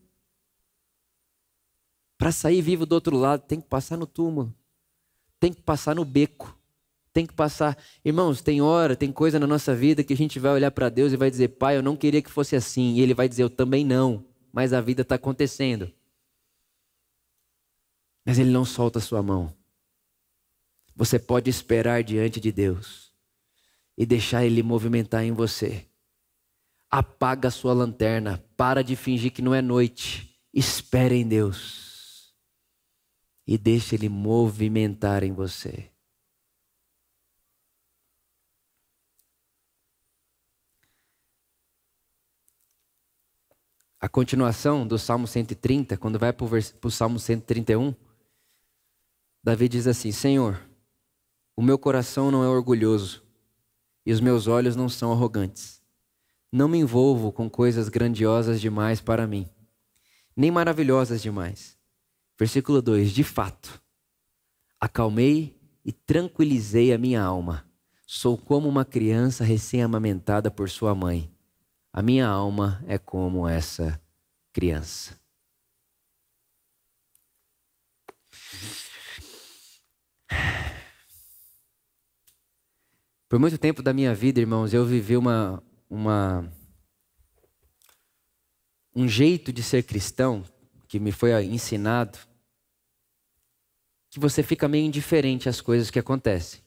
Para 2.17 2.33
sair 2.33 2.63
vivo 2.63 2.87
do 2.87 2.95
outro 2.95 3.15
lado, 3.15 3.43
tem 3.47 3.61
que 3.61 3.69
passar 3.69 3.99
no 3.99 4.07
túmulo, 4.07 4.55
tem 5.39 5.53
que 5.53 5.61
passar 5.61 5.95
no 5.95 6.05
beco 6.05 6.58
tem 7.19 7.27
que 7.27 7.35
passar. 7.35 7.77
Irmãos, 8.05 8.41
tem 8.41 8.63
hora, 8.63 8.95
tem 8.95 9.11
coisa 9.11 9.41
na 9.41 9.47
nossa 9.47 9.75
vida 9.75 10.05
que 10.05 10.13
a 10.13 10.17
gente 10.17 10.39
vai 10.39 10.53
olhar 10.53 10.71
para 10.71 10.89
Deus 10.89 11.13
e 11.13 11.17
vai 11.17 11.29
dizer, 11.29 11.49
Pai, 11.49 11.77
eu 11.77 11.83
não 11.83 11.97
queria 11.97 12.23
que 12.23 12.31
fosse 12.31 12.55
assim. 12.55 12.95
E 12.95 13.01
Ele 13.01 13.13
vai 13.13 13.29
dizer, 13.29 13.43
eu 13.43 13.51
também 13.51 13.85
não. 13.85 14.25
Mas 14.53 14.73
a 14.73 14.81
vida 14.81 15.03
está 15.03 15.17
acontecendo. 15.17 15.93
Mas 18.25 18.39
Ele 18.39 18.51
não 18.51 18.65
solta 18.65 19.01
a 19.01 19.03
sua 19.03 19.21
mão. 19.21 19.53
Você 20.95 21.19
pode 21.19 21.51
esperar 21.51 22.05
diante 22.05 22.39
de 22.39 22.53
Deus 22.53 23.13
e 23.97 24.07
deixar 24.07 24.45
Ele 24.45 24.63
movimentar 24.63 25.25
em 25.25 25.33
você. 25.33 25.87
Apaga 26.89 27.49
a 27.49 27.51
sua 27.51 27.73
lanterna, 27.73 28.45
para 28.57 28.85
de 28.85 28.95
fingir 28.95 29.33
que 29.33 29.43
não 29.43 29.53
é 29.53 29.61
noite. 29.61 30.39
Espere 30.55 31.17
em 31.17 31.27
Deus 31.27 32.33
e 33.45 33.59
deixe 33.59 33.97
Ele 33.97 34.09
movimentar 34.09 35.25
em 35.25 35.33
você. 35.33 35.91
A 44.09 44.11
continuação 44.11 44.87
do 44.87 44.99
Salmo 44.99 45.27
130, 45.27 45.99
quando 45.99 46.19
vai 46.19 46.33
para 46.33 46.47
o 46.83 46.91
Salmo 46.91 47.19
131, 47.19 47.95
Davi 49.45 49.69
diz 49.69 49.87
assim: 49.87 50.11
Senhor, 50.11 50.59
o 51.55 51.61
meu 51.61 51.79
coração 51.79 52.31
não 52.31 52.43
é 52.43 52.49
orgulhoso 52.49 53.23
e 54.07 54.11
os 54.11 54.19
meus 54.19 54.47
olhos 54.47 54.75
não 54.75 54.89
são 54.89 55.13
arrogantes. 55.13 55.83
Não 56.51 56.69
me 56.69 56.79
envolvo 56.79 57.31
com 57.31 57.51
coisas 57.51 57.91
grandiosas 57.91 58.63
demais 58.63 58.99
para 58.99 59.27
mim, 59.27 59.47
nem 60.35 60.51
maravilhosas 60.51 61.21
demais. 61.21 61.77
Versículo 62.39 62.81
2: 62.81 63.11
De 63.11 63.23
fato, 63.23 63.79
acalmei 64.81 65.55
e 65.85 65.93
tranquilizei 65.93 66.95
a 66.95 66.99
minha 66.99 67.23
alma. 67.23 67.63
Sou 68.07 68.39
como 68.39 68.71
uma 68.71 68.87
criança 68.87 69.45
recém-amamentada 69.45 70.51
por 70.51 70.71
sua 70.71 70.95
mãe. 70.95 71.31
A 71.99 72.03
minha 72.03 72.29
alma 72.29 72.81
é 72.87 72.97
como 72.97 73.49
essa 73.49 74.01
criança. 74.53 75.19
Por 83.29 83.41
muito 83.41 83.59
tempo 83.59 83.83
da 83.83 83.93
minha 83.93 84.15
vida, 84.15 84.39
irmãos, 84.39 84.73
eu 84.73 84.87
vivi 84.87 85.17
uma, 85.17 85.61
uma 85.91 86.49
um 88.95 89.09
jeito 89.09 89.53
de 89.53 89.65
ser 89.65 89.83
cristão 89.83 90.45
que 90.87 91.01
me 91.01 91.11
foi 91.11 91.33
ensinado 91.47 92.17
que 94.09 94.21
você 94.21 94.45
fica 94.45 94.69
meio 94.69 94.87
indiferente 94.87 95.49
às 95.49 95.61
coisas 95.61 95.91
que 95.91 95.99
acontecem. 95.99 96.61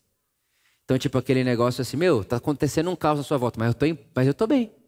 Então, 0.83 0.99
tipo 0.99 1.17
aquele 1.17 1.45
negócio 1.45 1.81
assim, 1.81 1.95
meu, 1.95 2.21
tá 2.21 2.35
acontecendo 2.35 2.91
um 2.91 2.97
caos 2.97 3.21
à 3.21 3.23
sua 3.23 3.37
volta, 3.37 3.57
mas 3.57 3.69
eu 3.69 3.73
tô, 3.73 3.85
mas 4.13 4.27
eu 4.27 4.33
tô 4.33 4.45
bem. 4.45 4.80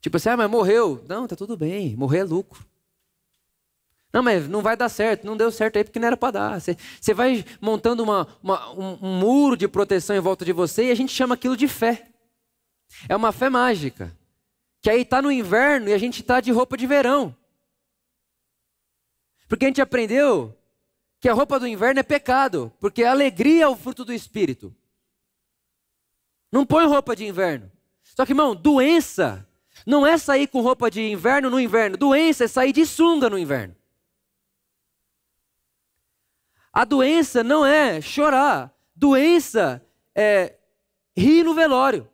Tipo 0.00 0.16
assim, 0.16 0.30
ah, 0.30 0.36
mas 0.36 0.50
morreu. 0.50 1.04
Não, 1.08 1.26
tá 1.26 1.36
tudo 1.36 1.56
bem, 1.56 1.94
morrer 1.96 2.18
é 2.18 2.24
lucro. 2.24 2.64
Não, 4.12 4.22
mas 4.22 4.48
não 4.48 4.60
vai 4.60 4.76
dar 4.76 4.88
certo, 4.88 5.24
não 5.24 5.36
deu 5.36 5.52
certo 5.52 5.76
aí 5.76 5.84
porque 5.84 5.98
não 5.98 6.08
era 6.08 6.16
para 6.16 6.32
dar. 6.32 6.60
Você, 6.60 7.14
vai 7.14 7.44
montando 7.60 8.02
uma, 8.02 8.26
uma, 8.42 8.70
um, 8.72 8.98
um 9.00 9.18
muro 9.18 9.56
de 9.56 9.68
proteção 9.68 10.16
em 10.16 10.20
volta 10.20 10.44
de 10.44 10.52
você 10.52 10.86
e 10.86 10.90
a 10.90 10.94
gente 10.96 11.12
chama 11.12 11.34
aquilo 11.34 11.56
de 11.56 11.68
fé. 11.68 12.08
É 13.08 13.14
uma 13.14 13.30
fé 13.30 13.48
mágica. 13.48 14.16
Que 14.82 14.90
aí 14.90 15.02
está 15.02 15.22
no 15.22 15.30
inverno 15.30 15.90
e 15.90 15.92
a 15.92 15.98
gente 15.98 16.22
está 16.22 16.40
de 16.40 16.50
roupa 16.50 16.76
de 16.76 16.86
verão. 16.86 17.36
Porque 19.48 19.66
a 19.66 19.68
gente 19.68 19.82
aprendeu 19.82 20.56
que 21.20 21.28
a 21.28 21.34
roupa 21.34 21.60
do 21.60 21.66
inverno 21.66 22.00
é 22.00 22.02
pecado, 22.02 22.72
porque 22.80 23.04
a 23.04 23.10
alegria 23.10 23.64
é 23.64 23.68
o 23.68 23.76
fruto 23.76 24.04
do 24.04 24.12
espírito. 24.12 24.74
Não 26.50 26.66
põe 26.66 26.86
roupa 26.86 27.14
de 27.14 27.26
inverno. 27.26 27.70
Só 28.02 28.24
que, 28.24 28.32
irmão, 28.32 28.56
doença 28.56 29.46
não 29.90 30.06
é 30.06 30.16
sair 30.16 30.46
com 30.46 30.62
roupa 30.62 30.90
de 30.90 31.02
inverno 31.02 31.50
no 31.50 31.60
inverno. 31.60 31.96
Doença 31.96 32.44
é 32.44 32.48
sair 32.48 32.72
de 32.72 32.86
sunga 32.86 33.28
no 33.28 33.38
inverno. 33.38 33.76
A 36.72 36.84
doença 36.84 37.44
não 37.44 37.66
é 37.66 38.00
chorar. 38.00 38.72
Doença 38.94 39.84
é 40.14 40.56
rir 41.14 41.42
no 41.42 41.52
velório. 41.52 42.09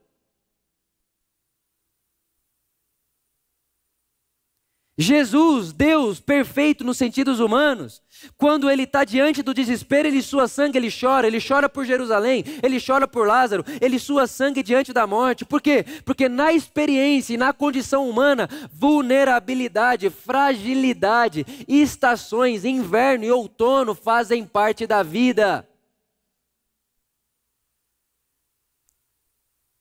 Jesus, 4.99 5.73
Deus 5.75 6.21
perfeito 6.21 6.83
nos 6.83 6.97
sentidos 6.97 7.39
humanos, 7.39 8.01
quando 8.39 8.71
ele 8.71 8.85
está 8.85 9.05
diante 9.05 9.43
do 9.43 9.53
desespero, 9.53 10.09
ele 10.09 10.23
sua 10.23 10.49
sangue, 10.49 10.79
ele 10.79 10.91
chora, 10.91 11.27
ele 11.27 11.39
chora 11.39 11.69
por 11.69 11.85
Jerusalém, 11.85 12.43
ele 12.63 12.81
chora 12.81 13.07
por 13.07 13.27
Lázaro, 13.27 13.63
ele 13.79 13.99
sua 13.99 14.27
sangue 14.27 14.63
diante 14.63 14.95
da 14.95 15.07
morte. 15.07 15.45
Por 15.45 15.61
quê? 15.61 15.85
Porque 16.03 16.31
na 16.31 16.51
experiência 16.51 17.35
e 17.35 17.37
na 17.37 17.53
condição 17.53 18.09
humana, 18.09 18.49
vulnerabilidade, 18.73 20.09
fragilidade, 20.09 21.45
estações, 21.69 22.65
inverno 22.65 23.25
e 23.25 23.31
outono 23.31 23.95
fazem 23.95 24.47
parte 24.47 24.87
da 24.87 25.03
vida. 25.03 25.67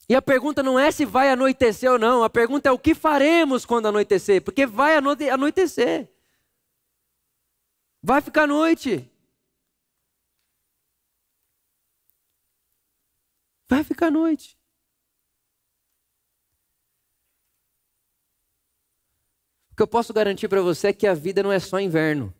E 0.07 0.15
a 0.15 0.21
pergunta 0.21 0.61
não 0.61 0.77
é 0.79 0.91
se 0.91 1.03
vai 1.03 1.31
anoitecer 1.31 1.91
ou 1.91 1.97
não, 1.97 2.23
a 2.23 2.29
pergunta 2.29 2.69
é 2.69 2.71
o 2.71 2.77
que 2.77 2.93
faremos 2.93 3.65
quando 3.65 3.87
anoitecer, 3.87 4.41
porque 4.41 4.65
vai 4.65 4.95
anoitecer. 4.95 6.07
Vai 8.03 8.21
ficar 8.21 8.45
noite. 8.45 9.09
Vai 13.67 13.83
ficar 13.83 14.11
noite. 14.11 14.55
O 19.71 19.75
que 19.75 19.81
eu 19.81 19.87
posso 19.87 20.13
garantir 20.13 20.47
para 20.47 20.61
você 20.61 20.89
é 20.89 20.93
que 20.93 21.07
a 21.07 21.15
vida 21.15 21.41
não 21.41 21.51
é 21.51 21.59
só 21.59 21.79
inverno 21.79 22.33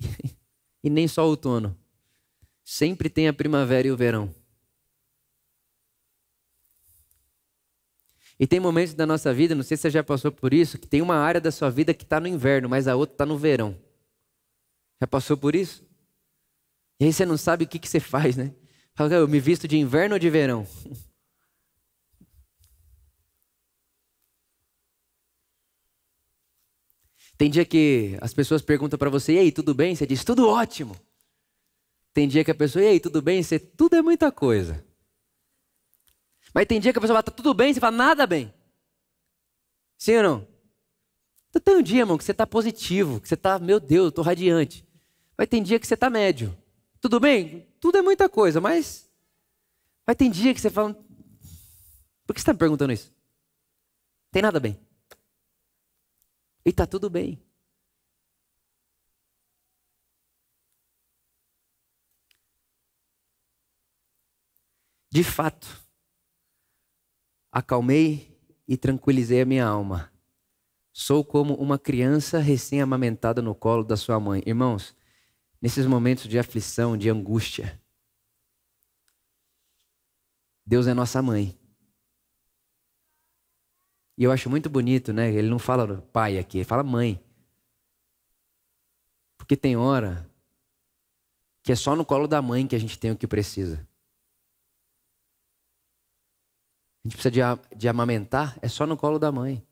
e 0.82 0.88
nem 0.88 1.06
só 1.06 1.26
outono. 1.26 1.78
Sempre 2.64 3.10
tem 3.10 3.28
a 3.28 3.32
primavera 3.34 3.86
e 3.86 3.92
o 3.92 3.96
verão. 3.96 4.34
E 8.38 8.46
tem 8.46 8.60
momentos 8.60 8.94
da 8.94 9.04
nossa 9.04 9.34
vida, 9.34 9.54
não 9.54 9.64
sei 9.64 9.76
se 9.76 9.82
você 9.82 9.90
já 9.90 10.04
passou 10.04 10.30
por 10.30 10.54
isso, 10.54 10.78
que 10.78 10.86
tem 10.86 11.02
uma 11.02 11.16
área 11.16 11.40
da 11.40 11.50
sua 11.50 11.70
vida 11.70 11.92
que 11.92 12.04
está 12.04 12.20
no 12.20 12.28
inverno, 12.28 12.68
mas 12.68 12.86
a 12.86 12.94
outra 12.94 13.14
está 13.14 13.26
no 13.26 13.36
verão. 13.36 13.76
Já 15.00 15.06
passou 15.06 15.36
por 15.36 15.56
isso? 15.56 15.84
E 17.00 17.04
aí 17.04 17.12
você 17.12 17.26
não 17.26 17.36
sabe 17.36 17.64
o 17.64 17.68
que, 17.68 17.78
que 17.78 17.88
você 17.88 17.98
faz, 18.00 18.36
né? 18.36 18.54
Fala, 18.94 19.14
eu 19.14 19.26
me 19.28 19.40
visto 19.40 19.66
de 19.66 19.76
inverno 19.76 20.14
ou 20.14 20.18
de 20.18 20.30
verão? 20.30 20.66
Tem 27.36 27.48
dia 27.48 27.64
que 27.64 28.18
as 28.20 28.34
pessoas 28.34 28.62
perguntam 28.62 28.98
para 28.98 29.08
você, 29.08 29.34
e 29.34 29.38
aí, 29.38 29.52
tudo 29.52 29.72
bem? 29.72 29.94
Você 29.94 30.04
diz, 30.04 30.24
tudo 30.24 30.48
ótimo. 30.48 30.96
Tem 32.12 32.26
dia 32.26 32.44
que 32.44 32.50
a 32.50 32.54
pessoa, 32.54 32.84
e 32.84 32.88
aí, 32.88 32.98
tudo 32.98 33.22
bem? 33.22 33.40
Você, 33.40 33.60
tudo 33.60 33.94
é 33.94 34.02
muita 34.02 34.32
coisa. 34.32 34.84
Mas 36.58 36.66
tem 36.66 36.80
dia 36.80 36.92
que 36.92 36.98
a 36.98 37.00
pessoa 37.00 37.14
fala, 37.14 37.22
tá 37.22 37.30
tudo 37.30 37.54
bem? 37.54 37.72
Você 37.72 37.78
fala, 37.78 37.96
nada 37.96 38.26
bem. 38.26 38.52
Sim 39.96 40.16
ou 40.16 40.22
não? 40.24 40.48
Então, 41.48 41.62
tem 41.62 41.76
um 41.76 41.82
dia, 41.82 42.00
irmão, 42.00 42.18
que 42.18 42.24
você 42.24 42.32
está 42.32 42.44
positivo, 42.44 43.20
que 43.20 43.28
você 43.28 43.34
está, 43.34 43.60
meu 43.60 43.78
Deus, 43.78 44.06
eu 44.06 44.08
estou 44.08 44.24
radiante. 44.24 44.84
Mas 45.36 45.46
tem 45.46 45.62
dia 45.62 45.78
que 45.78 45.86
você 45.86 45.94
está 45.94 46.10
médio. 46.10 46.58
Tudo 47.00 47.20
bem? 47.20 47.68
Tudo 47.78 47.98
é 47.98 48.02
muita 48.02 48.28
coisa, 48.28 48.60
mas. 48.60 49.08
Mas 50.04 50.16
tem 50.16 50.28
dia 50.32 50.52
que 50.52 50.60
você 50.60 50.68
fala. 50.68 50.94
Por 52.26 52.34
que 52.34 52.40
você 52.40 52.42
está 52.42 52.52
me 52.52 52.58
perguntando 52.58 52.92
isso? 52.92 53.14
Tem 54.32 54.42
nada 54.42 54.58
bem. 54.58 54.76
E 56.66 56.70
está 56.70 56.88
tudo 56.88 57.08
bem. 57.08 57.40
De 65.08 65.22
fato, 65.22 65.87
acalmei 67.50 68.38
e 68.66 68.76
tranquilizei 68.76 69.42
a 69.42 69.46
minha 69.46 69.66
alma. 69.66 70.12
Sou 70.92 71.24
como 71.24 71.54
uma 71.54 71.78
criança 71.78 72.38
recém-amamentada 72.38 73.40
no 73.40 73.54
colo 73.54 73.84
da 73.84 73.96
sua 73.96 74.18
mãe. 74.18 74.42
Irmãos, 74.44 74.96
nesses 75.60 75.86
momentos 75.86 76.24
de 76.24 76.38
aflição, 76.38 76.96
de 76.96 77.08
angústia, 77.08 77.80
Deus 80.66 80.86
é 80.86 80.92
nossa 80.92 81.22
mãe. 81.22 81.58
E 84.18 84.24
eu 84.24 84.32
acho 84.32 84.50
muito 84.50 84.68
bonito, 84.68 85.12
né? 85.12 85.32
Ele 85.32 85.48
não 85.48 85.58
fala 85.58 86.02
pai 86.12 86.36
aqui, 86.36 86.58
ele 86.58 86.64
fala 86.64 86.82
mãe. 86.82 87.24
Porque 89.36 89.56
tem 89.56 89.76
hora 89.76 90.28
que 91.62 91.70
é 91.70 91.76
só 91.76 91.94
no 91.94 92.04
colo 92.04 92.26
da 92.26 92.42
mãe 92.42 92.66
que 92.66 92.74
a 92.74 92.78
gente 92.78 92.98
tem 92.98 93.12
o 93.12 93.16
que 93.16 93.28
precisa. 93.28 93.86
A 96.97 96.97
gente 97.08 97.16
precisa 97.16 97.30
de, 97.30 97.76
de 97.76 97.88
amamentar, 97.88 98.58
é 98.60 98.68
só 98.68 98.86
no 98.86 98.96
colo 98.96 99.18
da 99.18 99.32
mãe. 99.32 99.66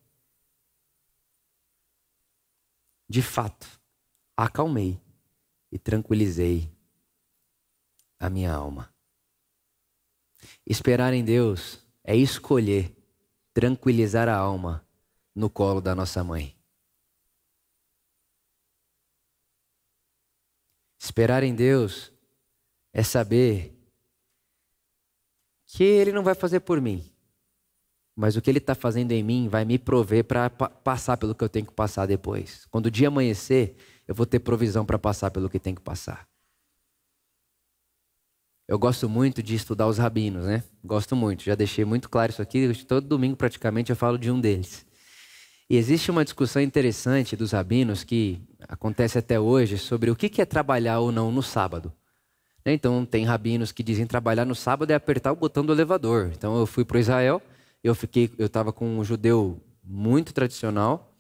De 3.09 3.23
fato, 3.23 3.81
acalmei 4.37 5.01
e 5.71 5.79
tranquilizei 5.79 6.73
a 8.19 8.31
minha 8.31 8.53
alma. 8.53 8.93
Esperar 10.67 11.13
em 11.13 11.25
Deus 11.25 11.85
é 12.03 12.17
escolher 12.17 12.97
tranquilizar 13.53 14.29
a 14.29 14.37
alma 14.37 14.87
no 15.35 15.51
colo 15.51 15.81
da 15.81 15.95
nossa 15.95 16.25
mãe. 16.25 16.57
Esperar 20.99 21.43
em 21.43 21.55
Deus 21.55 22.13
é 22.93 23.03
saber 23.03 23.77
que 25.67 25.85
Ele 25.85 26.13
não 26.13 26.25
vai 26.25 26.35
fazer 26.35 26.61
por 26.61 26.81
mim, 26.81 27.16
mas 28.17 28.35
o 28.35 28.41
que 28.41 28.51
Ele 28.51 28.59
está 28.59 28.75
fazendo 28.75 29.13
em 29.13 29.23
mim 29.23 29.47
vai 29.47 29.65
me 29.67 29.79
prover 29.79 30.25
para 30.25 30.49
passar 30.49 31.19
pelo 31.19 31.35
que 31.35 31.45
eu 31.45 31.49
tenho 31.49 31.67
que 31.67 31.75
passar 31.75 32.07
depois. 32.07 32.67
Quando 32.71 32.87
o 32.87 32.91
dia 32.91 33.09
amanhecer, 33.09 33.77
eu 34.09 34.15
vou 34.15 34.25
ter 34.25 34.41
provisão 34.41 34.87
para 34.87 34.99
passar 34.99 35.31
pelo 35.31 35.51
que 35.51 35.59
tem 35.59 35.75
que 35.75 35.83
passar. 35.83 36.27
Eu 38.67 38.79
gosto 38.79 39.09
muito 39.09 39.43
de 39.43 39.55
estudar 39.55 39.87
os 39.87 39.99
rabinos, 39.99 40.47
né? 40.47 40.65
Gosto 40.83 41.15
muito, 41.15 41.45
já 41.45 41.55
deixei 41.55 41.85
muito 41.85 42.09
claro 42.09 42.33
isso 42.33 42.43
aqui. 42.43 42.73
Todo 42.85 43.07
domingo, 43.07 43.37
praticamente, 43.37 43.91
eu 43.91 43.97
falo 43.97 44.19
de 44.19 44.31
um 44.31 44.41
deles. 44.41 44.85
E 45.69 45.77
existe 45.77 46.11
uma 46.11 46.25
discussão 46.25 46.63
interessante 46.63 47.37
dos 47.37 47.53
rabinos 47.53 48.03
que 48.03 48.41
acontece 48.69 49.19
até 49.19 49.39
hoje 49.39 49.77
sobre 49.77 50.11
o 50.11 50.17
que 50.17 50.41
é 50.41 50.45
trabalhar 50.45 51.01
ou 51.01 51.13
não 51.13 51.31
no 51.31 51.43
sábado. 51.43 51.93
Né? 52.65 52.73
Então, 52.73 53.05
tem 53.05 53.25
rabinos 53.25 53.73
que 53.73 53.83
dizem 53.83 54.07
trabalhar 54.07 54.45
no 54.45 54.55
sábado 54.55 54.91
é 54.91 54.95
apertar 54.95 55.33
o 55.33 55.37
botão 55.37 55.65
do 55.65 55.73
elevador. 55.73 56.33
Então, 56.35 56.59
eu 56.59 56.67
fui 56.67 56.85
para 56.85 56.99
Israel, 56.99 57.43
eu 57.83 57.95
fiquei, 57.95 58.31
eu 58.39 58.47
estava 58.47 58.73
com 58.73 58.99
um 58.99 59.05
judeu 59.05 59.61
muito 59.83 60.33
tradicional 60.33 61.13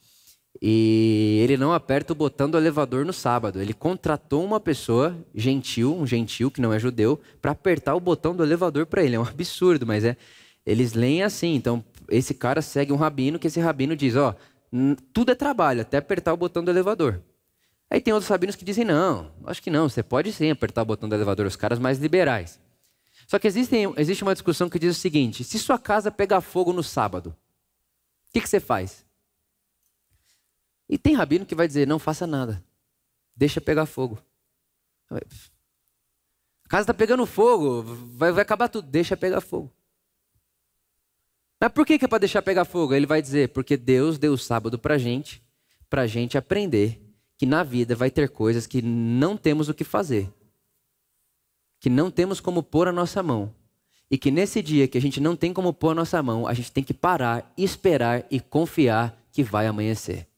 e 0.61 1.39
ele 1.43 1.57
não 1.57 1.73
aperta 1.73 2.13
o 2.13 2.17
botão 2.17 2.49
do 2.49 2.57
elevador 2.57 3.05
no 3.05 3.13
sábado. 3.13 3.61
Ele 3.61 3.73
contratou 3.73 4.45
uma 4.45 4.59
pessoa 4.59 5.17
gentil, 5.35 5.95
um 5.95 6.07
gentil 6.07 6.51
que 6.51 6.61
não 6.61 6.73
é 6.73 6.79
judeu, 6.79 7.21
para 7.41 7.53
apertar 7.53 7.95
o 7.95 8.01
botão 8.01 8.35
do 8.35 8.43
elevador 8.43 8.87
para 8.87 9.03
ele. 9.03 9.17
É 9.17 9.21
um 9.21 9.25
absurdo, 9.25 9.87
mas 9.87 10.05
é. 10.05 10.17
Eles 10.65 10.95
leem 10.95 11.23
assim. 11.23 11.55
Então, 11.55 11.85
esse 12.09 12.35
cara 12.35 12.61
segue 12.63 12.93
um 12.93 12.97
rabino, 12.97 13.39
que 13.39 13.47
esse 13.47 13.61
rabino 13.61 13.95
diz: 13.95 14.17
ó, 14.17 14.35
tudo 15.13 15.31
é 15.31 15.35
trabalho, 15.35 15.83
até 15.83 15.99
apertar 15.99 16.33
o 16.33 16.37
botão 16.37 16.65
do 16.65 16.71
elevador. 16.71 17.21
Aí 17.89 18.01
tem 18.01 18.13
outros 18.13 18.29
rabinos 18.29 18.57
que 18.57 18.65
dizem: 18.65 18.85
não, 18.85 19.31
acho 19.45 19.63
que 19.63 19.71
não, 19.71 19.89
você 19.89 20.03
pode 20.03 20.33
sim 20.33 20.51
apertar 20.51 20.83
o 20.83 20.87
botão 20.87 21.09
do 21.09 21.15
elevador, 21.15 21.47
os 21.47 21.57
caras 21.57 21.79
mais 21.79 21.99
liberais. 21.99 22.59
Só 23.27 23.39
que 23.39 23.49
existe, 23.49 24.23
uma 24.23 24.35
discussão 24.35 24.71
que 24.71 24.79
diz 24.79 24.97
o 24.97 25.01
seguinte: 25.01 25.43
se 25.43 25.59
sua 25.59 25.79
casa 25.79 26.11
pegar 26.11 26.41
fogo 26.41 26.73
no 26.73 26.83
sábado, 26.83 27.37
o 28.29 28.33
que, 28.33 28.41
que 28.41 28.49
você 28.49 28.61
faz? 28.61 29.05
E 30.89 30.97
tem 30.97 31.15
rabino 31.15 31.45
que 31.45 31.55
vai 31.55 31.67
dizer: 31.67 31.87
não 31.87 31.99
faça 31.99 32.27
nada, 32.27 32.65
deixa 33.35 33.61
pegar 33.61 33.87
fogo. 33.87 34.19
A 35.11 36.69
casa 36.69 36.83
está 36.83 36.95
pegando 36.95 37.27
fogo, 37.27 37.83
vai, 37.83 38.33
vai 38.33 38.43
acabar 38.43 38.69
tudo, 38.69 38.89
deixa 38.89 39.17
pegar 39.17 39.41
fogo. 39.41 39.73
Mas 41.61 41.73
por 41.73 41.87
que, 41.87 41.99
que 41.99 42.05
é 42.05 42.09
para 42.09 42.19
deixar 42.19 42.43
pegar 42.43 42.65
fogo? 42.65 42.95
Ele 42.95 43.07
vai 43.07 43.21
dizer: 43.21 43.49
porque 43.49 43.77
Deus 43.77 44.19
deu 44.19 44.33
o 44.33 44.39
sábado 44.39 44.79
para 44.79 44.99
gente, 44.99 45.43
para 45.91 46.07
gente 46.07 46.39
aprender 46.39 47.01
que 47.37 47.47
na 47.47 47.63
vida 47.63 47.95
vai 47.95 48.11
ter 48.11 48.29
coisas 48.29 48.67
que 48.67 48.81
não 48.81 49.37
temos 49.37 49.69
o 49.69 49.75
que 49.75 49.85
fazer, 49.85 50.33
que 51.79 51.91
não 51.91 52.11
temos 52.11 52.41
como 52.41 52.63
pôr 52.63 52.89
a 52.89 52.93
nossa 52.93 53.23
mão. 53.23 53.55
E 54.11 54.17
que 54.17 54.31
nesse 54.31 54.63
dia 54.63 54.87
que 54.87 54.97
a 54.97 55.01
gente 55.01 55.21
não 55.21 55.35
tem 55.35 55.53
como 55.53 55.73
pôr 55.73 55.91
a 55.91 55.95
nossa 55.95 56.23
mão, 56.23 56.47
a 56.47 56.55
gente 56.55 56.71
tem 56.71 56.85
que 56.85 56.95
parar, 56.95 57.53
esperar 57.57 58.25
e 58.31 58.41
confiar 58.41 59.21
que 59.33 59.43
vai 59.43 59.67
amanhecer. 59.67 60.29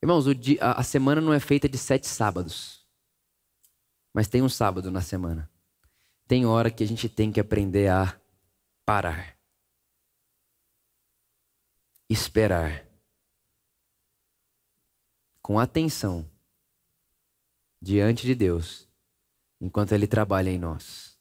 Irmãos, 0.00 0.24
dia, 0.36 0.62
a 0.62 0.84
semana 0.84 1.20
não 1.20 1.32
é 1.32 1.40
feita 1.40 1.68
de 1.68 1.76
sete 1.76 2.06
sábados. 2.06 2.86
Mas 4.14 4.28
tem 4.28 4.40
um 4.40 4.48
sábado 4.48 4.88
na 4.88 5.00
semana. 5.00 5.50
Tem 6.28 6.46
hora 6.46 6.70
que 6.70 6.84
a 6.84 6.86
gente 6.86 7.08
tem 7.08 7.32
que 7.32 7.40
aprender 7.40 7.88
a 7.88 8.18
parar. 8.84 9.36
Esperar. 12.08 12.85
Com 15.46 15.60
atenção. 15.60 16.28
Diante 17.80 18.26
de 18.26 18.34
Deus. 18.34 18.88
Enquanto 19.60 19.92
Ele 19.92 20.08
trabalha 20.08 20.50
em 20.50 20.58
nós. 20.58 21.16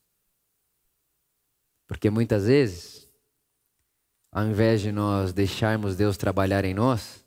Porque 1.86 2.09
muitas 2.09 2.47
vezes, 2.47 3.07
ao 4.32 4.43
invés 4.45 4.82
de 4.82 4.91
nós 4.91 5.32
deixarmos 5.32 5.95
Deus 5.95 6.17
trabalhar 6.17 6.65
em 6.65 6.73
nós, 6.73 7.23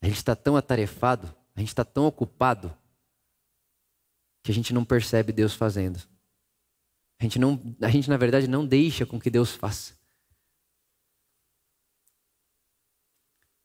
a 0.00 0.06
gente 0.06 0.18
está 0.18 0.36
tão 0.36 0.56
atarefado, 0.56 1.26
a 1.56 1.58
gente 1.58 1.70
está 1.70 1.84
tão 1.84 2.06
ocupado, 2.06 2.72
que 4.44 4.52
a 4.52 4.54
gente 4.54 4.72
não 4.72 4.84
percebe 4.84 5.32
Deus 5.32 5.54
fazendo. 5.54 5.98
A 7.18 7.24
gente, 7.24 7.36
não, 7.36 7.60
a 7.80 7.88
gente, 7.88 8.08
na 8.08 8.16
verdade, 8.16 8.46
não 8.46 8.64
deixa 8.64 9.04
com 9.04 9.18
que 9.18 9.28
Deus 9.28 9.56
faça. 9.56 9.98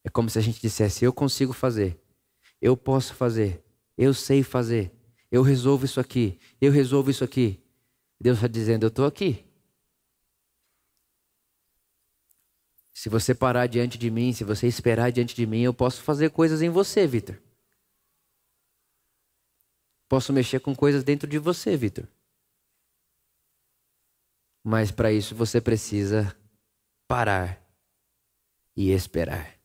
É 0.02 0.10
como 0.10 0.28
se 0.28 0.40
a 0.40 0.42
gente 0.42 0.60
dissesse: 0.60 1.04
Eu 1.04 1.12
consigo 1.12 1.52
fazer, 1.52 2.02
eu 2.60 2.76
posso 2.76 3.14
fazer, 3.14 3.62
eu 3.96 4.12
sei 4.12 4.42
fazer, 4.42 4.92
eu 5.30 5.42
resolvo 5.42 5.84
isso 5.84 6.00
aqui, 6.00 6.38
eu 6.60 6.72
resolvo 6.72 7.10
isso 7.10 7.24
aqui. 7.24 7.62
Deus 8.20 8.38
está 8.38 8.48
dizendo: 8.48 8.84
Eu 8.84 8.88
estou 8.88 9.06
aqui. 9.06 9.44
Se 12.92 13.08
você 13.08 13.32
parar 13.32 13.68
diante 13.68 13.96
de 13.96 14.10
mim, 14.10 14.32
se 14.32 14.42
você 14.42 14.66
esperar 14.66 15.12
diante 15.12 15.34
de 15.34 15.46
mim, 15.46 15.60
eu 15.60 15.72
posso 15.72 16.02
fazer 16.02 16.30
coisas 16.30 16.62
em 16.62 16.68
você, 16.68 17.06
Vitor. 17.06 17.40
Posso 20.08 20.32
mexer 20.32 20.58
com 20.58 20.74
coisas 20.74 21.04
dentro 21.04 21.28
de 21.28 21.38
você, 21.38 21.76
Vitor. 21.76 22.08
Mas 24.64 24.90
para 24.90 25.12
isso 25.12 25.34
você 25.34 25.60
precisa 25.60 26.36
parar 27.06 27.62
e 28.74 28.90
esperar. 28.90 29.57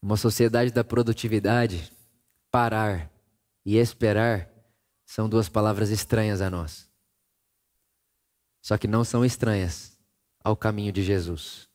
Uma 0.00 0.16
sociedade 0.16 0.70
da 0.70 0.84
produtividade 0.84 1.92
parar 2.50 3.10
e 3.64 3.76
esperar 3.76 4.50
são 5.04 5.28
duas 5.28 5.48
palavras 5.48 5.90
estranhas 5.90 6.40
a 6.40 6.48
nós. 6.48 6.88
Só 8.60 8.76
que 8.76 8.86
não 8.86 9.04
são 9.04 9.24
estranhas 9.24 9.98
ao 10.42 10.56
caminho 10.56 10.92
de 10.92 11.02
Jesus. 11.02 11.68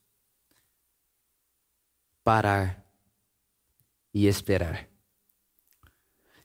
Parar 2.24 2.84
e 4.14 4.28
esperar. 4.28 4.88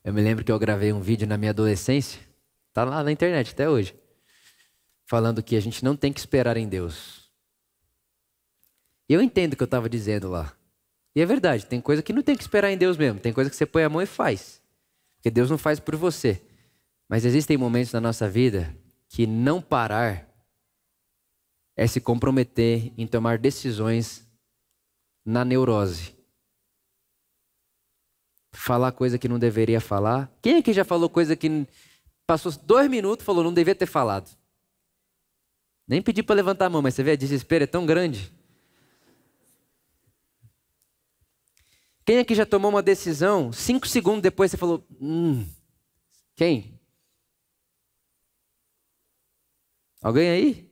Eu 0.03 0.13
me 0.13 0.21
lembro 0.21 0.43
que 0.43 0.51
eu 0.51 0.59
gravei 0.59 0.91
um 0.91 1.01
vídeo 1.01 1.27
na 1.27 1.37
minha 1.37 1.51
adolescência, 1.51 2.21
tá 2.73 2.83
lá 2.83 3.03
na 3.03 3.11
internet 3.11 3.53
até 3.53 3.69
hoje, 3.69 3.97
falando 5.05 5.43
que 5.43 5.55
a 5.55 5.59
gente 5.59 5.83
não 5.83 5.95
tem 5.95 6.11
que 6.11 6.19
esperar 6.19 6.57
em 6.57 6.67
Deus. 6.67 7.31
E 9.07 9.13
eu 9.13 9.21
entendo 9.21 9.53
o 9.53 9.55
que 9.55 9.63
eu 9.63 9.65
estava 9.65 9.89
dizendo 9.89 10.29
lá. 10.29 10.58
E 11.15 11.21
é 11.21 11.25
verdade, 11.25 11.65
tem 11.65 11.81
coisa 11.81 12.01
que 12.01 12.13
não 12.13 12.21
tem 12.21 12.35
que 12.35 12.43
esperar 12.43 12.71
em 12.71 12.77
Deus 12.77 12.97
mesmo, 12.97 13.19
tem 13.19 13.33
coisa 13.33 13.49
que 13.49 13.55
você 13.55 13.65
põe 13.65 13.83
a 13.83 13.89
mão 13.89 14.01
e 14.01 14.05
faz. 14.05 14.61
Porque 15.15 15.31
Deus 15.31 15.49
não 15.49 15.57
faz 15.57 15.79
por 15.79 15.95
você. 15.95 16.41
Mas 17.09 17.25
existem 17.25 17.57
momentos 17.57 17.91
na 17.91 17.99
nossa 17.99 18.29
vida 18.29 18.75
que 19.07 19.25
não 19.25 19.61
parar 19.61 20.29
é 21.75 21.87
se 21.87 21.99
comprometer 21.99 22.93
em 22.97 23.07
tomar 23.07 23.37
decisões 23.37 24.27
na 25.25 25.43
neurose. 25.43 26.15
Falar 28.53 28.91
coisa 28.91 29.17
que 29.17 29.29
não 29.29 29.39
deveria 29.39 29.79
falar. 29.79 30.31
Quem 30.41 30.57
aqui 30.57 30.73
já 30.73 30.83
falou 30.83 31.09
coisa 31.09 31.35
que 31.35 31.65
passou 32.27 32.51
dois 32.63 32.89
minutos 32.89 33.23
e 33.23 33.25
falou 33.25 33.43
não 33.43 33.53
devia 33.53 33.73
ter 33.73 33.85
falado? 33.85 34.29
Nem 35.87 36.01
pedi 36.01 36.21
para 36.21 36.35
levantar 36.35 36.65
a 36.65 36.69
mão, 36.69 36.81
mas 36.81 36.93
você 36.93 37.01
vê, 37.01 37.11
a 37.11 37.15
desespero 37.15 37.63
é 37.63 37.67
tão 37.67 37.85
grande. 37.85 38.31
Quem 42.09 42.17
aqui 42.17 42.33
já 42.33 42.43
tomou 42.43 42.71
uma 42.71 42.81
decisão, 42.81 43.53
cinco 43.53 43.87
segundos 43.87 44.23
depois 44.23 44.49
você 44.49 44.57
falou, 44.57 44.83
hum, 44.99 45.47
quem? 46.35 46.81
Alguém 50.01 50.27
aí? 50.27 50.71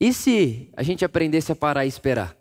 E 0.00 0.14
se 0.14 0.72
a 0.74 0.82
gente 0.82 1.04
aprendesse 1.04 1.52
a 1.52 1.54
parar 1.54 1.84
e 1.84 1.88
esperar? 1.88 2.34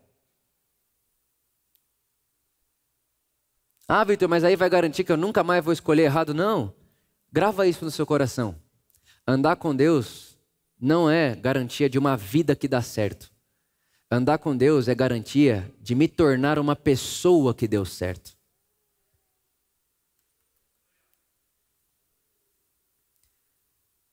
Ah, 3.85 4.05
Vitor, 4.05 4.29
mas 4.29 4.45
aí 4.45 4.55
vai 4.55 4.69
garantir 4.69 5.03
que 5.03 5.11
eu 5.11 5.17
nunca 5.17 5.43
mais 5.43 5.61
vou 5.61 5.73
escolher 5.73 6.03
errado? 6.03 6.33
Não. 6.33 6.73
Grava 7.33 7.67
isso 7.67 7.83
no 7.83 7.91
seu 7.91 8.05
coração. 8.05 8.55
Andar 9.27 9.57
com 9.57 9.75
Deus 9.75 10.28
não 10.79 11.09
é 11.09 11.35
garantia 11.35 11.89
de 11.89 11.99
uma 11.99 12.15
vida 12.15 12.55
que 12.55 12.67
dá 12.67 12.81
certo. 12.81 13.31
Andar 14.09 14.37
com 14.37 14.55
Deus 14.55 14.87
é 14.87 14.95
garantia 14.95 15.71
de 15.79 15.93
me 15.93 16.07
tornar 16.07 16.57
uma 16.57 16.75
pessoa 16.75 17.53
que 17.53 17.67
deu 17.67 17.85
certo. 17.85 18.37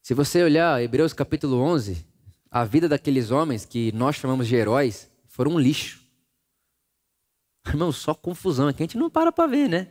Se 0.02 0.14
você 0.14 0.42
olhar 0.42 0.82
Hebreus 0.82 1.12
capítulo 1.12 1.58
11, 1.58 2.06
a 2.50 2.64
vida 2.64 2.88
daqueles 2.88 3.30
homens 3.30 3.64
que 3.64 3.90
nós 3.92 4.16
chamamos 4.16 4.46
de 4.46 4.54
heróis 4.54 5.10
foram 5.26 5.52
um 5.52 5.58
lixo. 5.58 6.00
Irmão, 7.66 7.90
só 7.90 8.14
confusão, 8.14 8.68
é 8.68 8.72
que 8.72 8.82
a 8.82 8.86
gente 8.86 8.98
não 8.98 9.10
para 9.10 9.32
para 9.32 9.48
ver, 9.48 9.68
né? 9.68 9.88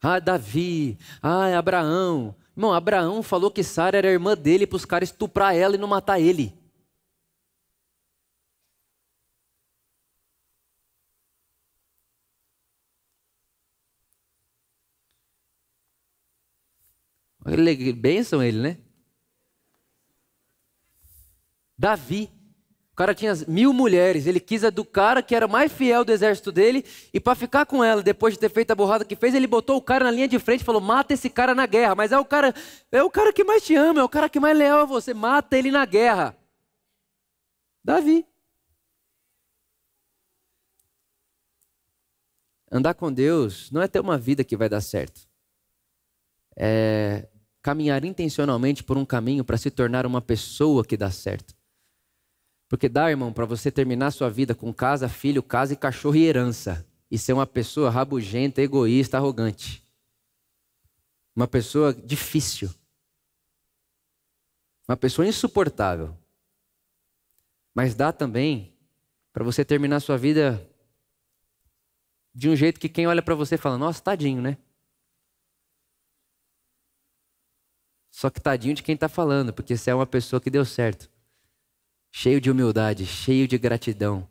Ah, 0.00 0.20
Davi, 0.20 0.96
ah, 1.20 1.58
Abraão, 1.58 2.36
Irmão, 2.56 2.72
Abraão 2.72 3.22
falou 3.22 3.50
que 3.50 3.62
Sara 3.62 3.98
era 3.98 4.08
irmã 4.08 4.34
dele 4.36 4.66
para 4.66 4.76
os 4.76 4.84
caras 4.86 5.10
estuprar 5.10 5.54
ela 5.54 5.74
e 5.76 5.78
não 5.78 5.86
matar 5.88 6.18
ele. 6.18 6.54
Ele, 17.46 17.92
benção 17.92 18.42
ele, 18.42 18.60
né? 18.60 18.78
Davi. 21.78 22.35
O 22.96 23.04
cara 23.04 23.14
tinha 23.14 23.34
mil 23.46 23.74
mulheres, 23.74 24.26
ele 24.26 24.40
quis 24.40 24.64
a 24.64 24.70
do 24.70 24.82
cara 24.82 25.22
que 25.22 25.34
era 25.34 25.46
mais 25.46 25.70
fiel 25.70 26.02
do 26.02 26.10
exército 26.10 26.50
dele, 26.50 26.82
e 27.12 27.20
para 27.20 27.34
ficar 27.34 27.66
com 27.66 27.84
ela, 27.84 28.02
depois 28.02 28.32
de 28.32 28.40
ter 28.40 28.48
feito 28.48 28.70
a 28.70 28.74
borrada 28.74 29.04
que 29.04 29.14
fez, 29.14 29.34
ele 29.34 29.46
botou 29.46 29.76
o 29.76 29.82
cara 29.82 30.06
na 30.06 30.10
linha 30.10 30.26
de 30.26 30.38
frente 30.38 30.62
e 30.62 30.64
falou: 30.64 30.80
mata 30.80 31.12
esse 31.12 31.28
cara 31.28 31.54
na 31.54 31.66
guerra. 31.66 31.94
Mas 31.94 32.10
é 32.10 32.18
o 32.18 32.24
cara, 32.24 32.54
é 32.90 33.02
o 33.02 33.10
cara 33.10 33.34
que 33.34 33.44
mais 33.44 33.62
te 33.62 33.74
ama, 33.74 34.00
é 34.00 34.02
o 34.02 34.08
cara 34.08 34.30
que 34.30 34.40
mais 34.40 34.56
leal 34.56 34.80
a 34.80 34.84
você, 34.86 35.12
mata 35.12 35.58
ele 35.58 35.70
na 35.70 35.84
guerra. 35.84 36.34
Davi. 37.84 38.24
Andar 42.72 42.94
com 42.94 43.12
Deus 43.12 43.70
não 43.70 43.82
é 43.82 43.88
ter 43.88 44.00
uma 44.00 44.16
vida 44.16 44.42
que 44.42 44.56
vai 44.56 44.70
dar 44.70 44.80
certo. 44.80 45.20
É 46.56 47.28
caminhar 47.60 48.04
intencionalmente 48.04 48.84
por 48.84 48.96
um 48.96 49.04
caminho 49.04 49.44
para 49.44 49.58
se 49.58 49.70
tornar 49.70 50.06
uma 50.06 50.22
pessoa 50.22 50.84
que 50.84 50.96
dá 50.96 51.10
certo. 51.10 51.55
Porque 52.68 52.88
dá, 52.88 53.10
irmão, 53.10 53.32
para 53.32 53.46
você 53.46 53.70
terminar 53.70 54.10
sua 54.10 54.28
vida 54.28 54.54
com 54.54 54.72
casa, 54.74 55.08
filho, 55.08 55.42
casa 55.42 55.72
e 55.72 55.76
cachorro 55.76 56.16
e 56.16 56.24
herança. 56.24 56.84
E 57.10 57.16
ser 57.16 57.32
uma 57.32 57.46
pessoa 57.46 57.90
rabugenta, 57.90 58.60
egoísta, 58.60 59.16
arrogante. 59.16 59.86
Uma 61.34 61.46
pessoa 61.46 61.94
difícil. 61.94 62.68
Uma 64.88 64.96
pessoa 64.96 65.26
insuportável. 65.26 66.16
Mas 67.72 67.94
dá 67.94 68.12
também 68.12 68.76
para 69.32 69.44
você 69.44 69.64
terminar 69.64 70.00
sua 70.00 70.16
vida 70.16 70.68
de 72.34 72.48
um 72.48 72.56
jeito 72.56 72.80
que 72.80 72.88
quem 72.88 73.06
olha 73.06 73.22
para 73.22 73.34
você 73.34 73.56
fala: 73.56 73.78
Nossa, 73.78 74.02
tadinho, 74.02 74.42
né? 74.42 74.56
Só 78.10 78.30
que 78.30 78.40
tadinho 78.40 78.74
de 78.74 78.82
quem 78.82 78.94
está 78.94 79.08
falando, 79.08 79.52
porque 79.52 79.76
você 79.76 79.90
é 79.90 79.94
uma 79.94 80.06
pessoa 80.06 80.40
que 80.40 80.50
deu 80.50 80.64
certo 80.64 81.10
cheio 82.18 82.40
de 82.40 82.50
humildade, 82.50 83.04
cheio 83.04 83.46
de 83.46 83.58
gratidão, 83.58 84.26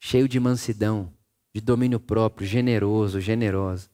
cheio 0.00 0.28
de 0.28 0.40
mansidão, 0.40 1.14
de 1.54 1.60
domínio 1.60 2.00
próprio, 2.00 2.44
generoso, 2.44 3.20
generosa. 3.20 3.88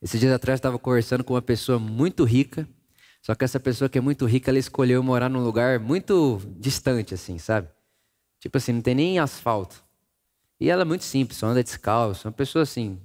Esses 0.00 0.20
dias 0.20 0.32
atrás 0.32 0.58
eu 0.58 0.60
estava 0.60 0.78
conversando 0.78 1.24
com 1.24 1.34
uma 1.34 1.42
pessoa 1.42 1.80
muito 1.80 2.22
rica, 2.22 2.68
só 3.22 3.34
que 3.34 3.44
essa 3.44 3.58
pessoa 3.58 3.88
que 3.88 3.98
é 3.98 4.00
muito 4.00 4.24
rica, 4.24 4.52
ela 4.52 4.58
escolheu 4.60 5.02
morar 5.02 5.28
num 5.28 5.42
lugar 5.42 5.80
muito 5.80 6.40
distante, 6.60 7.12
assim, 7.14 7.38
sabe? 7.38 7.68
Tipo 8.38 8.56
assim, 8.56 8.72
não 8.72 8.82
tem 8.82 8.94
nem 8.94 9.18
asfalto. 9.18 9.84
E 10.60 10.70
ela 10.70 10.82
é 10.82 10.84
muito 10.84 11.02
simples, 11.02 11.38
só 11.38 11.48
anda 11.48 11.64
descalço, 11.64 12.28
uma 12.28 12.32
pessoa 12.32 12.62
assim. 12.62 13.00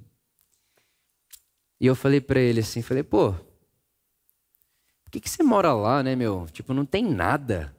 E 1.81 1.88
eu 1.88 1.95
falei 1.95 2.21
para 2.21 2.39
ele 2.39 2.59
assim, 2.59 2.83
falei, 2.83 3.01
pô, 3.01 3.33
que, 5.16 5.22
que 5.22 5.30
você 5.30 5.43
mora 5.43 5.74
lá, 5.74 6.03
né, 6.03 6.16
meu? 6.16 6.47
Tipo, 6.51 6.74
não 6.74 6.86
tem 6.86 7.03
nada. 7.03 7.76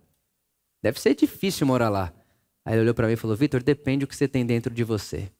Deve 0.82 1.00
ser 1.00 1.14
difícil 1.14 1.66
morar 1.66 1.88
lá. 1.90 2.12
Aí 2.64 2.74
ele 2.74 2.82
olhou 2.82 2.94
para 2.94 3.06
mim 3.06 3.12
e 3.12 3.16
falou: 3.16 3.36
Vitor, 3.36 3.62
depende 3.62 4.06
do 4.06 4.08
que 4.08 4.16
você 4.16 4.26
tem 4.26 4.46
dentro 4.46 4.72
de 4.72 4.84
você. 4.84 5.30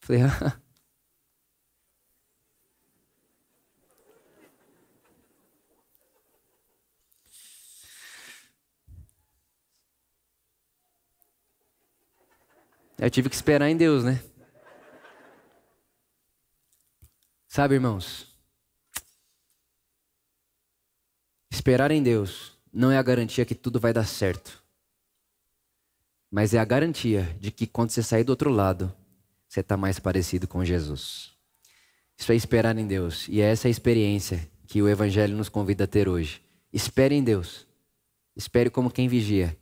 Falei: 0.00 0.22
ah. 0.22 0.60
Eu 12.98 13.10
tive 13.10 13.28
que 13.28 13.36
esperar 13.36 13.70
em 13.70 13.76
Deus, 13.76 14.02
né? 14.02 14.20
Sabe, 17.46 17.74
irmãos? 17.74 18.27
Esperar 21.50 21.90
em 21.90 22.02
Deus 22.02 22.52
não 22.72 22.90
é 22.90 22.98
a 22.98 23.02
garantia 23.02 23.44
que 23.44 23.54
tudo 23.54 23.80
vai 23.80 23.92
dar 23.92 24.04
certo. 24.04 24.62
Mas 26.30 26.52
é 26.52 26.58
a 26.58 26.64
garantia 26.64 27.36
de 27.40 27.50
que 27.50 27.66
quando 27.66 27.90
você 27.90 28.02
sair 28.02 28.24
do 28.24 28.30
outro 28.30 28.50
lado, 28.50 28.92
você 29.48 29.60
está 29.60 29.76
mais 29.76 29.98
parecido 29.98 30.46
com 30.46 30.64
Jesus. 30.64 31.30
Isso 32.16 32.32
é 32.32 32.34
esperar 32.34 32.76
em 32.76 32.86
Deus. 32.86 33.26
E 33.28 33.40
é 33.40 33.50
essa 33.50 33.68
a 33.68 33.70
experiência 33.70 34.46
que 34.66 34.82
o 34.82 34.88
Evangelho 34.88 35.36
nos 35.36 35.48
convida 35.48 35.84
a 35.84 35.86
ter 35.86 36.08
hoje. 36.08 36.42
Espere 36.72 37.14
em 37.14 37.22
Deus. 37.22 37.66
Espere 38.36 38.68
como 38.68 38.90
quem 38.90 39.08
vigia. 39.08 39.56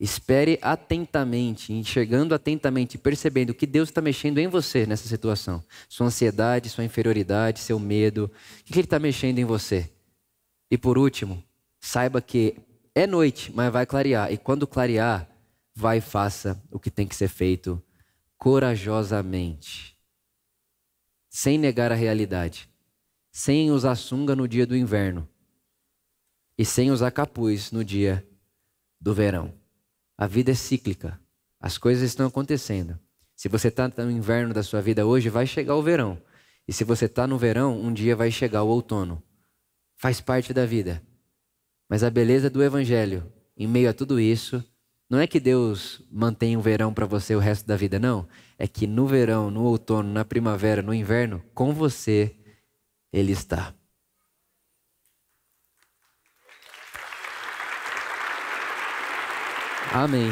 Espere 0.00 0.58
atentamente, 0.62 1.72
enxergando 1.72 2.34
atentamente, 2.34 2.96
percebendo 2.96 3.54
que 3.54 3.66
Deus 3.66 3.88
está 3.88 4.00
mexendo 4.00 4.38
em 4.38 4.48
você 4.48 4.86
nessa 4.86 5.08
situação. 5.08 5.62
Sua 5.88 6.06
ansiedade, 6.06 6.68
sua 6.68 6.84
inferioridade, 6.84 7.60
seu 7.60 7.78
medo. 7.78 8.30
O 8.60 8.64
que 8.64 8.78
Ele 8.78 8.86
está 8.86 8.98
mexendo 8.98 9.38
em 9.38 9.44
você? 9.44 9.90
E 10.70 10.76
por 10.78 10.98
último, 10.98 11.42
saiba 11.80 12.20
que 12.20 12.56
é 12.94 13.06
noite, 13.06 13.52
mas 13.54 13.72
vai 13.72 13.86
clarear. 13.86 14.32
E 14.32 14.36
quando 14.38 14.66
clarear, 14.66 15.28
vai 15.74 15.98
e 15.98 16.00
faça 16.00 16.62
o 16.70 16.78
que 16.78 16.90
tem 16.90 17.06
que 17.06 17.16
ser 17.16 17.28
feito 17.28 17.82
corajosamente. 18.36 19.96
Sem 21.28 21.58
negar 21.58 21.92
a 21.92 21.94
realidade. 21.94 22.68
Sem 23.30 23.70
usar 23.70 23.94
sunga 23.94 24.34
no 24.34 24.48
dia 24.48 24.66
do 24.66 24.76
inverno. 24.76 25.28
e 26.58 26.64
sem 26.64 26.90
usar 26.90 27.12
capuz 27.12 27.70
no 27.70 27.84
dia 27.84 28.26
do 29.00 29.14
verão. 29.14 29.54
A 30.16 30.26
vida 30.26 30.50
é 30.50 30.54
cíclica. 30.54 31.20
As 31.60 31.78
coisas 31.78 32.02
estão 32.02 32.26
acontecendo. 32.26 32.98
Se 33.36 33.48
você 33.48 33.68
está 33.68 33.88
no 33.88 34.10
inverno 34.10 34.52
da 34.52 34.64
sua 34.64 34.82
vida 34.82 35.06
hoje, 35.06 35.28
vai 35.28 35.46
chegar 35.46 35.76
o 35.76 35.82
verão. 35.82 36.20
E 36.66 36.72
se 36.72 36.82
você 36.82 37.04
está 37.04 37.26
no 37.28 37.38
verão, 37.38 37.80
um 37.80 37.92
dia 37.92 38.16
vai 38.16 38.32
chegar 38.32 38.64
o 38.64 38.68
outono. 38.68 39.22
Faz 39.98 40.20
parte 40.20 40.54
da 40.54 40.64
vida. 40.64 41.02
Mas 41.88 42.04
a 42.04 42.10
beleza 42.10 42.48
do 42.48 42.62
Evangelho, 42.62 43.32
em 43.56 43.66
meio 43.66 43.90
a 43.90 43.92
tudo 43.92 44.20
isso, 44.20 44.64
não 45.10 45.18
é 45.18 45.26
que 45.26 45.40
Deus 45.40 46.00
mantém 46.08 46.56
o 46.56 46.60
verão 46.60 46.94
para 46.94 47.04
você 47.04 47.34
o 47.34 47.40
resto 47.40 47.66
da 47.66 47.76
vida, 47.76 47.98
não. 47.98 48.28
É 48.56 48.68
que 48.68 48.86
no 48.86 49.08
verão, 49.08 49.50
no 49.50 49.64
outono, 49.64 50.08
na 50.08 50.24
primavera, 50.24 50.82
no 50.82 50.94
inverno, 50.94 51.42
com 51.52 51.74
você, 51.74 52.36
Ele 53.12 53.32
está. 53.32 53.74
Amém. 59.92 60.30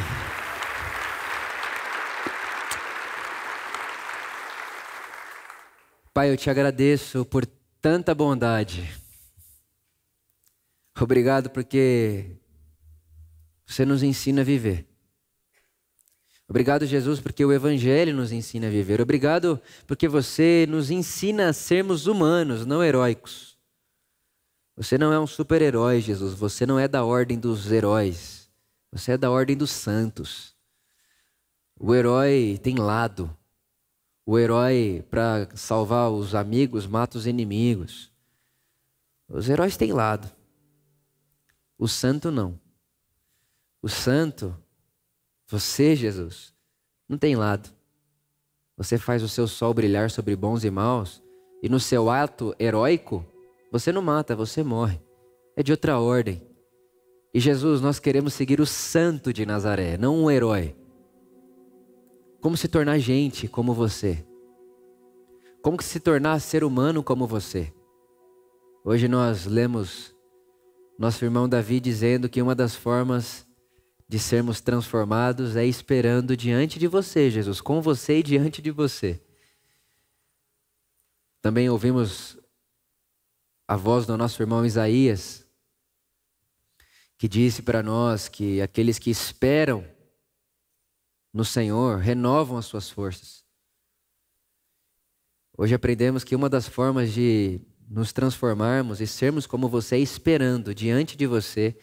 Pai, 6.15 6.31
eu 6.31 6.37
te 6.37 6.49
agradeço 6.49 7.25
por 7.25 7.45
tanta 7.81 8.15
bondade. 8.15 9.06
Obrigado 11.01 11.51
porque 11.51 12.31
você 13.67 13.85
nos 13.85 14.03
ensina 14.03 14.41
a 14.41 14.45
viver. 14.45 14.87
Obrigado, 16.49 16.87
Jesus, 16.87 17.21
porque 17.21 17.45
o 17.45 17.53
Evangelho 17.53 18.15
nos 18.15 18.31
ensina 18.31 18.69
a 18.69 18.71
viver. 18.71 19.01
Obrigado 19.01 19.61
porque 19.87 20.07
você 20.07 20.65
nos 20.69 20.91
ensina 20.91 21.49
a 21.49 21.53
sermos 21.53 22.07
humanos, 22.07 22.65
não 22.65 22.83
heróicos. 22.83 23.59
Você 24.77 24.97
não 24.97 25.13
é 25.13 25.19
um 25.19 25.27
super-herói, 25.27 26.01
Jesus. 26.01 26.35
Você 26.35 26.65
não 26.65 26.79
é 26.79 26.87
da 26.87 27.05
ordem 27.05 27.39
dos 27.39 27.73
heróis. 27.73 28.49
Você 28.93 29.13
é 29.13 29.19
da 29.19 29.31
ordem 29.31 29.57
dos 29.57 29.71
santos. 29.71 30.55
O 31.79 31.95
herói 31.95 32.61
tem 32.63 32.77
lado. 32.77 33.35
O 34.25 34.39
herói, 34.39 35.05
para 35.11 35.49
salvar 35.55 36.11
os 36.11 36.35
amigos, 36.35 36.87
mata 36.87 37.19
os 37.19 37.27
inimigos. 37.27 38.13
Os 39.29 39.49
heróis 39.49 39.77
têm 39.77 39.93
lado. 39.93 40.36
O 41.79 41.87
santo 41.87 42.31
não. 42.31 42.59
O 43.83 43.89
santo, 43.89 44.57
você, 45.47 45.95
Jesus, 45.95 46.55
não 47.09 47.19
tem 47.19 47.37
lado. 47.37 47.71
Você 48.77 48.99
faz 48.99 49.23
o 49.23 49.29
seu 49.29 49.47
sol 49.47 49.73
brilhar 49.73 50.11
sobre 50.11 50.35
bons 50.35 50.65
e 50.65 50.71
maus, 50.71 51.23
e 51.63 51.69
no 51.69 51.79
seu 51.79 52.11
ato 52.11 52.55
heróico, 52.59 53.25
você 53.71 53.93
não 53.93 54.03
mata, 54.03 54.35
você 54.35 54.63
morre. 54.63 55.01
É 55.55 55.63
de 55.63 55.73
outra 55.73 55.99
ordem. 55.99 56.43
E 57.33 57.41
Jesus, 57.41 57.81
nós 57.83 57.99
queremos 57.99 58.33
seguir 58.33 58.61
o 58.61 58.67
santo 58.67 59.33
de 59.33 59.45
Nazaré, 59.45 59.99
não 59.99 60.25
um 60.25 60.31
herói. 60.31 60.75
Como 62.41 62.57
se 62.57 62.69
tornar 62.69 62.99
gente 62.99 63.47
como 63.47 63.75
você? 63.75 64.25
Como 65.63 65.83
se 65.83 66.01
tornar 66.01 66.41
ser 66.41 66.65
humano 66.65 67.03
como 67.03 67.27
você? 67.27 67.73
Hoje 68.83 69.07
nós 69.09 69.45
lemos 69.45 70.16
nosso 70.99 71.25
irmão 71.25 71.49
Davi 71.49 71.79
dizendo 71.81 72.29
que 72.29 72.41
uma 72.41 72.55
das 72.55 72.75
formas 72.75 73.47
de 74.09 74.19
sermos 74.19 74.61
transformados 74.61 75.57
é 75.57 75.65
esperando 75.65 76.37
diante 76.37 76.79
de 76.79 76.87
você, 76.87 77.31
Jesus, 77.31 77.61
com 77.61 77.83
você 77.83 78.19
e 78.19 78.23
diante 78.23 78.63
de 78.63 78.71
você. 78.71 79.21
Também 81.43 81.69
ouvimos 81.69 82.39
a 83.69 83.77
voz 83.77 84.07
do 84.07 84.17
nosso 84.17 84.41
irmão 84.43 84.65
Isaías, 84.65 85.45
que 87.19 87.29
disse 87.29 87.63
para 87.63 87.83
nós 87.83 88.29
que 88.29 88.61
aqueles 88.61 88.99
que 88.99 89.11
esperam 89.11 89.85
no 91.33 91.45
Senhor 91.45 91.99
renovam 91.99 92.57
as 92.57 92.67
suas 92.67 92.89
forças. 92.89 93.45
Hoje 95.59 95.75
aprendemos 95.75 96.23
que 96.23 96.37
uma 96.37 96.49
das 96.49 96.69
formas 96.69 97.13
de 97.13 97.61
nos 97.89 98.13
transformarmos 98.13 99.01
e 99.01 99.07
sermos 99.07 99.47
como 99.47 99.69
você, 99.69 99.97
esperando 99.99 100.75
diante 100.75 101.17
de 101.17 101.27
você 101.27 101.77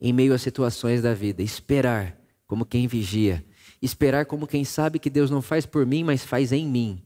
em 0.00 0.12
meio 0.12 0.34
às 0.34 0.42
situações 0.42 1.02
da 1.02 1.14
vida. 1.14 1.42
Esperar 1.42 2.18
como 2.46 2.64
quem 2.64 2.86
vigia. 2.86 3.44
Esperar 3.80 4.26
como 4.26 4.46
quem 4.46 4.64
sabe 4.64 4.98
que 4.98 5.10
Deus 5.10 5.30
não 5.30 5.42
faz 5.42 5.66
por 5.66 5.86
mim, 5.86 6.04
mas 6.04 6.24
faz 6.24 6.52
em 6.52 6.66
mim. 6.66 7.02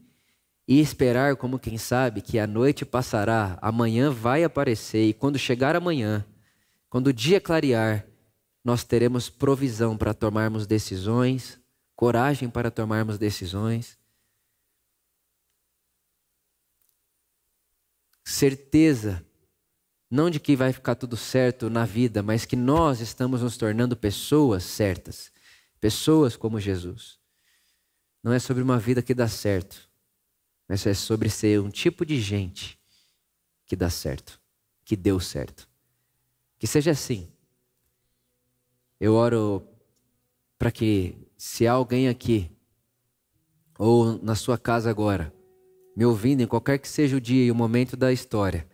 E 0.67 0.79
esperar 0.79 1.35
como 1.35 1.59
quem 1.59 1.77
sabe 1.77 2.21
que 2.21 2.39
a 2.39 2.47
noite 2.47 2.85
passará, 2.85 3.57
amanhã 3.61 4.09
vai 4.09 4.43
aparecer, 4.43 5.09
e 5.09 5.13
quando 5.13 5.37
chegar 5.37 5.75
amanhã, 5.75 6.25
quando 6.89 7.07
o 7.07 7.13
dia 7.13 7.41
clarear, 7.41 8.05
nós 8.63 8.83
teremos 8.83 9.29
provisão 9.29 9.97
para 9.97 10.13
tomarmos 10.13 10.67
decisões, 10.67 11.59
coragem 11.95 12.49
para 12.49 12.71
tomarmos 12.71 13.17
decisões, 13.17 13.97
certeza 18.23 19.25
não 20.11 20.29
de 20.29 20.41
que 20.41 20.57
vai 20.57 20.73
ficar 20.73 20.95
tudo 20.95 21.15
certo 21.15 21.69
na 21.69 21.85
vida, 21.85 22.21
mas 22.21 22.43
que 22.43 22.57
nós 22.57 22.99
estamos 22.99 23.41
nos 23.41 23.55
tornando 23.55 23.95
pessoas 23.95 24.63
certas, 24.65 25.31
pessoas 25.79 26.35
como 26.35 26.59
Jesus. 26.59 27.17
Não 28.21 28.33
é 28.33 28.37
sobre 28.37 28.61
uma 28.61 28.77
vida 28.77 29.01
que 29.01 29.13
dá 29.13 29.29
certo, 29.29 29.89
mas 30.67 30.85
é 30.85 30.93
sobre 30.93 31.29
ser 31.29 31.61
um 31.61 31.69
tipo 31.69 32.05
de 32.05 32.19
gente 32.19 32.77
que 33.65 33.75
dá 33.75 33.89
certo, 33.89 34.39
que 34.83 34.97
deu 34.97 35.17
certo. 35.17 35.67
Que 36.59 36.67
seja 36.67 36.91
assim. 36.91 37.31
Eu 38.99 39.13
oro 39.13 39.65
para 40.59 40.71
que, 40.71 41.15
se 41.37 41.65
alguém 41.65 42.09
aqui, 42.09 42.51
ou 43.79 44.21
na 44.21 44.35
sua 44.35 44.57
casa 44.57 44.89
agora, 44.89 45.33
me 46.01 46.05
ouvindo 46.07 46.41
em 46.41 46.47
qualquer 46.47 46.79
que 46.79 46.87
seja 46.87 47.15
o 47.15 47.21
dia 47.21 47.45
e 47.45 47.51
o 47.51 47.53
momento 47.53 47.95
da 47.95 48.11
história, 48.11 48.65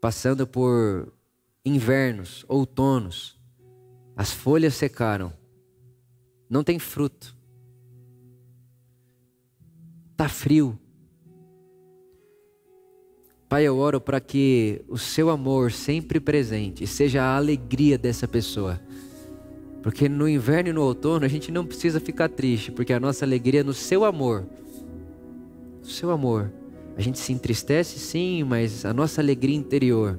passando 0.00 0.44
por 0.44 1.12
invernos, 1.64 2.44
outonos, 2.48 3.38
as 4.16 4.32
folhas 4.32 4.74
secaram, 4.74 5.32
não 6.50 6.64
tem 6.64 6.80
fruto, 6.80 7.36
está 10.10 10.28
frio. 10.28 10.76
Pai, 13.48 13.62
eu 13.62 13.78
oro 13.78 14.00
para 14.00 14.20
que 14.20 14.84
o 14.88 14.98
seu 14.98 15.30
amor 15.30 15.70
sempre 15.70 16.18
presente 16.18 16.88
seja 16.88 17.22
a 17.22 17.36
alegria 17.36 17.96
dessa 17.96 18.26
pessoa. 18.26 18.80
Porque 19.80 20.08
no 20.08 20.28
inverno 20.28 20.70
e 20.70 20.72
no 20.72 20.82
outono 20.82 21.24
a 21.24 21.28
gente 21.28 21.52
não 21.52 21.64
precisa 21.64 22.00
ficar 22.00 22.28
triste, 22.28 22.72
porque 22.72 22.92
a 22.92 22.98
nossa 22.98 23.24
alegria 23.24 23.60
é 23.60 23.62
no 23.62 23.72
seu 23.72 24.04
amor. 24.04 24.44
Seu 25.92 26.10
amor. 26.10 26.50
A 26.96 27.02
gente 27.02 27.18
se 27.18 27.32
entristece 27.32 27.98
sim, 27.98 28.42
mas 28.44 28.84
a 28.86 28.94
nossa 28.94 29.20
alegria 29.20 29.54
interior 29.54 30.18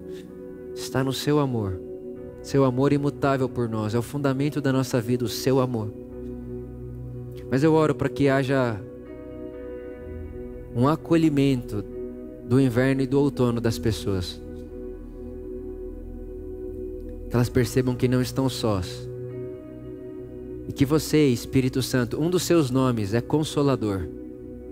está 0.76 1.04
no 1.04 1.12
seu 1.12 1.40
amor. 1.40 1.80
Seu 2.44 2.64
amor 2.64 2.94
imutável 2.94 3.50
por 3.50 3.68
nós, 3.68 3.96
é 3.96 3.98
o 3.98 4.02
fundamento 4.02 4.62
da 4.62 4.72
nossa 4.72 5.02
vida, 5.02 5.26
o 5.26 5.30
seu 5.30 5.60
amor. 5.60 5.92
Mas 7.50 7.64
eu 7.64 7.74
oro 7.74 7.96
para 7.96 8.08
que 8.08 8.30
haja 8.30 8.80
um 10.76 10.88
acolhimento 10.88 11.84
do 12.48 12.60
inverno 12.60 13.02
e 13.02 13.08
do 13.08 13.20
outono 13.20 13.60
das 13.60 13.80
pessoas. 13.80 14.40
Que 17.30 17.36
elas 17.36 17.50
percebam 17.50 17.96
que 17.96 18.08
não 18.08 18.22
estão 18.22 18.48
sós. 18.48 19.10
E 20.68 20.72
que 20.72 20.86
você, 20.86 21.28
Espírito 21.28 21.82
Santo, 21.82 22.22
um 22.22 22.30
dos 22.30 22.44
seus 22.44 22.70
nomes 22.70 23.14
é 23.14 23.22
Consolador, 23.22 24.08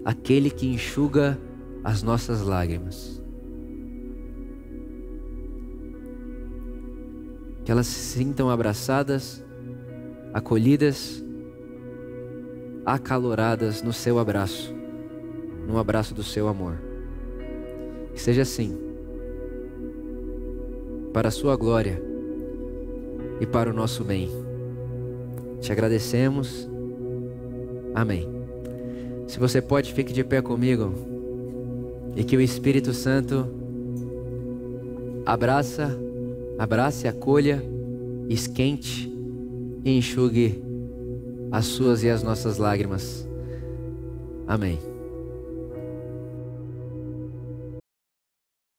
aquele 0.03 0.49
que 0.49 0.67
enxuga 0.67 1.39
as 1.83 2.03
nossas 2.03 2.41
lágrimas. 2.41 3.21
Que 7.63 7.71
elas 7.71 7.87
se 7.87 8.17
sintam 8.17 8.49
abraçadas, 8.49 9.43
acolhidas, 10.33 11.23
acaloradas 12.85 13.83
no 13.83 13.93
seu 13.93 14.17
abraço, 14.17 14.73
no 15.67 15.77
abraço 15.77 16.13
do 16.13 16.23
seu 16.23 16.47
amor. 16.47 16.81
Que 18.13 18.21
seja 18.21 18.41
assim, 18.41 18.77
para 21.13 21.27
a 21.27 21.31
sua 21.31 21.55
glória 21.55 22.01
e 23.39 23.45
para 23.45 23.69
o 23.69 23.73
nosso 23.73 24.03
bem. 24.03 24.29
Te 25.59 25.71
agradecemos. 25.71 26.67
Amém. 27.93 28.40
Se 29.31 29.39
você 29.39 29.61
pode, 29.61 29.93
fique 29.93 30.11
de 30.11 30.25
pé 30.25 30.41
comigo 30.41 30.93
e 32.17 32.23
que 32.25 32.35
o 32.35 32.41
Espírito 32.41 32.93
Santo 32.93 33.47
abraça, 35.25 35.97
abrace, 36.59 37.07
acolha, 37.07 37.63
esquente 38.27 39.09
e 39.85 39.97
enxugue 39.97 40.61
as 41.49 41.65
suas 41.65 42.03
e 42.03 42.09
as 42.09 42.21
nossas 42.21 42.57
lágrimas. 42.57 43.25
Amém. 44.45 44.90